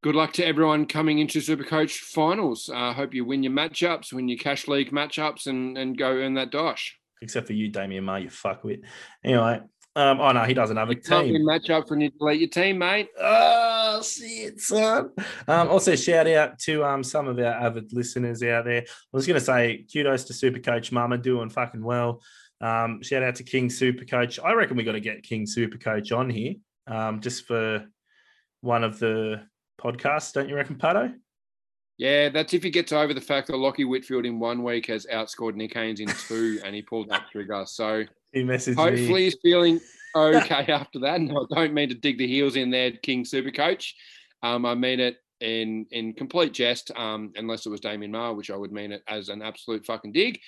good 0.02 0.14
luck 0.14 0.32
to 0.34 0.46
everyone 0.46 0.86
coming 0.86 1.18
into 1.18 1.40
Supercoach 1.40 1.98
finals. 1.98 2.70
I 2.72 2.90
uh, 2.90 2.92
hope 2.94 3.14
you 3.14 3.24
win 3.24 3.42
your 3.42 3.52
matchups, 3.52 4.12
win 4.12 4.28
your 4.28 4.38
cash 4.38 4.66
league 4.66 4.90
matchups, 4.90 5.46
and 5.46 5.76
and 5.76 5.98
go 5.98 6.06
earn 6.06 6.34
that 6.34 6.50
dosh. 6.50 6.96
Except 7.20 7.46
for 7.46 7.52
you, 7.52 7.68
Damien 7.68 8.04
May, 8.04 8.22
you 8.22 8.28
fuckwit. 8.28 8.82
Anyway, 9.22 9.60
um, 9.96 10.20
oh 10.20 10.32
no, 10.32 10.42
he 10.44 10.54
doesn't 10.54 10.76
have 10.76 10.90
a 10.90 10.94
team. 10.94 11.34
matchups 11.46 11.90
when 11.90 12.00
you 12.00 12.10
delete 12.10 12.40
your 12.40 12.50
team, 12.50 12.78
mate. 12.78 13.08
Oh, 13.18 13.73
shit, 14.05 14.61
son. 14.61 15.11
Um, 15.48 15.68
also, 15.68 15.96
shout 15.96 16.26
out 16.28 16.59
to 16.61 16.84
um, 16.84 17.02
some 17.02 17.26
of 17.26 17.38
our 17.38 17.44
avid 17.44 17.92
listeners 17.92 18.42
out 18.42 18.64
there. 18.64 18.82
I 18.82 18.86
was 19.12 19.26
going 19.26 19.38
to 19.38 19.44
say 19.44 19.84
kudos 19.92 20.24
to 20.24 20.32
Supercoach 20.32 20.92
Mama 20.92 21.18
doing 21.18 21.50
fucking 21.50 21.82
well. 21.82 22.22
Um, 22.61 23.02
shout 23.02 23.22
out 23.22 23.34
to 23.36 23.42
King 23.42 23.68
Supercoach. 23.68 24.38
I 24.42 24.52
reckon 24.52 24.76
we 24.76 24.84
got 24.84 24.92
to 24.92 25.00
get 25.00 25.22
King 25.22 25.46
Supercoach 25.46 26.16
on 26.16 26.30
here 26.30 26.55
um, 26.86 27.20
just 27.20 27.46
for 27.46 27.86
one 28.61 28.84
of 28.84 28.98
the 28.98 29.42
podcasts, 29.80 30.32
don't 30.32 30.48
you 30.48 30.57
reckon, 30.57 30.76
Pato? 30.76 31.14
Yeah, 31.96 32.28
that's 32.28 32.55
if 32.55 32.62
he 32.62 32.70
gets 32.70 32.92
over 32.92 33.14
the 33.14 33.20
fact 33.20 33.46
that 33.46 33.55
Lachie 33.55 33.88
Whitfield 33.88 34.26
in 34.26 34.40
one 34.40 34.62
week 34.64 34.86
has 34.86 35.07
outscored 35.07 35.55
Nick 35.55 35.74
Haynes 35.74 36.00
in 36.00 36.09
two, 36.09 36.61
and 36.64 36.74
he 36.74 36.82
pulled 36.82 37.09
that 37.11 37.30
trigger. 37.30 37.64
So 37.66 38.05
He 38.35 38.43
messaged 38.43 38.76
hopefully 38.76 39.12
me. 39.12 39.22
he's 39.22 39.37
feeling 39.41 39.80
okay 40.14 40.66
after 40.68 40.99
that. 41.01 41.16
And 41.16 41.30
I 41.30 41.55
don't 41.55 41.72
mean 41.72 41.89
to 41.89 41.95
dig 41.95 42.18
the 42.18 42.26
heels 42.26 42.57
in 42.57 42.70
there, 42.70 42.91
King 42.91 43.24
Supercoach. 43.24 43.93
Um, 44.43 44.66
I 44.66 44.74
mean 44.74 45.01
it 45.01 45.16
in 45.41 45.87
in 45.91 46.12
complete 46.12 46.53
jest, 46.53 46.91
um, 46.97 47.32
unless 47.37 47.66
it 47.66 47.70
was 47.70 47.80
Damien 47.80 48.11
Marr, 48.11 48.35
which 48.35 48.51
I 48.51 48.57
would 48.57 48.72
mean 48.72 48.93
it 48.93 49.03
as 49.09 49.28
an 49.28 49.43
absolute 49.43 49.87
fucking 49.87 50.12
dig. 50.12 50.41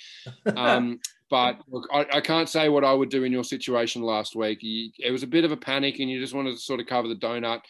Um, 0.56 1.00
but 1.30 1.60
look, 1.68 1.88
I, 1.92 2.06
I 2.14 2.20
can't 2.20 2.48
say 2.48 2.68
what 2.68 2.84
I 2.84 2.92
would 2.92 3.10
do 3.10 3.24
in 3.24 3.32
your 3.32 3.44
situation 3.44 4.02
last 4.02 4.36
week. 4.36 4.58
You, 4.62 4.90
it 4.98 5.10
was 5.10 5.22
a 5.22 5.28
bit 5.28 5.44
of 5.44 5.52
a 5.52 5.56
panic, 5.56 5.98
and 5.98 6.10
you 6.10 6.20
just 6.20 6.34
wanted 6.34 6.52
to 6.52 6.60
sort 6.60 6.80
of 6.80 6.86
cover 6.86 7.08
the 7.08 7.14
donut. 7.14 7.60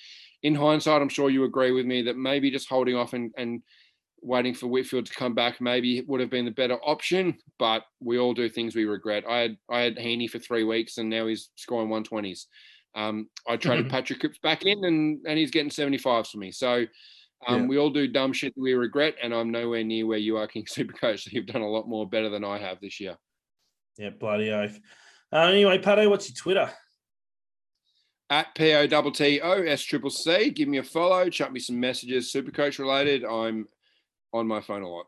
In 0.43 0.55
hindsight, 0.55 1.03
I'm 1.03 1.09
sure 1.09 1.31
you 1.31 1.45
agree 1.45 1.73
with 1.73 1.87
me 1.87 2.03
that 2.03 2.17
maybe 2.17 2.51
just 2.51 2.69
holding 2.69 2.95
off 2.95 3.14
and, 3.14 3.33
and 3.37 3.62
waiting 4.23 4.55
for 4.55 4.67
Whitfield 4.67 5.07
to 5.07 5.14
come 5.14 5.35
back 5.35 5.61
maybe 5.61 6.03
would 6.07 6.21
have 6.21 6.31
been 6.31 6.45
the 6.45 6.51
better 6.51 6.79
option. 6.85 7.39
But 7.59 7.85
we 8.01 8.19
all 8.19 8.35
do 8.35 8.49
things 8.49 8.75
we 8.75 8.85
regret. 8.85 9.25
I 9.29 9.39
had 9.39 9.57
I 9.71 9.81
had 9.81 9.99
Heeney 9.99 10.29
for 10.29 10.39
three 10.39 10.64
weeks, 10.64 10.99
and 10.99 11.09
now 11.09 11.27
he's 11.27 11.51
scoring 11.57 11.89
120s. 11.89 12.47
Um, 12.95 13.29
I 13.47 13.57
traded 13.57 13.91
Patrick 13.91 14.21
Cripps 14.21 14.39
back 14.39 14.64
in, 14.64 14.85
and 14.85 15.21
and 15.27 15.39
he's 15.39 15.51
getting 15.51 15.71
75s 15.71 16.31
for 16.31 16.39
me. 16.39 16.51
So. 16.51 16.87
Um, 17.47 17.61
Yeah. 17.61 17.67
We 17.67 17.79
all 17.79 17.91
do 17.91 18.09
dumb 18.09 18.33
shit 18.33 18.55
we 18.57 18.73
regret, 18.73 19.14
and 19.23 19.35
I'm 19.35 19.51
nowhere 19.51 19.85
near 19.85 20.07
where 20.07 20.17
you 20.17 20.39
are, 20.39 20.47
King 20.49 20.64
Supercoach. 20.64 21.21
So 21.21 21.31
you've 21.33 21.45
done 21.45 21.61
a 21.61 21.69
lot 21.69 21.87
more 21.87 22.09
better 22.09 22.31
than 22.31 22.45
I 22.45 22.57
have 22.57 22.81
this 22.81 22.99
year. 22.99 23.14
Yeah, 23.99 24.09
bloody 24.09 24.51
oath. 24.51 24.81
Uh, 25.31 25.41
anyway, 25.41 25.77
Pato, 25.77 26.09
what's 26.09 26.31
your 26.31 26.35
Twitter? 26.35 26.73
at 28.31 28.55
P 28.55 28.75
O 28.75 28.87
T 28.87 29.11
T 29.12 29.41
O 29.41 29.62
S 29.62 29.83
Triple 29.83 30.11
C. 30.11 30.51
Give 30.51 30.69
me 30.69 30.79
a 30.79 30.83
follow, 30.83 31.29
chuck 31.29 31.53
me 31.53 31.61
some 31.61 31.79
messages, 31.79 32.33
Supercoach 32.33 32.79
related. 32.79 33.25
I'm 33.25 33.67
on 34.33 34.47
my 34.47 34.61
phone 34.61 34.83
a 34.83 34.89
lot. 34.89 35.07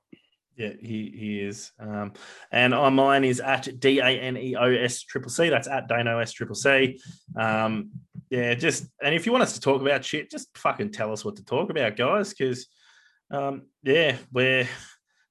Yeah, 0.57 0.73
he 0.81 1.15
he 1.17 1.41
is. 1.41 1.71
Um, 1.79 2.13
and 2.51 2.75
on 2.75 2.95
mine 2.95 3.23
is 3.23 3.39
at 3.39 3.79
D 3.79 4.01
A 4.01 4.09
N 4.09 4.37
E 4.37 4.57
O 4.57 4.65
S 4.65 5.03
triple 5.03 5.31
C. 5.31 5.49
That's 5.49 5.69
at 5.69 5.87
Dano 5.87 6.19
S 6.19 6.33
triple 6.33 6.57
C. 6.57 7.01
Um, 7.37 7.91
yeah, 8.29 8.55
just 8.55 8.87
and 9.01 9.15
if 9.15 9.25
you 9.25 9.31
want 9.31 9.43
us 9.43 9.55
to 9.55 9.61
talk 9.61 9.81
about 9.81 10.05
shit, 10.05 10.31
just 10.31 10.57
fucking 10.59 10.91
tell 10.91 11.13
us 11.13 11.25
what 11.25 11.37
to 11.37 11.45
talk 11.45 11.71
about, 11.71 11.97
guys. 11.97 12.35
Because 12.35 12.67
um, 13.31 13.67
yeah, 13.85 14.17
we're 14.33 14.69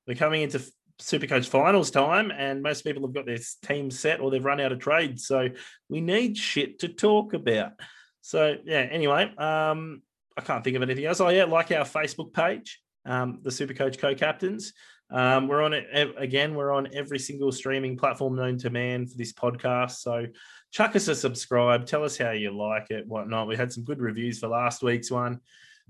we're 0.08 0.16
coming 0.16 0.44
into 0.44 0.66
Supercoach 1.02 1.48
finals 1.48 1.92
time, 1.92 2.32
and 2.32 2.64
most 2.64 2.84
people 2.84 3.02
have 3.04 3.14
got 3.14 3.26
their 3.26 3.40
team 3.66 3.92
set 3.92 4.22
or 4.22 4.32
they've 4.32 4.44
run 4.44 4.62
out 4.62 4.72
of 4.72 4.80
trades. 4.80 5.28
So 5.28 5.50
we 5.90 6.00
need 6.00 6.38
shit 6.38 6.80
to 6.80 6.88
talk 6.88 7.34
about. 7.34 7.74
So 8.22 8.56
yeah. 8.64 8.88
Anyway, 8.90 9.24
um, 9.38 10.02
I 10.38 10.42
can't 10.42 10.64
think 10.64 10.78
of 10.78 10.84
anything 10.84 11.06
else. 11.06 11.20
Oh 11.20 11.30
yeah, 11.30 11.44
like 11.44 11.72
our 11.72 11.86
Facebook 11.86 12.34
page, 12.34 12.80
um, 13.08 13.40
the 13.42 13.50
Supercoach 13.50 13.98
co-captains. 13.98 14.74
Um, 15.10 15.48
we're 15.48 15.62
on 15.62 15.74
it 15.74 15.88
again. 16.18 16.54
We're 16.54 16.74
on 16.74 16.90
every 16.94 17.18
single 17.18 17.52
streaming 17.52 17.98
platform 17.98 18.36
known 18.36 18.58
to 18.60 18.70
man 18.70 19.08
for 19.08 19.18
this 19.18 19.34
podcast. 19.34 20.00
So 20.00 20.28
chuck 20.72 20.96
us 20.96 21.08
a 21.08 21.16
subscribe. 21.16 21.86
Tell 21.86 22.04
us 22.04 22.18
how 22.18 22.32
you 22.32 22.52
like 22.52 22.92
it, 22.92 23.08
whatnot. 23.08 23.48
We 23.48 23.56
had 23.56 23.72
some 23.72 23.86
good 23.86 24.02
reviews 24.02 24.40
for 24.40 24.50
last 24.50 24.84
week's 24.84 25.10
one. 25.10 25.40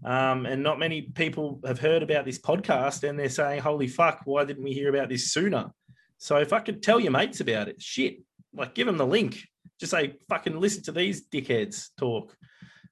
Um, 0.06 0.46
and 0.46 0.62
not 0.62 0.78
many 0.78 1.02
people 1.02 1.60
have 1.66 1.80
heard 1.80 2.04
about 2.04 2.26
this 2.26 2.38
podcast 2.38 3.08
and 3.08 3.18
they're 3.18 3.30
saying, 3.30 3.62
holy 3.62 3.88
fuck, 3.88 4.22
why 4.26 4.46
didn't 4.46 4.64
we 4.64 4.72
hear 4.74 4.90
about 4.90 5.10
this 5.10 5.32
sooner? 5.32 5.72
So 6.20 6.38
if 6.38 6.54
I 6.54 6.60
could 6.60 6.84
tell 6.84 7.00
your 7.00 7.12
mates 7.12 7.40
about 7.40 7.68
it, 7.68 7.82
shit, 7.82 8.18
like 8.54 8.76
give 8.76 8.86
them 8.86 8.98
the 8.98 9.08
link. 9.08 9.40
Just 9.80 9.92
say, 9.92 10.14
fucking 10.30 10.60
listen 10.60 10.84
to 10.84 10.92
these 10.92 11.28
dickheads 11.28 11.88
talk. 11.98 12.37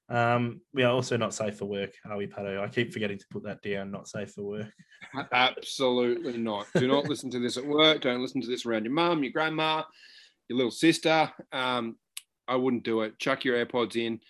Um, 0.08 0.60
we 0.72 0.82
are 0.84 0.92
also 0.92 1.16
not 1.16 1.34
safe 1.34 1.56
for 1.58 1.64
work, 1.64 1.90
are 2.08 2.16
we, 2.16 2.26
Pato? 2.26 2.60
I 2.60 2.68
keep 2.68 2.92
forgetting 2.92 3.18
to 3.18 3.24
put 3.30 3.42
that 3.44 3.60
down. 3.62 3.90
Not 3.90 4.06
safe 4.08 4.30
for 4.32 4.42
work. 4.42 4.72
Absolutely 5.32 6.36
not. 6.38 6.66
Do 6.74 6.86
not 6.88 7.04
listen 7.08 7.30
to 7.30 7.38
this 7.38 7.56
at 7.56 7.66
work. 7.66 8.02
Don't 8.02 8.22
listen 8.22 8.40
to 8.40 8.46
this 8.46 8.66
around 8.66 8.84
your 8.84 8.92
mum, 8.94 9.22
your 9.22 9.32
grandma, 9.32 9.82
your 10.48 10.56
little 10.58 10.70
sister. 10.70 11.30
Um, 11.52 11.96
I 12.48 12.56
wouldn't 12.56 12.84
do 12.84 13.02
it. 13.02 13.18
Chuck 13.18 13.44
your 13.44 13.64
AirPods 13.64 13.96
in. 13.96 14.20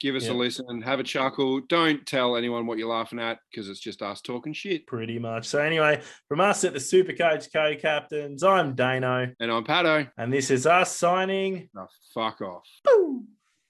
Give 0.00 0.14
us 0.14 0.24
Yeah. 0.26 0.32
a 0.32 0.34
listen. 0.34 0.80
Have 0.82 1.00
a 1.00 1.04
chuckle. 1.04 1.60
Don't 1.68 2.06
tell 2.06 2.36
anyone 2.36 2.66
what 2.66 2.78
you're 2.78 2.88
laughing 2.88 3.18
at 3.18 3.38
because 3.50 3.68
it's 3.68 3.80
just 3.80 4.02
us 4.02 4.20
talking 4.20 4.52
shit. 4.52 4.86
Pretty 4.86 5.18
much. 5.18 5.46
So 5.46 5.58
anyway, 5.58 6.00
from 6.28 6.40
us 6.40 6.62
at 6.64 6.72
the 6.72 6.78
Supercoach 6.78 7.52
Co-Captains, 7.52 8.42
I'm 8.44 8.74
Dano, 8.76 9.28
And 9.40 9.50
I'm 9.50 9.64
Pato. 9.64 10.08
and 10.16 10.32
this 10.32 10.50
is 10.50 10.66
us 10.66 10.96
signing. 10.96 11.68
Oh, 11.76 11.86
fuck 12.14 12.40
off. 12.40 12.62
Boo! 12.84 13.09